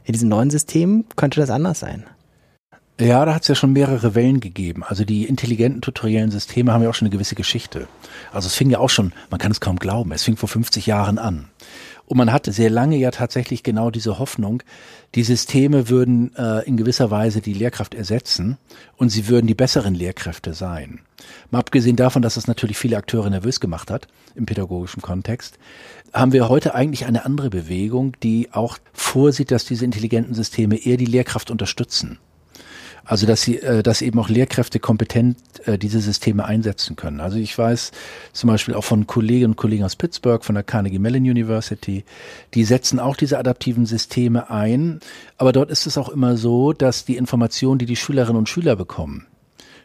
In 0.05 0.13
diesem 0.13 0.29
neuen 0.29 0.51
System 0.51 1.05
könnte 1.17 1.41
das 1.41 1.51
anders 1.51 1.81
sein. 1.81 2.05
Ja, 3.01 3.25
da 3.25 3.35
hat 3.35 3.43
es 3.43 3.49
ja 3.49 3.55
schon 3.55 3.73
mehrere 3.73 4.15
Wellen 4.15 4.41
gegeben. 4.41 4.85
Also 4.85 5.05
die 5.07 5.25
intelligenten 5.25 5.81
tutoriellen 5.81 6.31
Systeme 6.31 6.73
haben 6.73 6.83
ja 6.83 6.91
auch 6.91 6.95
schon 6.95 7.07
eine 7.07 7.15
gewisse 7.15 7.35
Geschichte. 7.35 7.89
Also 8.31 8.47
es 8.47 8.55
fing 8.55 8.69
ja 8.69 8.79
auch 8.79 8.91
schon, 8.91 9.13
man 9.31 9.41
kann 9.41 9.53
es 9.53 9.61
kaum 9.61 9.77
glauben, 9.77 10.13
es 10.13 10.25
fing 10.25 10.37
vor 10.37 10.51
50 10.51 10.85
Jahren 10.85 11.19
an. 11.19 11.49
Und 12.05 12.19
man 12.19 12.31
hatte 12.31 12.53
sehr 12.53 12.69
lange 12.69 12.97
ja 12.97 13.11
tatsächlich 13.11 13.63
genau 13.63 13.91
diese 13.91 14.19
Hoffnung, 14.19 14.63
die 15.15 15.23
Systeme 15.23 15.89
würden 15.89 16.35
äh, 16.37 16.67
in 16.67 16.77
gewisser 16.77 17.11
Weise 17.11 17.41
die 17.41 17.55
Lehrkraft 17.55 17.95
ersetzen 17.95 18.59
und 18.97 19.09
sie 19.09 19.29
würden 19.29 19.47
die 19.47 19.55
besseren 19.55 19.95
Lehrkräfte 19.95 20.53
sein. 20.53 21.01
Mal 21.51 21.61
abgesehen 21.61 21.97
davon, 21.97 22.23
dass 22.23 22.37
es 22.37 22.47
natürlich 22.47 22.79
viele 22.79 22.97
Akteure 22.97 23.31
nervös 23.31 23.61
gemacht 23.61 23.91
hat 23.91 24.09
im 24.35 24.47
pädagogischen 24.47 25.03
Kontext, 25.03 25.59
haben 26.13 26.33
wir 26.33 26.49
heute 26.49 26.75
eigentlich 26.75 27.07
eine 27.07 27.25
andere 27.25 27.51
Bewegung, 27.51 28.17
die 28.23 28.49
auch 28.53 28.79
vorsieht, 28.93 29.51
dass 29.51 29.65
diese 29.65 29.85
intelligenten 29.85 30.35
Systeme 30.35 30.77
eher 30.77 30.97
die 30.97 31.07
Lehrkraft 31.07 31.51
unterstützen. 31.51 32.19
Also 33.05 33.27
dass 33.27 33.43
sie, 33.43 33.59
äh, 33.59 33.83
dass 33.83 34.03
eben 34.03 34.19
auch 34.19 34.29
Lehrkräfte 34.29 34.79
kompetent 34.79 35.37
äh, 35.65 35.79
diese 35.79 36.01
Systeme 36.01 36.45
einsetzen 36.45 36.97
können. 36.97 37.21
Also 37.21 37.39
ich 37.39 37.57
weiß 37.57 37.93
zum 38.33 38.49
Beispiel 38.49 38.75
auch 38.75 38.85
von 38.85 39.07
Kolleginnen 39.07 39.53
und 39.53 39.57
Kollegen 39.57 39.85
aus 39.85 39.97
Pittsburgh, 39.97 40.45
von 40.45 40.55
der 40.55 40.65
Carnegie 40.65 40.99
Mellon 40.99 41.23
University, 41.23 42.05
die 42.55 42.65
setzen 42.65 43.01
auch 43.01 43.17
diese 43.17 43.39
adaptiven 43.39 43.87
Systeme 43.87 44.51
ein. 44.51 45.01
Aber 45.39 45.53
dort 45.53 45.71
ist 45.71 45.87
es 45.87 45.99
auch 45.99 46.09
immer 46.09 46.37
so, 46.37 46.73
dass 46.73 47.05
die 47.05 47.17
Informationen, 47.17 47.79
die 47.79 47.87
die 47.87 47.97
Schülerinnen 47.97 48.39
und 48.39 48.49
Schüler 48.49 48.77
bekommen, 48.77 49.27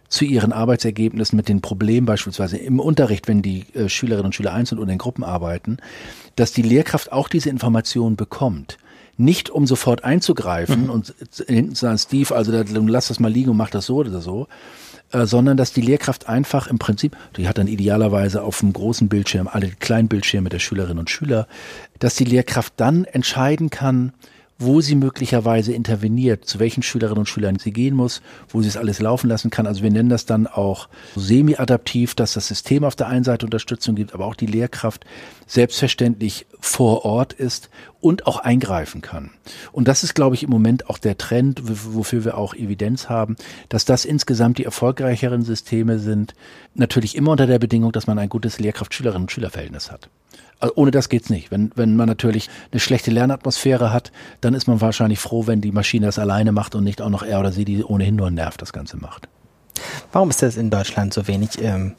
zu 0.08 0.26
ihren 0.26 0.54
Arbeitsergebnissen 0.54 1.36
mit 1.36 1.50
den 1.50 1.62
Problemen 1.62 2.06
beispielsweise 2.06 2.58
im 2.58 2.80
Unterricht, 2.80 3.28
wenn 3.28 3.42
die 3.42 3.66
äh, 3.74 3.90
Schülerinnen 3.90 4.28
und 4.28 4.36
Schüler 4.36 4.54
einzeln 4.54 4.80
oder 4.80 4.92
in 4.92 4.98
Gruppen 4.98 5.24
arbeiten, 5.24 5.78
dass 6.36 6.52
die 6.52 6.62
Lehrkraft 6.62 7.12
auch 7.12 7.28
diese 7.28 7.50
Informationen 7.50 8.16
bekommt 8.16 8.78
nicht 9.18 9.50
um 9.50 9.66
sofort 9.66 10.04
einzugreifen 10.04 10.84
mhm. 10.84 10.90
und 10.90 11.14
hinten 11.48 11.76
zu 11.76 11.86
sagen, 11.86 11.98
Steve, 11.98 12.36
also 12.36 12.52
lass 12.52 13.08
das 13.08 13.20
mal 13.20 13.32
liegen 13.32 13.52
und 13.52 13.58
mach 13.58 13.70
das 13.70 13.86
so 13.86 13.98
oder 13.98 14.20
so, 14.22 14.48
äh, 15.12 15.26
sondern 15.26 15.56
dass 15.58 15.72
die 15.72 15.82
Lehrkraft 15.82 16.28
einfach 16.28 16.68
im 16.68 16.80
Prinzip, 16.80 17.16
die 17.38 17.48
hat 17.48 17.58
dann 17.58 17.68
idealerweise 17.68 18.44
auf 18.44 18.60
dem 18.60 18.74
großen 18.74 19.08
Bildschirm 19.08 19.48
alle 19.48 19.70
kleinen 19.70 20.08
Bildschirme 20.08 20.50
der 20.50 20.60
Schülerinnen 20.60 21.00
und 21.00 21.10
Schüler, 21.10 21.48
dass 22.00 22.16
die 22.16 22.26
Lehrkraft 22.26 22.74
dann 22.78 23.06
entscheiden 23.06 23.70
kann, 23.70 24.14
wo 24.58 24.80
sie 24.80 24.96
möglicherweise 24.96 25.74
interveniert, 25.74 26.46
zu 26.46 26.60
welchen 26.60 26.82
Schülerinnen 26.82 27.20
und 27.20 27.30
Schülern 27.30 27.60
sie 27.60 27.74
gehen 27.74 27.96
muss, 27.96 28.22
wo 28.48 28.62
sie 28.62 28.70
es 28.70 28.78
alles 28.78 29.00
laufen 29.00 29.28
lassen 29.28 29.50
kann. 29.50 29.68
Also 29.68 29.84
wir 29.84 29.92
nennen 29.92 30.10
das 30.10 30.26
dann 30.26 30.48
auch 30.48 30.88
semi-adaptiv, 31.16 32.16
dass 32.16 32.34
das 32.34 32.48
System 32.48 32.86
auf 32.86 32.96
der 32.96 33.08
einen 33.08 33.26
Seite 33.26 33.46
Unterstützung 33.46 33.96
gibt, 33.96 34.14
aber 34.14 34.26
auch 34.26 34.36
die 34.36 34.46
Lehrkraft 34.46 35.06
selbstverständlich 35.46 36.46
vor 36.60 37.04
Ort 37.04 37.34
ist 37.34 37.70
und 38.00 38.28
auch 38.28 38.40
eingreifen 38.40 39.02
kann. 39.02 39.32
Und 39.74 39.88
das 39.88 40.04
ist, 40.04 40.14
glaube 40.14 40.36
ich, 40.36 40.44
im 40.44 40.50
Moment 40.52 40.90
auch 40.90 41.00
der 41.00 41.18
Trend, 41.18 41.62
wofür 41.64 42.24
wir 42.24 42.38
auch 42.38 42.54
Evidenz 42.54 43.10
haben, 43.10 43.36
dass 43.68 43.84
das 43.84 44.06
insgesamt 44.06 44.58
die 44.58 44.66
erfolgreicheren 44.66 45.44
Systeme 45.44 46.00
sind. 46.00 46.34
Natürlich 46.76 47.16
immer 47.16 47.32
unter 47.32 47.48
der 47.48 47.60
Bedingung, 47.60 47.92
dass 47.92 48.08
man 48.08 48.20
ein 48.20 48.30
gutes 48.30 48.60
Lehrkraft-Schülerinnen- 48.60 49.24
und 49.24 49.32
Schülerverhältnis 49.32 49.92
hat. 49.92 50.10
Also 50.60 50.74
ohne 50.76 50.92
das 50.92 51.10
geht's 51.10 51.30
nicht. 51.30 51.52
Wenn, 51.52 51.72
wenn 51.76 51.96
man 51.96 52.08
natürlich 52.08 52.50
eine 52.72 52.80
schlechte 52.80 53.12
Lernatmosphäre 53.12 53.92
hat, 53.92 54.12
dann 54.42 54.54
ist 54.54 54.68
man 54.68 54.82
wahrscheinlich 54.82 55.20
froh, 55.20 55.48
wenn 55.48 55.62
die 55.62 55.72
Maschine 55.72 56.06
das 56.06 56.20
alleine 56.20 56.52
macht 56.52 56.76
und 56.76 56.84
nicht 56.84 57.02
auch 57.02 57.10
noch 57.10 57.24
er 57.24 57.40
oder 57.40 57.52
sie, 57.52 57.66
die 57.66 57.84
ohnehin 57.84 58.16
nur 58.16 58.32
nervt, 58.32 58.62
das 58.62 58.74
Ganze 58.74 58.98
macht. 58.98 59.28
Warum 60.12 60.30
ist 60.30 60.42
das 60.42 60.58
in 60.58 60.70
Deutschland 60.70 61.14
so 61.14 61.28
wenig 61.28 61.62
ähm, 61.62 61.96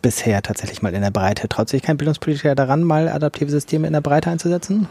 bisher 0.00 0.42
tatsächlich 0.42 0.82
mal 0.82 0.94
in 0.94 1.02
der 1.02 1.10
Breite? 1.10 1.48
Traut 1.48 1.68
sich 1.68 1.82
kein 1.82 1.98
Bildungspolitiker 1.98 2.54
daran, 2.54 2.82
mal 2.82 3.08
adaptive 3.08 3.50
Systeme 3.50 3.86
in 3.86 3.92
der 3.92 4.00
Breite 4.00 4.30
einzusetzen? 4.30 4.88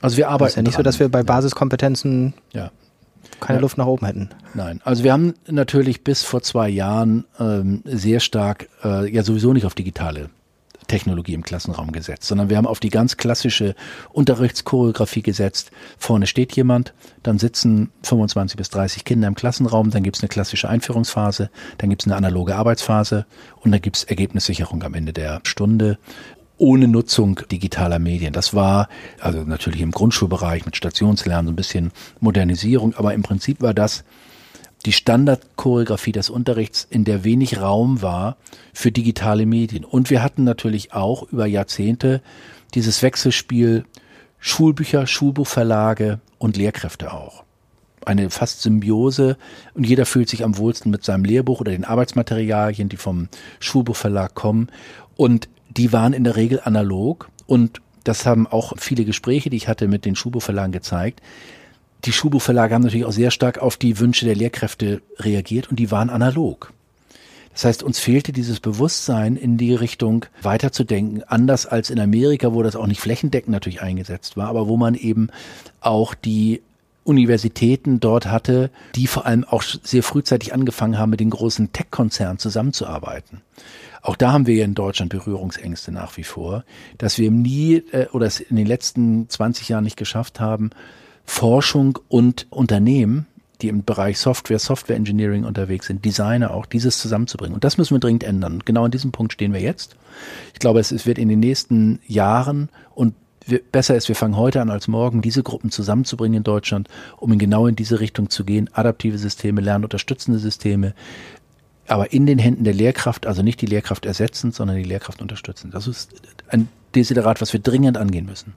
Also 0.00 0.16
wir 0.16 0.28
arbeiten. 0.28 0.44
Es 0.44 0.50
ist 0.50 0.56
ja 0.56 0.62
nicht 0.62 0.74
dran. 0.74 0.80
so, 0.80 0.82
dass 0.82 1.00
wir 1.00 1.08
bei 1.08 1.22
Basiskompetenzen 1.22 2.34
ja. 2.52 2.72
keine 3.40 3.58
ja. 3.58 3.60
Luft 3.60 3.78
nach 3.78 3.86
oben 3.86 4.06
hätten. 4.06 4.30
Nein, 4.54 4.80
also 4.84 5.04
wir 5.04 5.12
haben 5.12 5.34
natürlich 5.46 6.02
bis 6.02 6.24
vor 6.24 6.42
zwei 6.42 6.68
Jahren 6.68 7.24
ähm, 7.38 7.82
sehr 7.84 8.18
stark 8.18 8.68
äh, 8.82 9.08
ja 9.08 9.22
sowieso 9.22 9.52
nicht 9.52 9.64
auf 9.64 9.74
digitale 9.74 10.28
Technologie 10.88 11.34
im 11.34 11.42
Klassenraum 11.42 11.92
gesetzt, 11.92 12.24
sondern 12.24 12.50
wir 12.50 12.56
haben 12.56 12.66
auf 12.66 12.80
die 12.80 12.90
ganz 12.90 13.16
klassische 13.16 13.74
Unterrichtschoreografie 14.12 15.22
gesetzt. 15.22 15.70
Vorne 15.98 16.26
steht 16.26 16.54
jemand, 16.56 16.94
dann 17.22 17.38
sitzen 17.38 17.90
25 18.02 18.56
bis 18.56 18.70
30 18.70 19.04
Kinder 19.04 19.28
im 19.28 19.34
Klassenraum, 19.34 19.90
dann 19.90 20.02
gibt 20.02 20.16
es 20.16 20.22
eine 20.22 20.28
klassische 20.28 20.68
Einführungsphase, 20.68 21.50
dann 21.78 21.90
gibt 21.90 22.02
es 22.02 22.06
eine 22.06 22.16
analoge 22.16 22.56
Arbeitsphase 22.56 23.26
und 23.60 23.72
dann 23.72 23.80
gibt 23.80 23.96
es 23.96 24.04
Ergebnissicherung 24.04 24.82
am 24.82 24.94
Ende 24.94 25.12
der 25.12 25.40
Stunde 25.44 25.98
ohne 26.58 26.86
Nutzung 26.86 27.40
digitaler 27.50 27.98
Medien. 27.98 28.32
Das 28.32 28.54
war 28.54 28.88
also 29.20 29.40
natürlich 29.40 29.80
im 29.80 29.90
Grundschulbereich 29.90 30.64
mit 30.64 30.76
Stationslernen 30.76 31.46
so 31.46 31.52
ein 31.52 31.56
bisschen 31.56 31.90
Modernisierung, 32.20 32.94
aber 32.94 33.14
im 33.14 33.22
Prinzip 33.22 33.60
war 33.60 33.74
das 33.74 34.04
die 34.84 34.92
Standardchoreografie 34.92 36.12
des 36.12 36.30
Unterrichts, 36.30 36.86
in 36.90 37.04
der 37.04 37.24
wenig 37.24 37.60
Raum 37.60 38.02
war 38.02 38.36
für 38.72 38.90
digitale 38.90 39.46
Medien. 39.46 39.84
Und 39.84 40.10
wir 40.10 40.22
hatten 40.22 40.44
natürlich 40.44 40.92
auch 40.92 41.22
über 41.30 41.46
Jahrzehnte 41.46 42.20
dieses 42.74 43.02
Wechselspiel 43.02 43.84
Schulbücher, 44.38 45.06
Schulbuchverlage 45.06 46.20
und 46.38 46.56
Lehrkräfte 46.56 47.12
auch. 47.12 47.44
Eine 48.04 48.30
fast 48.30 48.62
Symbiose 48.62 49.36
und 49.74 49.86
jeder 49.86 50.04
fühlt 50.04 50.28
sich 50.28 50.42
am 50.42 50.58
wohlsten 50.58 50.90
mit 50.90 51.04
seinem 51.04 51.24
Lehrbuch 51.24 51.60
oder 51.60 51.70
den 51.70 51.84
Arbeitsmaterialien, 51.84 52.88
die 52.88 52.96
vom 52.96 53.28
Schulbuchverlag 53.60 54.34
kommen. 54.34 54.68
Und 55.16 55.48
die 55.70 55.92
waren 55.92 56.12
in 56.12 56.24
der 56.24 56.34
Regel 56.34 56.60
analog 56.64 57.30
und 57.46 57.80
das 58.02 58.26
haben 58.26 58.48
auch 58.48 58.72
viele 58.78 59.04
Gespräche, 59.04 59.48
die 59.48 59.56
ich 59.56 59.68
hatte 59.68 59.86
mit 59.86 60.04
den 60.04 60.16
Schulbuchverlagen 60.16 60.72
gezeigt 60.72 61.20
die 62.04 62.12
Schulbuchverlage 62.12 62.74
haben 62.74 62.82
natürlich 62.82 63.06
auch 63.06 63.12
sehr 63.12 63.30
stark 63.30 63.58
auf 63.58 63.76
die 63.76 63.98
Wünsche 63.98 64.24
der 64.24 64.34
Lehrkräfte 64.34 65.02
reagiert 65.18 65.70
und 65.70 65.78
die 65.78 65.90
waren 65.90 66.10
analog. 66.10 66.72
Das 67.52 67.64
heißt, 67.66 67.82
uns 67.82 67.98
fehlte 67.98 68.32
dieses 68.32 68.60
Bewusstsein 68.60 69.36
in 69.36 69.58
die 69.58 69.74
Richtung 69.74 70.24
weiterzudenken, 70.40 71.22
anders 71.24 71.66
als 71.66 71.90
in 71.90 72.00
Amerika, 72.00 72.54
wo 72.54 72.62
das 72.62 72.76
auch 72.76 72.86
nicht 72.86 73.00
flächendeckend 73.00 73.52
natürlich 73.52 73.82
eingesetzt 73.82 74.36
war, 74.36 74.48
aber 74.48 74.68
wo 74.68 74.76
man 74.76 74.94
eben 74.94 75.28
auch 75.80 76.14
die 76.14 76.62
Universitäten 77.04 78.00
dort 78.00 78.26
hatte, 78.26 78.70
die 78.94 79.06
vor 79.06 79.26
allem 79.26 79.44
auch 79.44 79.62
sehr 79.62 80.02
frühzeitig 80.02 80.54
angefangen 80.54 80.98
haben, 80.98 81.10
mit 81.10 81.20
den 81.20 81.30
großen 81.30 81.72
Tech-Konzernen 81.72 82.38
zusammenzuarbeiten. 82.38 83.42
Auch 84.02 84.16
da 84.16 84.32
haben 84.32 84.46
wir 84.46 84.54
ja 84.54 84.64
in 84.64 84.74
Deutschland 84.74 85.10
Berührungsängste 85.10 85.92
nach 85.92 86.16
wie 86.16 86.24
vor, 86.24 86.64
dass 86.98 87.18
wir 87.18 87.30
nie 87.30 87.82
äh, 87.92 88.06
oder 88.12 88.26
es 88.26 88.40
in 88.40 88.56
den 88.56 88.66
letzten 88.66 89.28
20 89.28 89.68
Jahren 89.68 89.84
nicht 89.84 89.96
geschafft 89.96 90.40
haben, 90.40 90.70
Forschung 91.24 91.98
und 92.08 92.46
Unternehmen, 92.50 93.26
die 93.60 93.68
im 93.68 93.84
Bereich 93.84 94.18
Software, 94.18 94.58
Software 94.58 94.96
Engineering 94.96 95.44
unterwegs 95.44 95.86
sind, 95.86 96.04
Designer 96.04 96.52
auch, 96.52 96.66
dieses 96.66 96.98
zusammenzubringen. 96.98 97.54
Und 97.54 97.64
das 97.64 97.78
müssen 97.78 97.94
wir 97.94 98.00
dringend 98.00 98.24
ändern. 98.24 98.62
Genau 98.64 98.84
an 98.84 98.90
diesem 98.90 99.12
Punkt 99.12 99.32
stehen 99.32 99.52
wir 99.52 99.60
jetzt. 99.60 99.96
Ich 100.52 100.58
glaube, 100.58 100.80
es 100.80 101.06
wird 101.06 101.18
in 101.18 101.28
den 101.28 101.40
nächsten 101.40 102.00
Jahren 102.06 102.68
und 102.94 103.14
wir, 103.46 103.60
besser 103.60 103.96
ist, 103.96 104.08
wir 104.08 104.14
fangen 104.14 104.36
heute 104.36 104.60
an 104.60 104.70
als 104.70 104.88
morgen, 104.88 105.22
diese 105.22 105.42
Gruppen 105.42 105.70
zusammenzubringen 105.70 106.38
in 106.38 106.44
Deutschland, 106.44 106.88
um 107.18 107.32
in 107.32 107.38
genau 107.38 107.66
in 107.66 107.76
diese 107.76 108.00
Richtung 108.00 108.30
zu 108.30 108.44
gehen. 108.44 108.70
Adaptive 108.72 109.18
Systeme, 109.18 109.60
lernunterstützende 109.60 110.38
Systeme, 110.38 110.94
aber 111.88 112.12
in 112.12 112.26
den 112.26 112.38
Händen 112.38 112.64
der 112.64 112.74
Lehrkraft, 112.74 113.26
also 113.26 113.42
nicht 113.42 113.60
die 113.60 113.66
Lehrkraft 113.66 114.06
ersetzen, 114.06 114.52
sondern 114.52 114.76
die 114.76 114.84
Lehrkraft 114.84 115.20
unterstützen. 115.20 115.70
Das 115.70 115.86
ist 115.86 116.10
ein 116.48 116.68
Desiderat, 116.94 117.40
was 117.40 117.52
wir 117.52 117.60
dringend 117.60 117.96
angehen 117.96 118.26
müssen. 118.26 118.54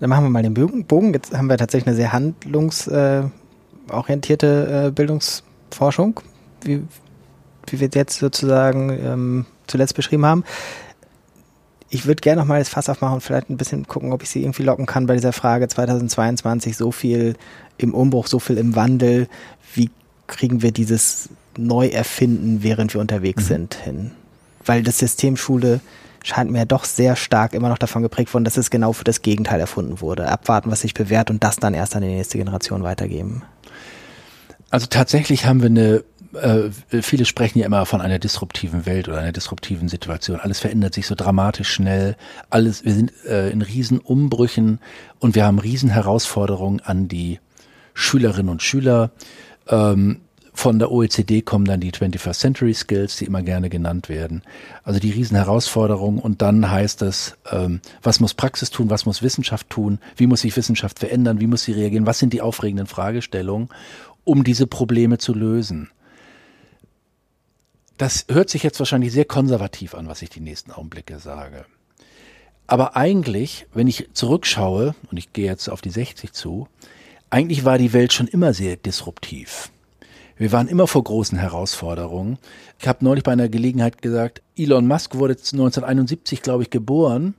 Dann 0.00 0.10
machen 0.10 0.24
wir 0.24 0.30
mal 0.30 0.42
den 0.42 0.54
Bogen. 0.54 1.14
Jetzt 1.14 1.32
haben 1.36 1.48
wir 1.48 1.56
tatsächlich 1.56 1.86
eine 1.86 1.94
sehr 1.96 2.12
handlungsorientierte 2.12 4.86
äh, 4.86 4.90
Bildungsforschung, 4.90 6.18
wie, 6.62 6.82
wie 7.66 7.80
wir 7.80 7.88
es 7.88 7.94
jetzt 7.94 8.18
sozusagen 8.18 8.90
ähm, 8.90 9.46
zuletzt 9.66 9.94
beschrieben 9.94 10.26
haben 10.26 10.44
ich 11.94 12.06
würde 12.06 12.20
gerne 12.20 12.40
noch 12.40 12.48
mal 12.48 12.58
das 12.58 12.68
Fass 12.68 12.88
aufmachen 12.88 13.14
und 13.14 13.20
vielleicht 13.20 13.50
ein 13.50 13.56
bisschen 13.56 13.86
gucken, 13.86 14.12
ob 14.12 14.22
ich 14.22 14.28
sie 14.28 14.42
irgendwie 14.42 14.64
locken 14.64 14.84
kann 14.84 15.06
bei 15.06 15.14
dieser 15.14 15.32
Frage 15.32 15.68
2022, 15.68 16.76
so 16.76 16.90
viel 16.90 17.36
im 17.78 17.94
Umbruch, 17.94 18.26
so 18.26 18.40
viel 18.40 18.58
im 18.58 18.74
Wandel. 18.74 19.28
Wie 19.74 19.90
kriegen 20.26 20.60
wir 20.60 20.72
dieses 20.72 21.28
Neuerfinden, 21.56 22.64
während 22.64 22.94
wir 22.94 23.00
unterwegs 23.00 23.44
mhm. 23.44 23.48
sind, 23.48 23.74
hin? 23.74 24.10
Weil 24.64 24.82
das 24.82 24.98
System 24.98 25.36
Schule 25.36 25.80
scheint 26.24 26.50
mir 26.50 26.66
doch 26.66 26.84
sehr 26.84 27.14
stark 27.14 27.54
immer 27.54 27.68
noch 27.68 27.78
davon 27.78 28.02
geprägt 28.02 28.34
worden, 28.34 28.44
dass 28.44 28.56
es 28.56 28.70
genau 28.70 28.92
für 28.92 29.04
das 29.04 29.22
Gegenteil 29.22 29.60
erfunden 29.60 30.00
wurde. 30.00 30.26
Abwarten, 30.26 30.70
was 30.70 30.80
sich 30.80 30.94
bewährt 30.94 31.30
und 31.30 31.44
das 31.44 31.56
dann 31.56 31.74
erst 31.74 31.94
an 31.94 32.02
die 32.02 32.08
nächste 32.08 32.38
Generation 32.38 32.82
weitergeben. 32.82 33.42
Also 34.70 34.86
tatsächlich 34.86 35.46
haben 35.46 35.60
wir 35.60 35.68
eine 35.68 36.04
äh, 36.34 36.70
viele 37.02 37.26
sprechen 37.26 37.60
ja 37.60 37.66
immer 37.66 37.86
von 37.86 38.00
einer 38.00 38.18
disruptiven 38.18 38.86
Welt 38.86 39.06
oder 39.06 39.18
einer 39.18 39.30
disruptiven 39.30 39.88
Situation. 39.88 40.40
Alles 40.40 40.58
verändert 40.58 40.94
sich 40.94 41.06
so 41.06 41.14
dramatisch 41.14 41.70
schnell. 41.70 42.16
Alles, 42.50 42.84
wir 42.84 42.92
sind 42.92 43.12
äh, 43.24 43.50
in 43.50 43.62
Riesenumbrüchen 43.62 44.80
und 45.20 45.34
wir 45.36 45.44
haben 45.44 45.60
Riesenherausforderungen 45.60 46.80
an 46.80 47.06
die 47.06 47.38
Schülerinnen 47.92 48.50
und 48.50 48.62
Schüler. 48.62 49.12
Ähm, 49.68 50.22
von 50.56 50.78
der 50.78 50.92
OECD 50.92 51.42
kommen 51.42 51.64
dann 51.64 51.80
die 51.80 51.90
21st 51.90 52.38
Century 52.38 52.74
Skills, 52.74 53.16
die 53.16 53.24
immer 53.24 53.42
gerne 53.42 53.68
genannt 53.68 54.08
werden. 54.08 54.42
Also 54.84 55.00
die 55.00 55.10
Riesenherausforderung. 55.10 56.20
Und 56.20 56.42
dann 56.42 56.70
heißt 56.70 57.02
es, 57.02 57.36
ähm, 57.50 57.80
was 58.02 58.20
muss 58.20 58.34
Praxis 58.34 58.70
tun, 58.70 58.88
was 58.88 59.04
muss 59.04 59.20
Wissenschaft 59.20 59.68
tun, 59.68 59.98
wie 60.16 60.28
muss 60.28 60.42
sich 60.42 60.56
Wissenschaft 60.56 61.00
verändern, 61.00 61.40
wie 61.40 61.48
muss 61.48 61.64
sie 61.64 61.72
reagieren, 61.72 62.06
was 62.06 62.20
sind 62.20 62.32
die 62.32 62.40
aufregenden 62.40 62.86
Fragestellungen, 62.86 63.68
um 64.22 64.44
diese 64.44 64.68
Probleme 64.68 65.18
zu 65.18 65.34
lösen. 65.34 65.90
Das 67.98 68.26
hört 68.30 68.48
sich 68.48 68.62
jetzt 68.62 68.78
wahrscheinlich 68.78 69.12
sehr 69.12 69.24
konservativ 69.24 69.94
an, 69.94 70.06
was 70.06 70.22
ich 70.22 70.30
die 70.30 70.40
nächsten 70.40 70.70
Augenblicke 70.70 71.18
sage. 71.18 71.66
Aber 72.68 72.96
eigentlich, 72.96 73.66
wenn 73.74 73.88
ich 73.88 74.08
zurückschaue, 74.12 74.94
und 75.10 75.16
ich 75.16 75.32
gehe 75.32 75.46
jetzt 75.46 75.68
auf 75.68 75.80
die 75.80 75.90
60 75.90 76.32
zu, 76.32 76.68
eigentlich 77.28 77.64
war 77.64 77.76
die 77.76 77.92
Welt 77.92 78.12
schon 78.12 78.28
immer 78.28 78.54
sehr 78.54 78.76
disruptiv. 78.76 79.70
Wir 80.36 80.52
waren 80.52 80.68
immer 80.68 80.86
vor 80.86 81.04
großen 81.04 81.38
Herausforderungen. 81.38 82.38
Ich 82.80 82.88
habe 82.88 83.04
neulich 83.04 83.24
bei 83.24 83.32
einer 83.32 83.48
Gelegenheit 83.48 84.02
gesagt, 84.02 84.42
Elon 84.56 84.86
Musk 84.86 85.14
wurde 85.14 85.34
1971, 85.34 86.42
glaube 86.42 86.64
ich, 86.64 86.70
geboren 86.70 87.34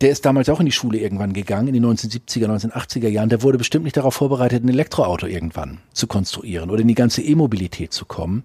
der 0.00 0.10
ist 0.10 0.26
damals 0.26 0.48
auch 0.48 0.60
in 0.60 0.66
die 0.66 0.72
Schule 0.72 0.98
irgendwann 0.98 1.32
gegangen, 1.32 1.68
in 1.68 1.74
den 1.74 1.86
1970er, 1.86 2.46
1980er 2.46 3.08
Jahren. 3.08 3.28
Der 3.28 3.42
wurde 3.42 3.58
bestimmt 3.58 3.84
nicht 3.84 3.96
darauf 3.96 4.14
vorbereitet, 4.14 4.62
ein 4.62 4.68
Elektroauto 4.68 5.26
irgendwann 5.26 5.78
zu 5.92 6.06
konstruieren 6.06 6.70
oder 6.70 6.82
in 6.82 6.88
die 6.88 6.94
ganze 6.94 7.22
E-Mobilität 7.22 7.92
zu 7.92 8.04
kommen. 8.04 8.44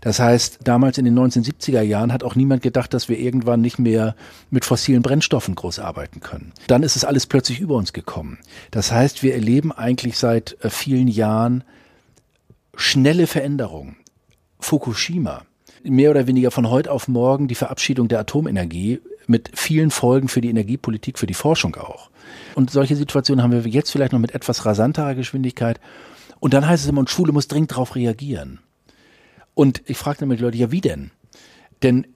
Das 0.00 0.20
heißt, 0.20 0.60
damals 0.64 0.98
in 0.98 1.04
den 1.04 1.18
1970er 1.18 1.82
Jahren 1.82 2.12
hat 2.12 2.24
auch 2.24 2.34
niemand 2.34 2.62
gedacht, 2.62 2.94
dass 2.94 3.08
wir 3.08 3.18
irgendwann 3.18 3.60
nicht 3.60 3.78
mehr 3.78 4.14
mit 4.50 4.64
fossilen 4.64 5.02
Brennstoffen 5.02 5.54
groß 5.54 5.80
arbeiten 5.80 6.20
können. 6.20 6.52
Dann 6.66 6.82
ist 6.82 6.96
es 6.96 7.04
alles 7.04 7.26
plötzlich 7.26 7.60
über 7.60 7.74
uns 7.74 7.92
gekommen. 7.92 8.38
Das 8.70 8.90
heißt, 8.90 9.22
wir 9.22 9.34
erleben 9.34 9.72
eigentlich 9.72 10.16
seit 10.18 10.56
äh, 10.60 10.70
vielen 10.70 11.08
Jahren 11.08 11.64
schnelle 12.76 13.26
Veränderungen. 13.26 13.96
Fukushima, 14.60 15.42
mehr 15.82 16.10
oder 16.10 16.26
weniger 16.26 16.50
von 16.50 16.70
heute 16.70 16.92
auf 16.92 17.08
morgen 17.08 17.48
die 17.48 17.54
Verabschiedung 17.54 18.08
der 18.08 18.20
Atomenergie 18.20 19.00
mit 19.26 19.50
vielen 19.54 19.90
Folgen 19.90 20.28
für 20.28 20.40
die 20.40 20.50
Energiepolitik, 20.50 21.18
für 21.18 21.26
die 21.26 21.34
Forschung 21.34 21.74
auch. 21.76 22.10
Und 22.54 22.70
solche 22.70 22.96
Situationen 22.96 23.42
haben 23.42 23.52
wir 23.52 23.66
jetzt 23.70 23.90
vielleicht 23.90 24.12
noch 24.12 24.20
mit 24.20 24.34
etwas 24.34 24.64
rasanterer 24.64 25.14
Geschwindigkeit. 25.14 25.80
Und 26.38 26.54
dann 26.54 26.66
heißt 26.66 26.84
es 26.84 26.90
immer, 26.90 27.00
und 27.00 27.10
Schule 27.10 27.32
muss 27.32 27.48
dringend 27.48 27.72
darauf 27.72 27.96
reagieren. 27.96 28.60
Und 29.54 29.82
ich 29.86 29.96
frage 29.96 30.26
die 30.26 30.42
Leute, 30.42 30.58
ja, 30.58 30.70
wie 30.70 30.80
denn? 30.80 31.10
Denn 31.82 32.06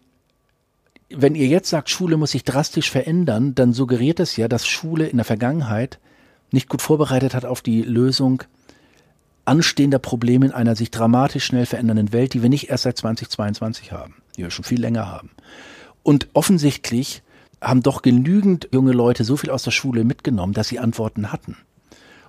wenn 1.08 1.34
ihr 1.34 1.46
jetzt 1.46 1.70
sagt, 1.70 1.90
Schule 1.90 2.16
muss 2.16 2.32
sich 2.32 2.44
drastisch 2.44 2.90
verändern, 2.90 3.54
dann 3.54 3.72
suggeriert 3.72 4.20
es 4.20 4.36
ja, 4.36 4.46
dass 4.46 4.66
Schule 4.66 5.06
in 5.08 5.16
der 5.16 5.24
Vergangenheit 5.24 5.98
nicht 6.52 6.68
gut 6.68 6.82
vorbereitet 6.82 7.34
hat 7.34 7.44
auf 7.44 7.62
die 7.62 7.82
Lösung 7.82 8.42
anstehender 9.50 9.98
Probleme 9.98 10.46
in 10.46 10.52
einer 10.52 10.76
sich 10.76 10.92
dramatisch 10.92 11.44
schnell 11.44 11.66
verändernden 11.66 12.12
Welt, 12.12 12.34
die 12.34 12.42
wir 12.42 12.48
nicht 12.48 12.70
erst 12.70 12.84
seit 12.84 12.96
2022 12.96 13.90
haben, 13.90 14.14
die 14.36 14.44
wir 14.44 14.50
schon 14.52 14.64
viel 14.64 14.80
länger 14.80 15.08
haben. 15.08 15.30
Und 16.04 16.28
offensichtlich 16.34 17.22
haben 17.60 17.82
doch 17.82 18.02
genügend 18.02 18.68
junge 18.72 18.92
Leute 18.92 19.24
so 19.24 19.36
viel 19.36 19.50
aus 19.50 19.64
der 19.64 19.72
Schule 19.72 20.04
mitgenommen, 20.04 20.52
dass 20.54 20.68
sie 20.68 20.78
Antworten 20.78 21.32
hatten. 21.32 21.56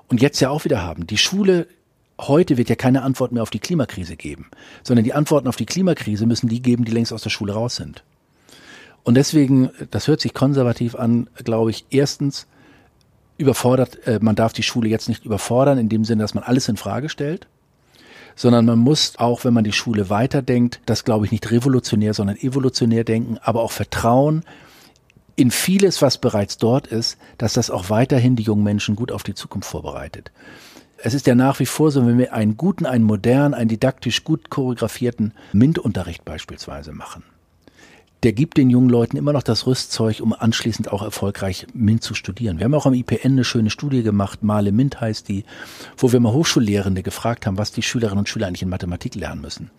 Und 0.08 0.20
jetzt 0.20 0.40
ja 0.40 0.50
auch 0.50 0.66
wieder 0.66 0.82
haben. 0.82 1.06
Die 1.06 1.20
Schule 1.20 1.68
heute 2.20 2.58
wird 2.58 2.70
ja 2.70 2.76
keine 2.76 3.04
Antwort 3.04 3.32
mehr 3.32 3.44
auf 3.44 3.52
die 3.52 3.60
Klimakrise 3.60 4.16
geben, 4.16 4.50
sondern 4.84 5.04
die 5.04 5.14
Antworten 5.14 5.48
auf 5.48 5.56
die 5.56 5.68
Klimakrise 5.68 6.26
müssen 6.26 6.50
die 6.50 6.64
geben, 6.64 6.86
die 6.86 6.92
längst 6.92 7.14
aus 7.14 7.22
der 7.22 7.30
Schule 7.30 7.54
raus 7.54 7.76
sind. 7.76 8.04
Und 9.04 9.14
deswegen, 9.14 9.70
das 9.92 10.08
hört 10.08 10.22
sich 10.22 10.34
konservativ 10.34 10.96
an, 10.96 11.30
glaube 11.44 11.70
ich, 11.70 11.86
erstens 11.92 12.48
überfordert, 13.42 14.08
äh, 14.08 14.20
man 14.22 14.36
darf 14.36 14.54
die 14.54 14.64
Schule 14.64 14.88
jetzt 14.88 15.10
nicht 15.10 15.26
überfordern, 15.26 15.78
in 15.78 15.90
dem 15.90 16.06
Sinne, 16.06 16.22
dass 16.22 16.34
man 16.34 16.44
alles 16.44 16.70
in 16.70 16.78
Frage 16.78 17.10
stellt 17.10 17.48
sondern 18.34 18.66
man 18.66 18.80
muss 18.80 19.18
auch, 19.18 19.44
wenn 19.44 19.54
man 19.54 19.66
die 19.66 19.74
Schule 19.74 20.10
weiterdenkt, 20.10 20.80
das 20.86 21.04
glaube 21.04 21.26
ich 21.26 21.32
nicht 21.32 21.52
revolutionär, 21.52 22.14
sondern 22.14 22.38
evolutionär 22.38 23.04
denken, 23.04 23.38
aber 23.44 23.62
auch 23.62 23.74
vertrauen 23.74 24.44
in 25.36 25.52
vieles, 25.52 26.02
was 26.02 26.18
bereits 26.18 26.58
dort 26.58 26.88
ist, 26.88 27.18
dass 27.38 27.54
das 27.54 27.72
auch 27.72 27.90
weiterhin 27.90 28.36
die 28.36 28.44
jungen 28.44 28.64
Menschen 28.64 28.96
gut 28.96 29.12
auf 29.12 29.24
die 29.24 29.34
Zukunft 29.34 29.70
vorbereitet. 29.70 30.32
Es 30.98 31.14
ist 31.14 31.26
ja 31.26 31.36
nach 31.36 31.60
wie 31.60 31.66
vor 31.66 31.90
so, 31.90 32.06
wenn 32.06 32.20
wir 32.20 32.34
einen 32.34 32.58
guten, 32.58 32.86
einen 32.86 33.04
modernen, 33.04 33.54
einen 33.56 33.70
didaktisch 33.70 34.24
gut 34.24 34.50
choreografierten 34.50 35.34
MINT-Unterricht 35.52 36.26
beispielsweise 36.26 36.92
machen, 36.92 37.24
der 38.24 38.34
gibt 38.34 38.58
den 38.58 38.70
jungen 38.70 38.90
Leuten 38.90 39.18
immer 39.18 39.34
noch 39.34 39.42
das 39.42 39.66
Rüstzeug, 39.66 40.20
um 40.22 40.34
anschließend 40.34 40.92
auch 40.92 41.02
erfolgreich 41.02 41.66
MINT 41.74 42.04
zu 42.04 42.14
studieren. 42.14 42.60
Wir 42.60 42.66
haben 42.66 42.74
auch 42.76 42.86
am 42.86 42.94
IPN 42.94 43.32
eine 43.32 43.44
schöne 43.44 43.72
Studie 43.72 44.04
gemacht, 44.04 44.44
Male 44.44 44.72
MINT 44.72 45.02
heißt 45.02 45.28
die, 45.28 45.44
wo 45.98 46.12
wir 46.12 46.20
mal 46.20 46.32
Hochschullehrende 46.32 47.02
gefragt 47.02 47.48
haben, 47.48 47.58
was 47.58 47.72
die 47.72 47.82
Schülerinnen 47.82 48.20
und 48.20 48.30
Schüler 48.30 48.48
eigentlich 48.48 48.62
in 48.62 48.70
Mathematik 48.70 49.16
lernen 49.16 49.42
müssen. 49.42 49.72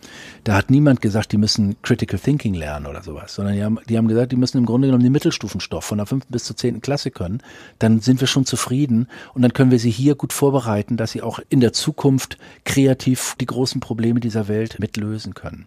Da 0.42 0.54
hat 0.54 0.70
niemand 0.70 1.00
gesagt, 1.00 1.30
die 1.30 1.36
müssen 1.36 1.80
Critical 1.82 2.18
Thinking 2.18 2.54
lernen 2.54 2.86
oder 2.86 3.02
sowas, 3.02 3.34
sondern 3.34 3.54
die 3.54 3.62
haben, 3.62 3.78
die 3.88 3.96
haben 3.96 4.08
gesagt, 4.08 4.32
die 4.32 4.36
müssen 4.36 4.58
im 4.58 4.66
Grunde 4.66 4.88
genommen 4.88 5.04
den 5.04 5.12
Mittelstufenstoff 5.12 5.84
von 5.84 5.98
der 5.98 6.06
fünften 6.06 6.32
bis 6.32 6.44
zur 6.44 6.56
zehnten 6.56 6.80
Klasse 6.80 7.12
können. 7.12 7.42
Dann 7.78 8.00
sind 8.00 8.20
wir 8.20 8.26
schon 8.26 8.44
zufrieden 8.44 9.06
und 9.34 9.42
dann 9.42 9.52
können 9.52 9.70
wir 9.70 9.78
sie 9.78 9.90
hier 9.90 10.16
gut 10.16 10.32
vorbereiten, 10.32 10.96
dass 10.96 11.12
sie 11.12 11.22
auch 11.22 11.38
in 11.48 11.60
der 11.60 11.72
Zukunft 11.72 12.38
kreativ 12.64 13.36
die 13.40 13.46
großen 13.46 13.80
Probleme 13.80 14.18
dieser 14.18 14.48
Welt 14.48 14.80
mitlösen 14.80 15.34
können. 15.34 15.66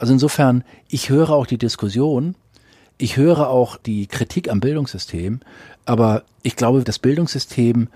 Also 0.00 0.14
insofern, 0.14 0.64
ich 0.88 1.10
höre 1.10 1.28
auch 1.28 1.46
die 1.46 1.58
Diskussion, 1.58 2.34
ich 2.96 3.18
höre 3.18 3.50
auch 3.50 3.76
die 3.76 4.06
Kritik 4.06 4.50
am 4.50 4.58
Bildungssystem, 4.58 5.40
aber 5.84 6.24
ich 6.42 6.56
glaube, 6.56 6.82
das 6.84 6.98
Bildungssystem, 6.98 7.88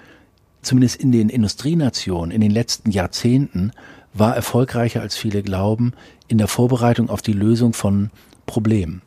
zumindest 0.61 0.97
in 0.97 1.13
den 1.13 1.31
Industrienationen 1.31 2.31
in 2.31 2.43
den 2.43 2.51
letzten 2.51 2.91
Jahrzehnten, 2.91 3.73
war 4.13 4.37
erfolgreicher 4.37 5.01
als 5.01 5.17
viele 5.17 5.43
glauben 5.43 5.95
in 6.29 6.37
der 6.37 6.47
Vorbereitung 6.47 7.09
auf 7.09 7.23
die 7.23 7.33
Lösung 7.33 7.73
von 7.73 8.11
Problemen. 8.45 9.01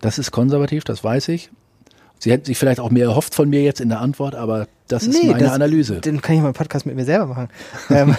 Das 0.00 0.18
ist 0.18 0.30
konservativ, 0.30 0.84
das 0.84 1.04
weiß 1.04 1.28
ich. 1.28 1.50
Sie 2.18 2.32
hätten 2.32 2.46
sich 2.46 2.56
vielleicht 2.56 2.80
auch 2.80 2.90
mehr 2.90 3.08
erhofft 3.08 3.34
von 3.34 3.50
mir 3.50 3.62
jetzt 3.62 3.82
in 3.82 3.90
der 3.90 4.00
Antwort, 4.00 4.34
aber 4.34 4.68
das 4.88 5.04
ist 5.04 5.20
nee, 5.20 5.28
meine 5.30 5.44
das, 5.44 5.52
Analyse. 5.52 6.00
Den 6.00 6.20
kann 6.22 6.36
ich 6.36 6.40
mal 6.40 6.48
einen 6.48 6.54
Podcast 6.54 6.86
mit 6.86 6.96
mir 6.96 7.04
selber 7.04 7.26
machen. 7.26 7.48
ähm, 7.90 8.16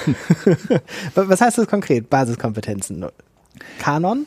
was 1.16 1.42
heißt 1.42 1.58
das 1.58 1.68
konkret? 1.68 2.10
Basiskompetenzen. 2.10 3.06
Kanon? 3.80 4.26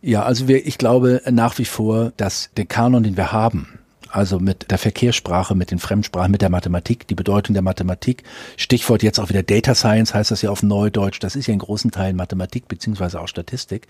Ja, 0.00 0.24
also 0.24 0.48
wir, 0.48 0.66
ich 0.66 0.78
glaube 0.78 1.22
nach 1.30 1.58
wie 1.58 1.64
vor, 1.64 2.12
dass 2.16 2.50
der 2.56 2.66
Kanon, 2.66 3.02
den 3.04 3.16
wir 3.16 3.32
haben, 3.32 3.78
also 4.12 4.38
mit 4.38 4.70
der 4.70 4.76
Verkehrssprache, 4.76 5.54
mit 5.54 5.70
den 5.70 5.78
Fremdsprachen, 5.78 6.30
mit 6.30 6.42
der 6.42 6.50
Mathematik, 6.50 7.06
die 7.06 7.14
Bedeutung 7.14 7.54
der 7.54 7.62
Mathematik. 7.62 8.24
Stichwort 8.56 9.02
jetzt 9.02 9.18
auch 9.18 9.30
wieder 9.30 9.42
Data 9.42 9.74
Science 9.74 10.12
heißt 10.12 10.30
das 10.30 10.42
ja 10.42 10.50
auf 10.50 10.62
Neudeutsch. 10.62 11.18
Das 11.20 11.34
ist 11.34 11.46
ja 11.46 11.54
in 11.54 11.60
großen 11.60 11.90
Teilen 11.90 12.16
Mathematik 12.16 12.68
beziehungsweise 12.68 13.20
auch 13.20 13.28
Statistik. 13.28 13.86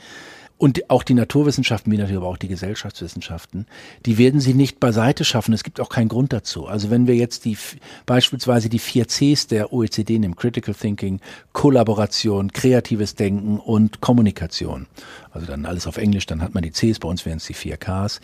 Und 0.59 0.90
auch 0.90 1.03
die 1.03 1.14
Naturwissenschaften, 1.14 1.90
wie 1.90 1.96
natürlich 1.96 2.18
aber 2.18 2.28
auch 2.28 2.36
die 2.36 2.46
Gesellschaftswissenschaften, 2.46 3.66
die 4.07 4.16
werden 4.16 4.40
sie 4.40 4.55
nicht 4.55 4.78
beiseite 4.78 5.24
schaffen. 5.24 5.53
Es 5.53 5.64
gibt 5.64 5.80
auch 5.80 5.88
keinen 5.88 6.09
Grund 6.09 6.32
dazu. 6.32 6.66
Also 6.66 6.88
wenn 6.88 7.09
wir 7.09 7.16
jetzt 7.16 7.44
die, 7.44 7.59
beispielsweise 8.07 8.68
die 8.68 8.78
vier 8.78 9.07
Cs 9.09 9.48
der 9.48 9.72
OECD 9.72 10.20
nehmen, 10.20 10.36
Critical 10.36 10.74
Thinking, 10.74 11.20
Kollaboration, 11.53 12.53
kreatives 12.53 13.16
Denken 13.16 13.59
und 13.59 14.00
Kommunikation. 14.00 14.86
Also 15.32 15.48
dann 15.48 15.66
alles 15.66 15.88
auf 15.88 15.96
Englisch, 15.96 16.26
dann 16.26 16.42
hat 16.42 16.55
man 16.55 16.62
die 16.62 16.70
Cs, 16.70 17.00
bei 17.00 17.09
uns 17.09 17.26
wären 17.26 17.38
es 17.38 17.46
die 17.46 17.55
vier 17.55 17.76
Ks 17.76 18.20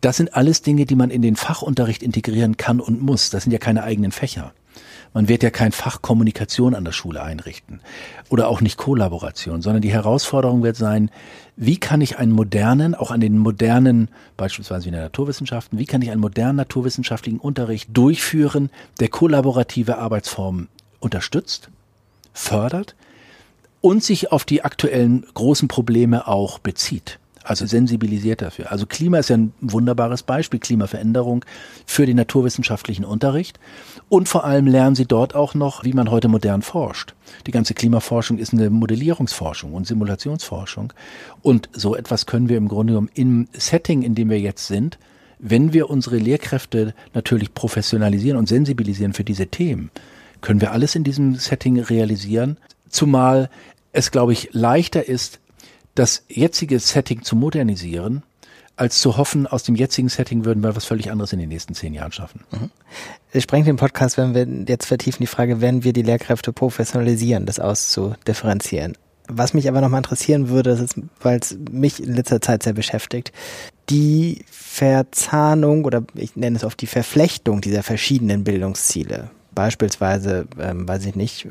Das 0.00 0.16
sind 0.16 0.34
alles 0.34 0.62
Dinge, 0.62 0.86
die 0.86 0.96
man 0.96 1.10
in 1.10 1.20
den 1.20 1.36
Fachunterricht 1.36 2.02
integrieren 2.02 2.56
kann 2.56 2.80
und 2.80 3.02
muss. 3.02 3.28
Das 3.28 3.42
sind 3.42 3.52
ja 3.52 3.58
keine 3.58 3.82
eigenen 3.82 4.12
Fächer. 4.12 4.54
Man 5.16 5.28
wird 5.28 5.42
ja 5.42 5.50
kein 5.50 5.72
Fach 5.72 6.02
Kommunikation 6.02 6.74
an 6.74 6.84
der 6.84 6.92
Schule 6.92 7.22
einrichten 7.22 7.80
oder 8.28 8.48
auch 8.48 8.60
nicht 8.60 8.76
Kollaboration, 8.76 9.62
sondern 9.62 9.80
die 9.80 9.92
Herausforderung 9.92 10.62
wird 10.62 10.76
sein, 10.76 11.10
wie 11.56 11.78
kann 11.78 12.02
ich 12.02 12.18
einen 12.18 12.32
modernen, 12.32 12.94
auch 12.94 13.10
an 13.10 13.20
den 13.20 13.38
modernen, 13.38 14.08
beispielsweise 14.36 14.88
in 14.88 14.92
der 14.92 15.02
Naturwissenschaften, 15.02 15.78
wie 15.78 15.86
kann 15.86 16.02
ich 16.02 16.10
einen 16.10 16.20
modernen 16.20 16.56
naturwissenschaftlichen 16.56 17.40
Unterricht 17.40 17.88
durchführen, 17.92 18.70
der 19.00 19.08
kollaborative 19.08 19.98
Arbeitsformen 19.98 20.68
unterstützt, 21.00 21.70
fördert 22.34 22.94
und 23.80 24.04
sich 24.04 24.32
auf 24.32 24.44
die 24.44 24.62
aktuellen 24.62 25.24
großen 25.32 25.68
Probleme 25.68 26.28
auch 26.28 26.58
bezieht 26.58 27.18
also 27.46 27.64
sensibilisiert 27.64 28.42
dafür. 28.42 28.72
Also 28.72 28.86
Klima 28.86 29.18
ist 29.18 29.30
ja 29.30 29.36
ein 29.36 29.52
wunderbares 29.60 30.24
Beispiel, 30.24 30.58
Klimaveränderung 30.58 31.44
für 31.86 32.04
den 32.04 32.16
naturwissenschaftlichen 32.16 33.04
Unterricht. 33.04 33.60
Und 34.08 34.28
vor 34.28 34.44
allem 34.44 34.66
lernen 34.66 34.96
sie 34.96 35.06
dort 35.06 35.34
auch 35.34 35.54
noch, 35.54 35.84
wie 35.84 35.92
man 35.92 36.10
heute 36.10 36.26
modern 36.28 36.62
forscht. 36.62 37.14
Die 37.46 37.52
ganze 37.52 37.74
Klimaforschung 37.74 38.38
ist 38.38 38.52
eine 38.52 38.68
Modellierungsforschung 38.70 39.74
und 39.74 39.86
Simulationsforschung. 39.86 40.92
Und 41.42 41.68
so 41.72 41.94
etwas 41.94 42.26
können 42.26 42.48
wir 42.48 42.56
im 42.56 42.68
Grunde 42.68 42.92
genommen 42.92 43.10
im 43.14 43.48
Setting, 43.52 44.02
in 44.02 44.16
dem 44.16 44.28
wir 44.28 44.40
jetzt 44.40 44.66
sind, 44.66 44.98
wenn 45.38 45.72
wir 45.72 45.88
unsere 45.88 46.16
Lehrkräfte 46.16 46.94
natürlich 47.14 47.54
professionalisieren 47.54 48.38
und 48.38 48.48
sensibilisieren 48.48 49.12
für 49.12 49.24
diese 49.24 49.46
Themen, 49.46 49.90
können 50.40 50.60
wir 50.60 50.72
alles 50.72 50.96
in 50.96 51.04
diesem 51.04 51.36
Setting 51.36 51.78
realisieren. 51.78 52.56
Zumal 52.88 53.50
es, 53.92 54.10
glaube 54.10 54.32
ich, 54.32 54.50
leichter 54.52 55.08
ist, 55.08 55.40
das 55.96 56.24
jetzige 56.28 56.78
Setting 56.78 57.22
zu 57.22 57.34
modernisieren, 57.34 58.22
als 58.76 59.00
zu 59.00 59.16
hoffen, 59.16 59.46
aus 59.46 59.62
dem 59.62 59.74
jetzigen 59.74 60.08
Setting 60.08 60.44
würden 60.44 60.62
wir 60.62 60.76
was 60.76 60.84
völlig 60.84 61.10
anderes 61.10 61.32
in 61.32 61.38
den 61.38 61.48
nächsten 61.48 61.74
zehn 61.74 61.94
Jahren 61.94 62.12
schaffen. 62.12 62.40
Es 63.32 63.42
sprengt 63.42 63.66
den 63.66 63.76
Podcast, 63.76 64.18
wenn 64.18 64.34
wir 64.34 64.46
jetzt 64.68 64.86
vertiefen 64.86 65.22
die 65.22 65.26
Frage, 65.26 65.60
werden 65.62 65.82
wir 65.82 65.94
die 65.94 66.02
Lehrkräfte 66.02 66.52
professionalisieren, 66.52 67.46
das 67.46 67.58
auszudifferenzieren. 67.58 68.96
Was 69.28 69.54
mich 69.54 69.68
aber 69.68 69.80
nochmal 69.80 70.00
interessieren 70.00 70.50
würde, 70.50 70.86
weil 71.20 71.40
es 71.40 71.56
mich 71.70 72.02
in 72.02 72.14
letzter 72.14 72.40
Zeit 72.40 72.62
sehr 72.62 72.74
beschäftigt, 72.74 73.32
die 73.88 74.44
Verzahnung 74.50 75.84
oder 75.84 76.04
ich 76.14 76.36
nenne 76.36 76.56
es 76.56 76.64
oft 76.64 76.80
die 76.80 76.86
Verflechtung 76.86 77.60
dieser 77.62 77.82
verschiedenen 77.82 78.44
Bildungsziele. 78.44 79.30
Beispielsweise, 79.54 80.46
ähm, 80.60 80.86
weiß 80.86 81.06
ich 81.06 81.16
nicht, 81.16 81.48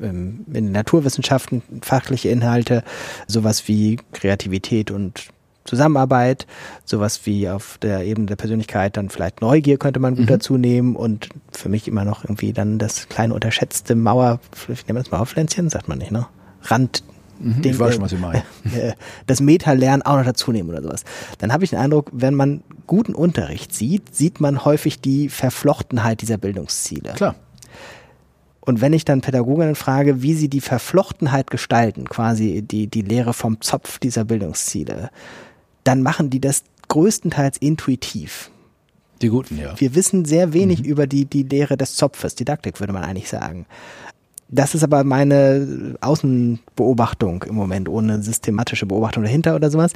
in 0.00 0.44
den 0.46 0.72
Naturwissenschaften 0.72 1.62
fachliche 1.82 2.28
Inhalte, 2.28 2.82
sowas 3.26 3.68
wie 3.68 3.98
Kreativität 4.12 4.90
und 4.90 5.28
Zusammenarbeit, 5.64 6.46
sowas 6.84 7.22
wie 7.24 7.48
auf 7.48 7.78
der 7.78 8.04
Ebene 8.04 8.26
der 8.26 8.36
Persönlichkeit 8.36 8.96
dann 8.96 9.10
vielleicht 9.10 9.40
Neugier 9.40 9.78
könnte 9.78 9.98
man 9.98 10.14
gut 10.14 10.26
mhm. 10.26 10.28
dazu 10.28 10.56
nehmen 10.58 10.94
und 10.94 11.28
für 11.50 11.68
mich 11.68 11.88
immer 11.88 12.04
noch 12.04 12.24
irgendwie 12.24 12.52
dann 12.52 12.78
das 12.78 13.08
kleine 13.08 13.34
unterschätzte 13.34 13.96
Mauer, 13.96 14.38
ich 14.68 14.86
nehme 14.86 15.00
das 15.00 15.10
Mauerpflänzchen, 15.10 15.68
sagt 15.68 15.88
man 15.88 15.98
nicht, 15.98 16.12
ne? 16.12 16.26
Rand 16.62 17.02
Mhm, 17.38 17.62
den, 17.62 17.72
ich 17.72 17.78
weiß 17.78 17.94
schon, 17.94 18.02
was 18.02 18.10
Sie 18.10 18.16
meinen. 18.16 18.42
Äh, 18.74 18.92
das 19.26 19.40
Meta-Lernen 19.40 20.02
auch 20.02 20.16
noch 20.16 20.24
dazu 20.24 20.52
nehmen 20.52 20.70
oder 20.70 20.82
sowas. 20.82 21.04
Dann 21.38 21.52
habe 21.52 21.64
ich 21.64 21.70
den 21.70 21.78
Eindruck, 21.78 22.10
wenn 22.12 22.34
man 22.34 22.62
guten 22.86 23.14
Unterricht 23.14 23.74
sieht, 23.74 24.14
sieht 24.14 24.40
man 24.40 24.64
häufig 24.64 25.00
die 25.00 25.28
Verflochtenheit 25.28 26.20
dieser 26.20 26.36
Bildungsziele. 26.36 27.12
Klar. 27.14 27.36
Und 28.66 28.80
wenn 28.80 28.92
ich 28.92 29.04
dann 29.04 29.20
Pädagoginnen 29.20 29.76
frage, 29.76 30.22
wie 30.22 30.34
sie 30.34 30.48
die 30.48 30.60
Verflochtenheit 30.60 31.50
gestalten, 31.50 32.08
quasi 32.08 32.62
die, 32.62 32.88
die 32.88 33.02
Lehre 33.02 33.32
vom 33.32 33.60
Zopf 33.60 33.98
dieser 33.98 34.24
Bildungsziele, 34.24 35.10
dann 35.84 36.02
machen 36.02 36.30
die 36.30 36.40
das 36.40 36.64
größtenteils 36.88 37.58
intuitiv. 37.58 38.50
Die 39.22 39.28
guten, 39.28 39.58
ja. 39.58 39.78
Wir 39.80 39.94
wissen 39.94 40.24
sehr 40.24 40.52
wenig 40.52 40.80
mhm. 40.80 40.86
über 40.86 41.06
die, 41.06 41.24
die 41.24 41.44
Lehre 41.44 41.76
des 41.76 41.94
Zopfes, 41.94 42.34
Didaktik 42.34 42.80
würde 42.80 42.92
man 42.92 43.04
eigentlich 43.04 43.28
sagen. 43.28 43.66
Das 44.48 44.76
ist 44.76 44.84
aber 44.84 45.02
meine 45.02 45.96
Außenbeobachtung 46.00 47.42
im 47.44 47.56
Moment, 47.56 47.88
ohne 47.88 48.22
systematische 48.22 48.86
Beobachtung 48.86 49.24
dahinter 49.24 49.56
oder 49.56 49.70
sowas. 49.70 49.92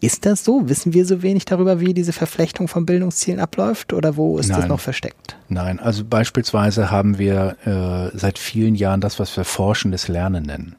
Ist 0.00 0.24
das 0.24 0.44
so? 0.44 0.68
Wissen 0.68 0.92
wir 0.92 1.04
so 1.04 1.22
wenig 1.22 1.46
darüber, 1.46 1.80
wie 1.80 1.94
diese 1.94 2.12
Verflechtung 2.12 2.68
von 2.68 2.86
Bildungszielen 2.86 3.40
abläuft 3.40 3.92
oder 3.92 4.16
wo 4.16 4.38
ist 4.38 4.50
Nein. 4.50 4.60
das 4.60 4.68
noch 4.68 4.80
versteckt? 4.80 5.36
Nein, 5.48 5.80
also 5.80 6.04
beispielsweise 6.04 6.92
haben 6.92 7.18
wir 7.18 7.56
äh, 7.64 8.16
seit 8.16 8.38
vielen 8.38 8.76
Jahren 8.76 9.00
das, 9.00 9.18
was 9.18 9.36
wir 9.36 9.44
forschendes 9.44 10.06
Lernen 10.06 10.44
nennen. 10.44 10.76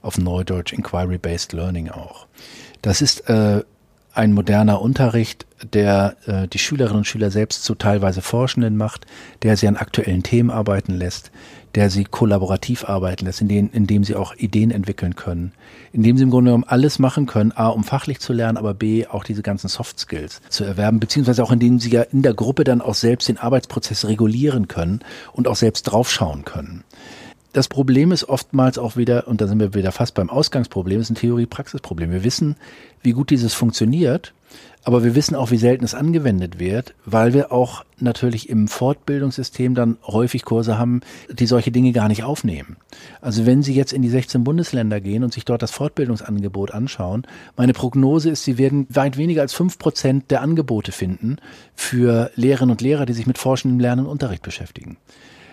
Auf 0.00 0.16
Neudeutsch 0.16 0.72
Inquiry-Based 0.72 1.52
Learning 1.52 1.90
auch. 1.90 2.26
Das 2.80 3.02
ist 3.02 3.28
äh, 3.28 3.62
ein 4.14 4.32
moderner 4.32 4.80
Unterricht, 4.80 5.46
der 5.74 6.16
äh, 6.26 6.48
die 6.48 6.58
Schülerinnen 6.58 6.98
und 6.98 7.06
Schüler 7.06 7.30
selbst 7.30 7.64
zu 7.64 7.74
teilweise 7.74 8.22
Forschenden 8.22 8.76
macht, 8.76 9.04
der 9.42 9.58
sie 9.58 9.68
an 9.68 9.76
aktuellen 9.76 10.22
Themen 10.22 10.50
arbeiten 10.50 10.92
lässt, 10.92 11.30
der 11.76 11.90
sie 11.90 12.04
kollaborativ 12.04 12.88
arbeiten 12.88 13.26
lässt, 13.26 13.42
in, 13.42 13.48
denen, 13.48 13.70
in 13.70 13.86
dem 13.86 14.02
sie 14.02 14.16
auch 14.16 14.34
Ideen 14.34 14.70
entwickeln 14.70 15.14
können, 15.14 15.52
in 15.92 16.02
dem 16.02 16.16
sie 16.16 16.22
im 16.22 16.30
Grunde 16.30 16.48
genommen 16.48 16.64
alles 16.66 16.98
machen 16.98 17.26
können, 17.26 17.52
a, 17.54 17.68
um 17.68 17.84
fachlich 17.84 18.18
zu 18.18 18.32
lernen, 18.32 18.56
aber 18.56 18.72
b, 18.72 19.06
auch 19.06 19.24
diese 19.24 19.42
ganzen 19.42 19.68
Soft 19.68 20.00
Skills 20.00 20.40
zu 20.48 20.64
erwerben, 20.64 21.00
beziehungsweise 21.00 21.44
auch 21.44 21.52
in 21.52 21.60
denen 21.60 21.78
sie 21.78 21.90
ja 21.90 22.00
in 22.02 22.22
der 22.22 22.32
Gruppe 22.32 22.64
dann 22.64 22.80
auch 22.80 22.94
selbst 22.94 23.28
den 23.28 23.36
Arbeitsprozess 23.36 24.06
regulieren 24.06 24.68
können 24.68 25.00
und 25.32 25.46
auch 25.46 25.56
selbst 25.56 25.82
draufschauen 25.82 26.46
können. 26.46 26.82
Das 27.52 27.68
Problem 27.68 28.10
ist 28.10 28.24
oftmals 28.24 28.78
auch 28.78 28.96
wieder, 28.96 29.28
und 29.28 29.40
da 29.40 29.46
sind 29.46 29.60
wir 29.60 29.74
wieder 29.74 29.92
fast 29.92 30.14
beim 30.14 30.30
Ausgangsproblem, 30.30 31.00
ist 31.00 31.10
ein 31.10 31.14
Theorie-Praxis-Problem. 31.14 32.10
Wir 32.10 32.24
wissen, 32.24 32.56
wie 33.02 33.12
gut 33.12 33.30
dieses 33.30 33.54
funktioniert, 33.54 34.32
aber 34.86 35.02
wir 35.02 35.16
wissen 35.16 35.34
auch, 35.34 35.50
wie 35.50 35.56
selten 35.56 35.84
es 35.84 35.96
angewendet 35.96 36.60
wird, 36.60 36.94
weil 37.04 37.34
wir 37.34 37.50
auch 37.50 37.84
natürlich 37.98 38.48
im 38.48 38.68
Fortbildungssystem 38.68 39.74
dann 39.74 39.98
häufig 40.06 40.44
Kurse 40.44 40.78
haben, 40.78 41.00
die 41.28 41.46
solche 41.46 41.72
Dinge 41.72 41.90
gar 41.90 42.06
nicht 42.06 42.22
aufnehmen. 42.22 42.76
Also 43.20 43.46
wenn 43.46 43.64
Sie 43.64 43.74
jetzt 43.74 43.92
in 43.92 44.02
die 44.02 44.08
16 44.08 44.44
Bundesländer 44.44 45.00
gehen 45.00 45.24
und 45.24 45.32
sich 45.32 45.44
dort 45.44 45.62
das 45.62 45.72
Fortbildungsangebot 45.72 46.70
anschauen, 46.70 47.26
meine 47.56 47.72
Prognose 47.72 48.30
ist, 48.30 48.44
Sie 48.44 48.58
werden 48.58 48.86
weit 48.88 49.16
weniger 49.16 49.42
als 49.42 49.54
fünf 49.54 49.76
Prozent 49.76 50.30
der 50.30 50.40
Angebote 50.40 50.92
finden 50.92 51.38
für 51.74 52.30
Lehrerinnen 52.36 52.70
und 52.70 52.80
Lehrer, 52.80 53.06
die 53.06 53.12
sich 53.12 53.26
mit 53.26 53.38
forschendem 53.38 53.80
Lernen 53.80 54.06
und 54.06 54.12
Unterricht 54.12 54.42
beschäftigen. 54.42 54.98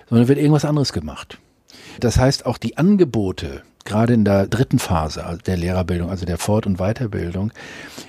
Sondern 0.09 0.27
wird 0.27 0.37
irgendwas 0.37 0.63
anderes 0.63 0.93
gemacht. 0.93 1.39
Das 1.99 2.17
heißt, 2.19 2.45
auch 2.45 2.59
die 2.59 2.77
Angebote, 2.77 3.63
gerade 3.85 4.13
in 4.13 4.25
der 4.25 4.47
dritten 4.47 4.79
Phase 4.79 5.37
der 5.45 5.57
Lehrerbildung, 5.57 6.09
also 6.09 6.25
der 6.25 6.37
Fort- 6.37 6.65
und 6.65 6.77
Weiterbildung, 6.77 7.51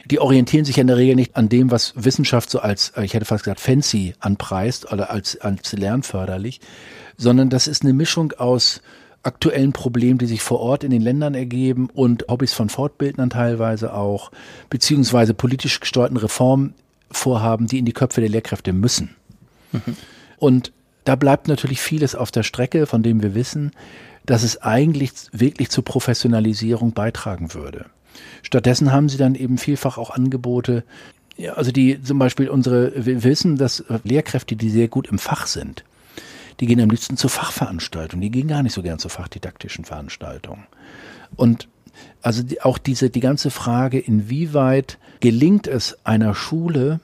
die 0.04 0.20
orientieren 0.20 0.64
sich 0.64 0.78
in 0.78 0.86
der 0.86 0.96
Regel 0.96 1.16
nicht 1.16 1.36
an 1.36 1.48
dem, 1.48 1.70
was 1.70 1.92
Wissenschaft 1.96 2.50
so 2.50 2.60
als, 2.60 2.90
äh, 2.90 3.04
ich 3.04 3.14
hätte 3.14 3.24
fast 3.24 3.44
gesagt, 3.44 3.60
fancy 3.60 4.14
anpreist 4.20 4.92
oder 4.92 5.10
als, 5.10 5.40
als 5.40 5.72
lernförderlich, 5.72 6.60
sondern 7.16 7.50
das 7.50 7.66
ist 7.66 7.82
eine 7.82 7.92
Mischung 7.92 8.32
aus 8.32 8.80
aktuellen 9.22 9.72
Problemen, 9.72 10.18
die 10.18 10.26
sich 10.26 10.42
vor 10.42 10.60
Ort 10.60 10.84
in 10.84 10.90
den 10.90 11.00
Ländern 11.00 11.34
ergeben 11.34 11.88
und 11.92 12.26
Hobbys 12.28 12.52
von 12.52 12.68
Fortbildnern 12.68 13.30
teilweise 13.30 13.94
auch, 13.94 14.30
beziehungsweise 14.68 15.34
politisch 15.34 15.80
gesteuerten 15.80 16.18
Reformvorhaben, 16.18 17.66
die 17.66 17.78
in 17.78 17.86
die 17.86 17.92
Köpfe 17.92 18.20
der 18.20 18.30
Lehrkräfte 18.30 18.72
müssen. 18.72 19.16
Mhm. 19.72 19.96
Und 20.36 20.72
da 21.04 21.16
bleibt 21.16 21.48
natürlich 21.48 21.80
vieles 21.80 22.14
auf 22.14 22.30
der 22.30 22.42
Strecke, 22.42 22.86
von 22.86 23.02
dem 23.02 23.22
wir 23.22 23.34
wissen, 23.34 23.72
dass 24.26 24.42
es 24.42 24.62
eigentlich 24.62 25.12
wirklich 25.32 25.70
zur 25.70 25.84
Professionalisierung 25.84 26.92
beitragen 26.92 27.54
würde. 27.54 27.86
Stattdessen 28.42 28.92
haben 28.92 29.08
sie 29.08 29.18
dann 29.18 29.34
eben 29.34 29.58
vielfach 29.58 29.98
auch 29.98 30.10
Angebote, 30.10 30.84
ja, 31.36 31.54
also 31.54 31.72
die 31.72 32.00
zum 32.00 32.18
Beispiel 32.18 32.48
unsere, 32.48 32.92
wir 33.04 33.24
wissen, 33.24 33.56
dass 33.56 33.84
Lehrkräfte, 34.04 34.56
die 34.56 34.70
sehr 34.70 34.88
gut 34.88 35.08
im 35.08 35.18
Fach 35.18 35.46
sind, 35.46 35.84
die 36.60 36.66
gehen 36.66 36.80
am 36.80 36.90
liebsten 36.90 37.16
zur 37.16 37.30
Fachveranstaltung, 37.30 38.20
die 38.20 38.30
gehen 38.30 38.48
gar 38.48 38.62
nicht 38.62 38.72
so 38.72 38.82
gern 38.82 38.98
zur 39.00 39.10
fachdidaktischen 39.10 39.84
Veranstaltung. 39.84 40.64
Und 41.36 41.68
also 42.22 42.42
die, 42.42 42.62
auch 42.62 42.78
diese, 42.78 43.10
die 43.10 43.20
ganze 43.20 43.50
Frage, 43.50 43.98
inwieweit 43.98 44.98
gelingt 45.20 45.66
es 45.66 45.98
einer 46.04 46.34
Schule, 46.34 47.00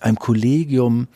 einem 0.00 0.18
Kollegium, 0.18 1.08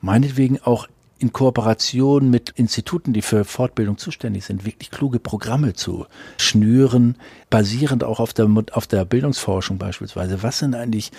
meinetwegen 0.00 0.60
auch 0.62 0.88
in 1.22 1.32
Kooperation 1.32 2.28
mit 2.30 2.50
Instituten, 2.50 3.12
die 3.12 3.22
für 3.22 3.44
Fortbildung 3.44 3.96
zuständig 3.96 4.44
sind, 4.44 4.66
wirklich 4.66 4.90
kluge 4.90 5.20
Programme 5.20 5.72
zu 5.74 6.06
schnüren, 6.36 7.16
basierend 7.48 8.02
auch 8.02 8.18
auf 8.20 8.32
der, 8.32 8.48
auf 8.72 8.86
der 8.86 9.04
Bildungsforschung 9.04 9.78
beispielsweise. 9.78 10.42
Was 10.42 10.58
sind 10.58 10.74
eigentlich 10.74 11.12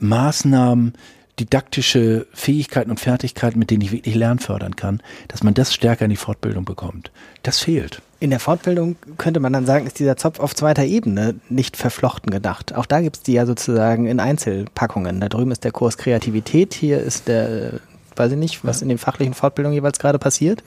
Maßnahmen, 0.00 0.94
didaktische 1.38 2.26
Fähigkeiten 2.34 2.90
und 2.90 3.00
Fertigkeiten, 3.00 3.58
mit 3.58 3.70
denen 3.70 3.82
ich 3.82 3.92
wirklich 3.92 4.14
Lernen 4.14 4.40
fördern 4.40 4.76
kann, 4.76 5.00
dass 5.28 5.42
man 5.42 5.54
das 5.54 5.72
stärker 5.72 6.04
in 6.04 6.10
die 6.10 6.16
Fortbildung 6.16 6.64
bekommt. 6.64 7.10
Das 7.42 7.60
fehlt. 7.60 8.02
In 8.18 8.28
der 8.28 8.40
Fortbildung 8.40 8.96
könnte 9.16 9.40
man 9.40 9.52
dann 9.54 9.64
sagen, 9.64 9.86
ist 9.86 9.98
dieser 9.98 10.18
Zopf 10.18 10.40
auf 10.40 10.54
zweiter 10.54 10.84
Ebene 10.84 11.36
nicht 11.48 11.78
verflochten 11.78 12.30
gedacht. 12.30 12.74
Auch 12.74 12.84
da 12.84 13.00
gibt 13.00 13.16
es 13.16 13.22
die 13.22 13.32
ja 13.32 13.46
sozusagen 13.46 14.06
in 14.06 14.20
Einzelpackungen. 14.20 15.20
Da 15.20 15.30
drüben 15.30 15.50
ist 15.50 15.64
der 15.64 15.72
Kurs 15.72 15.96
Kreativität, 15.96 16.74
hier 16.74 17.00
ist 17.00 17.28
der 17.28 17.80
weiß 18.20 18.32
ich 18.32 18.38
nicht, 18.38 18.64
was 18.64 18.82
in 18.82 18.88
den 18.88 18.98
fachlichen 18.98 19.34
Fortbildungen 19.34 19.74
jeweils 19.74 19.98
gerade 19.98 20.20
passiert. 20.20 20.62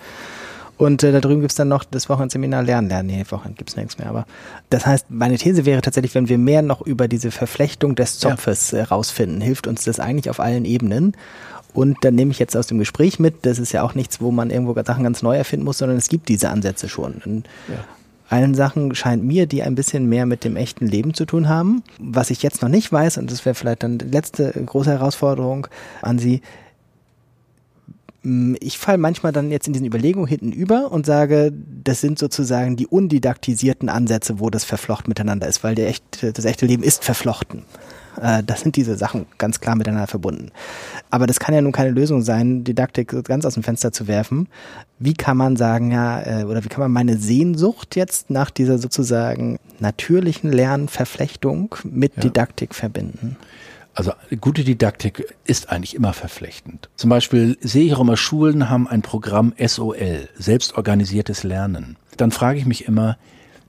Und 0.77 1.03
äh, 1.03 1.11
da 1.11 1.19
drüben 1.19 1.41
gibt's 1.41 1.55
dann 1.55 1.67
noch 1.67 1.83
das 1.83 2.09
Wochenendseminar 2.09 2.63
Lernen, 2.63 2.89
Lernen. 2.89 3.07
Nee, 3.07 3.23
Wochenend 3.29 3.57
gibt's 3.57 3.75
nichts 3.75 3.97
mehr. 3.99 4.09
Aber 4.09 4.25
das 4.69 4.85
heißt, 4.85 5.05
meine 5.09 5.37
These 5.37 5.65
wäre 5.65 5.81
tatsächlich, 5.81 6.15
wenn 6.15 6.29
wir 6.29 6.37
mehr 6.37 6.61
noch 6.61 6.81
über 6.81 7.07
diese 7.07 7.31
Verflechtung 7.31 7.95
des 7.95 8.19
Zopfes 8.19 8.71
ja. 8.71 8.79
äh, 8.79 8.83
rausfinden, 8.83 9.39
hilft 9.39 9.67
uns 9.67 9.83
das 9.83 9.99
eigentlich 9.99 10.29
auf 10.29 10.39
allen 10.39 10.65
Ebenen. 10.65 11.15
Und 11.73 11.97
dann 12.01 12.15
nehme 12.15 12.31
ich 12.31 12.39
jetzt 12.39 12.57
aus 12.57 12.67
dem 12.67 12.79
Gespräch 12.79 13.19
mit, 13.19 13.45
das 13.45 13.59
ist 13.59 13.71
ja 13.71 13.83
auch 13.83 13.95
nichts, 13.95 14.21
wo 14.21 14.31
man 14.31 14.49
irgendwo 14.49 14.75
Sachen 14.83 15.03
ganz 15.03 15.21
neu 15.21 15.35
erfinden 15.35 15.65
muss, 15.65 15.79
sondern 15.79 15.97
es 15.97 16.07
gibt 16.07 16.29
diese 16.29 16.49
Ansätze 16.49 16.89
schon. 16.89 17.21
Und 17.25 17.47
ja. 17.67 17.83
Allen 18.29 18.55
Sachen 18.55 18.95
scheint 18.95 19.23
mir, 19.23 19.45
die 19.47 19.63
ein 19.63 19.75
bisschen 19.75 20.07
mehr 20.07 20.25
mit 20.25 20.43
dem 20.43 20.55
echten 20.55 20.87
Leben 20.87 21.13
zu 21.13 21.25
tun 21.25 21.49
haben. 21.49 21.83
Was 21.99 22.29
ich 22.29 22.41
jetzt 22.41 22.61
noch 22.61 22.69
nicht 22.69 22.91
weiß, 22.91 23.17
und 23.17 23.31
das 23.31 23.45
wäre 23.45 23.53
vielleicht 23.53 23.83
dann 23.83 23.99
die 23.99 24.05
letzte 24.05 24.51
große 24.51 24.89
Herausforderung 24.89 25.67
an 26.01 26.19
Sie, 26.19 26.41
ich 28.23 28.77
falle 28.77 28.97
manchmal 28.97 29.33
dann 29.33 29.51
jetzt 29.51 29.67
in 29.67 29.73
diesen 29.73 29.85
Überlegungen 29.85 30.27
hinten 30.27 30.53
über 30.53 30.91
und 30.91 31.05
sage, 31.05 31.51
das 31.83 31.99
sind 31.99 32.17
sozusagen 32.17 32.77
die 32.77 32.87
undidaktisierten 32.87 33.89
Ansätze, 33.89 34.39
wo 34.39 34.49
das 34.49 34.63
verflochten 34.63 35.09
miteinander 35.09 35.47
ist, 35.47 35.63
weil 35.63 35.75
der 35.75 35.89
echte, 35.89 36.31
das 36.31 36.45
echte 36.45 36.65
Leben 36.65 36.83
ist 36.83 37.03
verflochten. 37.03 37.63
Äh, 38.21 38.41
das 38.43 38.61
sind 38.61 38.77
diese 38.77 38.95
Sachen 38.95 39.25
ganz 39.37 39.59
klar 39.59 39.75
miteinander 39.75 40.07
verbunden. 40.07 40.51
Aber 41.09 41.27
das 41.27 41.39
kann 41.39 41.53
ja 41.53 41.61
nun 41.61 41.73
keine 41.73 41.89
Lösung 41.89 42.21
sein, 42.21 42.63
Didaktik 42.63 43.13
ganz 43.25 43.45
aus 43.45 43.55
dem 43.55 43.63
Fenster 43.63 43.91
zu 43.91 44.07
werfen. 44.07 44.47
Wie 44.99 45.13
kann 45.13 45.35
man 45.35 45.57
sagen, 45.57 45.91
ja, 45.91 46.21
äh, 46.21 46.43
oder 46.45 46.63
wie 46.63 46.69
kann 46.69 46.79
man 46.79 46.91
meine 46.91 47.17
Sehnsucht 47.17 47.97
jetzt 47.97 48.29
nach 48.29 48.51
dieser 48.51 48.77
sozusagen 48.77 49.59
natürlichen 49.79 50.51
Lernverflechtung 50.51 51.75
mit 51.83 52.15
ja. 52.15 52.21
Didaktik 52.21 52.73
verbinden? 52.73 53.35
Also 53.93 54.11
gute 54.41 54.63
Didaktik 54.63 55.35
ist 55.45 55.69
eigentlich 55.69 55.95
immer 55.95 56.13
verflechtend. 56.13 56.89
Zum 56.95 57.09
Beispiel 57.09 57.57
sehe 57.61 57.85
ich 57.85 57.93
auch 57.93 57.99
immer, 57.99 58.17
Schulen 58.17 58.69
haben 58.69 58.87
ein 58.87 59.03
Programm 59.03 59.53
SOL, 59.63 60.29
selbstorganisiertes 60.35 61.43
Lernen. 61.43 61.97
Dann 62.17 62.31
frage 62.31 62.57
ich 62.57 62.65
mich 62.65 62.85
immer, 62.85 63.17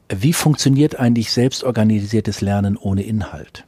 wie 0.09 0.33
funktioniert 0.33 0.99
eigentlich 0.99 1.31
selbstorganisiertes 1.33 2.41
Lernen 2.41 2.77
ohne 2.77 3.03
Inhalt? 3.03 3.65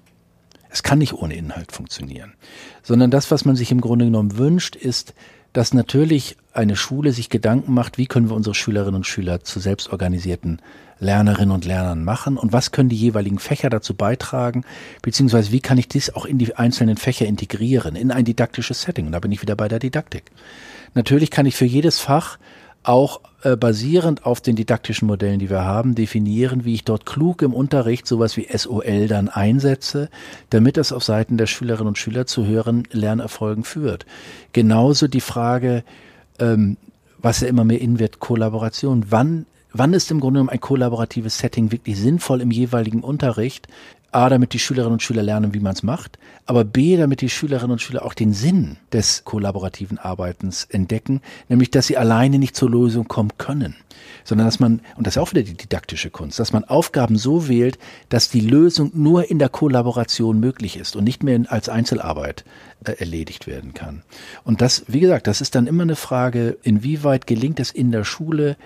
Es 0.70 0.82
kann 0.82 0.98
nicht 0.98 1.14
ohne 1.14 1.34
Inhalt 1.34 1.72
funktionieren, 1.72 2.34
sondern 2.82 3.10
das, 3.10 3.30
was 3.30 3.44
man 3.44 3.56
sich 3.56 3.70
im 3.70 3.80
Grunde 3.80 4.06
genommen 4.06 4.36
wünscht, 4.36 4.76
ist, 4.76 5.14
dass 5.52 5.72
natürlich 5.72 6.36
eine 6.52 6.76
Schule 6.76 7.12
sich 7.12 7.30
Gedanken 7.30 7.72
macht, 7.72 7.96
wie 7.96 8.06
können 8.06 8.28
wir 8.28 8.36
unsere 8.36 8.54
Schülerinnen 8.54 8.96
und 8.96 9.06
Schüler 9.06 9.42
zu 9.42 9.58
selbstorganisierten 9.58 10.60
Lernerinnen 10.98 11.54
und 11.54 11.64
Lernern 11.64 12.04
machen 12.04 12.36
und 12.36 12.52
was 12.52 12.72
können 12.72 12.88
die 12.88 12.96
jeweiligen 12.96 13.38
Fächer 13.38 13.70
dazu 13.70 13.94
beitragen, 13.94 14.64
beziehungsweise 15.02 15.52
wie 15.52 15.60
kann 15.60 15.78
ich 15.78 15.88
dies 15.88 16.14
auch 16.14 16.24
in 16.24 16.38
die 16.38 16.54
einzelnen 16.54 16.96
Fächer 16.96 17.26
integrieren, 17.26 17.96
in 17.96 18.10
ein 18.10 18.24
didaktisches 18.24 18.82
Setting. 18.82 19.06
Und 19.06 19.12
da 19.12 19.20
bin 19.20 19.32
ich 19.32 19.42
wieder 19.42 19.56
bei 19.56 19.68
der 19.68 19.78
Didaktik. 19.78 20.24
Natürlich 20.94 21.30
kann 21.30 21.46
ich 21.46 21.56
für 21.56 21.66
jedes 21.66 21.98
Fach 21.98 22.38
auch 22.82 23.20
äh, 23.42 23.56
basierend 23.56 24.24
auf 24.24 24.40
den 24.40 24.56
didaktischen 24.56 25.06
Modellen, 25.06 25.40
die 25.40 25.50
wir 25.50 25.64
haben, 25.64 25.94
definieren, 25.94 26.64
wie 26.64 26.74
ich 26.74 26.84
dort 26.84 27.04
klug 27.04 27.42
im 27.42 27.52
Unterricht 27.52 28.06
sowas 28.06 28.36
wie 28.36 28.46
SOL 28.56 29.08
dann 29.08 29.28
einsetze, 29.28 30.08
damit 30.50 30.78
es 30.78 30.92
auf 30.92 31.04
Seiten 31.04 31.36
der 31.36 31.46
Schülerinnen 31.46 31.88
und 31.88 31.98
Schüler 31.98 32.26
zu 32.26 32.46
höheren 32.46 32.84
Lernerfolgen 32.92 33.64
führt. 33.64 34.06
Genauso 34.52 35.08
die 35.08 35.20
Frage, 35.20 35.82
ähm, 36.38 36.76
was 37.18 37.40
ja 37.40 37.48
immer 37.48 37.64
mehr 37.64 37.80
in 37.80 37.98
wird, 37.98 38.20
Kollaboration. 38.20 39.06
Wann 39.10 39.46
Wann 39.78 39.92
ist 39.92 40.10
im 40.10 40.20
Grunde 40.20 40.38
genommen 40.38 40.48
ein 40.48 40.60
kollaboratives 40.60 41.36
Setting 41.36 41.70
wirklich 41.70 41.98
sinnvoll 41.98 42.40
im 42.40 42.50
jeweiligen 42.50 43.02
Unterricht? 43.02 43.68
A, 44.10 44.30
damit 44.30 44.54
die 44.54 44.58
Schülerinnen 44.58 44.94
und 44.94 45.02
Schüler 45.02 45.22
lernen, 45.22 45.52
wie 45.52 45.60
man 45.60 45.74
es 45.74 45.82
macht, 45.82 46.18
aber 46.46 46.64
B, 46.64 46.96
damit 46.96 47.20
die 47.20 47.28
Schülerinnen 47.28 47.72
und 47.72 47.82
Schüler 47.82 48.02
auch 48.06 48.14
den 48.14 48.32
Sinn 48.32 48.78
des 48.90 49.24
kollaborativen 49.24 49.98
Arbeitens 49.98 50.64
entdecken, 50.64 51.20
nämlich 51.50 51.70
dass 51.70 51.88
sie 51.88 51.98
alleine 51.98 52.38
nicht 52.38 52.56
zur 52.56 52.70
Lösung 52.70 53.08
kommen 53.08 53.32
können, 53.36 53.76
sondern 54.24 54.46
dass 54.46 54.60
man, 54.60 54.80
und 54.96 55.06
das 55.06 55.16
ist 55.16 55.22
auch 55.22 55.32
wieder 55.32 55.42
die 55.42 55.56
didaktische 55.56 56.08
Kunst, 56.08 56.38
dass 56.38 56.54
man 56.54 56.64
Aufgaben 56.64 57.18
so 57.18 57.46
wählt, 57.46 57.78
dass 58.08 58.30
die 58.30 58.40
Lösung 58.40 58.92
nur 58.94 59.30
in 59.30 59.38
der 59.38 59.50
Kollaboration 59.50 60.40
möglich 60.40 60.78
ist 60.78 60.96
und 60.96 61.04
nicht 61.04 61.22
mehr 61.22 61.40
als 61.48 61.68
Einzelarbeit 61.68 62.46
äh, 62.84 62.92
erledigt 62.92 63.46
werden 63.46 63.74
kann. 63.74 64.02
Und 64.44 64.62
das, 64.62 64.84
wie 64.88 65.00
gesagt, 65.00 65.26
das 65.26 65.42
ist 65.42 65.54
dann 65.54 65.66
immer 65.66 65.82
eine 65.82 65.96
Frage, 65.96 66.56
inwieweit 66.62 67.26
gelingt 67.26 67.60
es 67.60 67.70
in 67.70 67.92
der 67.92 68.04
Schule, 68.04 68.56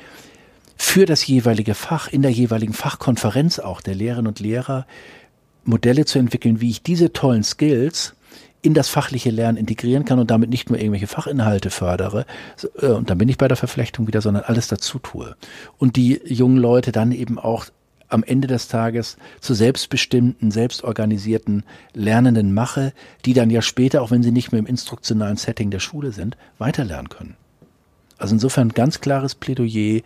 für 0.83 1.05
das 1.05 1.27
jeweilige 1.27 1.75
Fach, 1.75 2.09
in 2.09 2.23
der 2.23 2.31
jeweiligen 2.31 2.73
Fachkonferenz 2.73 3.59
auch 3.59 3.83
der 3.83 3.95
Lehrerinnen 3.95 4.29
und 4.29 4.41
Lehrer, 4.41 4.87
Modelle 5.63 6.07
zu 6.07 6.19
entwickeln, 6.19 6.63
wie 6.63 6.71
ich 6.71 6.83
diese 6.83 7.13
tollen 7.13 7.45
Skills 7.45 8.15
in 8.63 8.73
das 8.73 8.89
fachliche 8.89 9.29
Lernen 9.29 9.59
integrieren 9.59 10.07
kann 10.07 10.19
und 10.19 10.31
damit 10.31 10.49
nicht 10.49 10.71
nur 10.71 10.79
irgendwelche 10.79 11.07
Fachinhalte 11.07 11.69
fördere, 11.69 12.25
äh, 12.81 12.87
und 12.87 13.11
dann 13.11 13.19
bin 13.19 13.29
ich 13.29 13.37
bei 13.37 13.47
der 13.47 13.59
Verflechtung 13.59 14.07
wieder, 14.07 14.23
sondern 14.23 14.45
alles 14.45 14.69
dazu 14.69 14.99
tue. 14.99 15.37
Und 15.77 15.97
die 15.97 16.19
jungen 16.25 16.57
Leute 16.57 16.93
dann 16.93 17.13
eben 17.13 17.39
auch 17.39 17.67
am 18.09 18.23
Ende 18.23 18.49
des 18.49 18.69
Tages 18.69 19.19
zu 19.43 19.53
selbstbestimmten, 19.53 20.51
selbstorganisierten 20.51 21.63
Lernenden 21.93 22.55
mache, 22.55 22.95
die 23.27 23.35
dann 23.35 23.51
ja 23.51 23.61
später, 23.61 24.01
auch 24.01 24.11
wenn 24.11 24.23
sie 24.23 24.33
nicht 24.33 24.51
mehr 24.51 24.59
im 24.59 24.67
instruktionalen 24.67 25.37
Setting 25.37 25.71
der 25.71 25.79
Schule 25.79 26.13
sind, 26.13 26.39
weiterlernen 26.57 27.11
können. 27.11 27.37
Also 28.17 28.35
insofern 28.35 28.71
ganz 28.71 29.03
klares 29.03 29.35
Plädoyer 29.35 30.01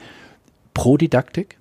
pro 0.75 0.97
Didaktik 0.97 1.59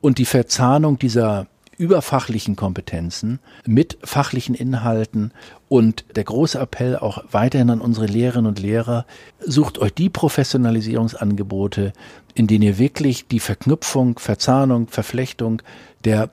und 0.00 0.18
die 0.18 0.24
Verzahnung 0.24 0.98
dieser 0.98 1.46
überfachlichen 1.78 2.56
Kompetenzen 2.56 3.38
mit 3.64 3.98
fachlichen 4.02 4.54
Inhalten 4.54 5.32
und 5.68 6.04
der 6.16 6.24
große 6.24 6.58
Appell 6.58 6.96
auch 6.96 7.24
weiterhin 7.30 7.70
an 7.70 7.80
unsere 7.80 8.06
Lehrerinnen 8.06 8.46
und 8.46 8.58
Lehrer, 8.58 9.06
sucht 9.38 9.78
euch 9.78 9.94
die 9.94 10.10
Professionalisierungsangebote, 10.10 11.92
in 12.34 12.48
denen 12.48 12.62
ihr 12.62 12.78
wirklich 12.78 13.28
die 13.28 13.40
Verknüpfung, 13.40 14.18
Verzahnung, 14.18 14.88
Verflechtung 14.88 15.62
der 16.04 16.30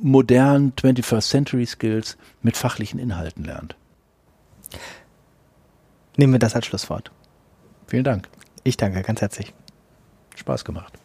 modernen 0.00 0.72
21st 0.74 1.28
Century 1.28 1.66
Skills 1.66 2.16
mit 2.42 2.56
fachlichen 2.56 3.00
Inhalten 3.00 3.44
lernt. 3.44 3.76
Nehmen 6.16 6.32
wir 6.32 6.40
das 6.40 6.54
als 6.54 6.66
Schlusswort. 6.66 7.10
Vielen 7.88 8.04
Dank. 8.04 8.28
Ich 8.62 8.76
danke 8.76 9.02
ganz 9.02 9.20
herzlich. 9.20 9.52
Spaß 10.36 10.64
gemacht. 10.64 10.98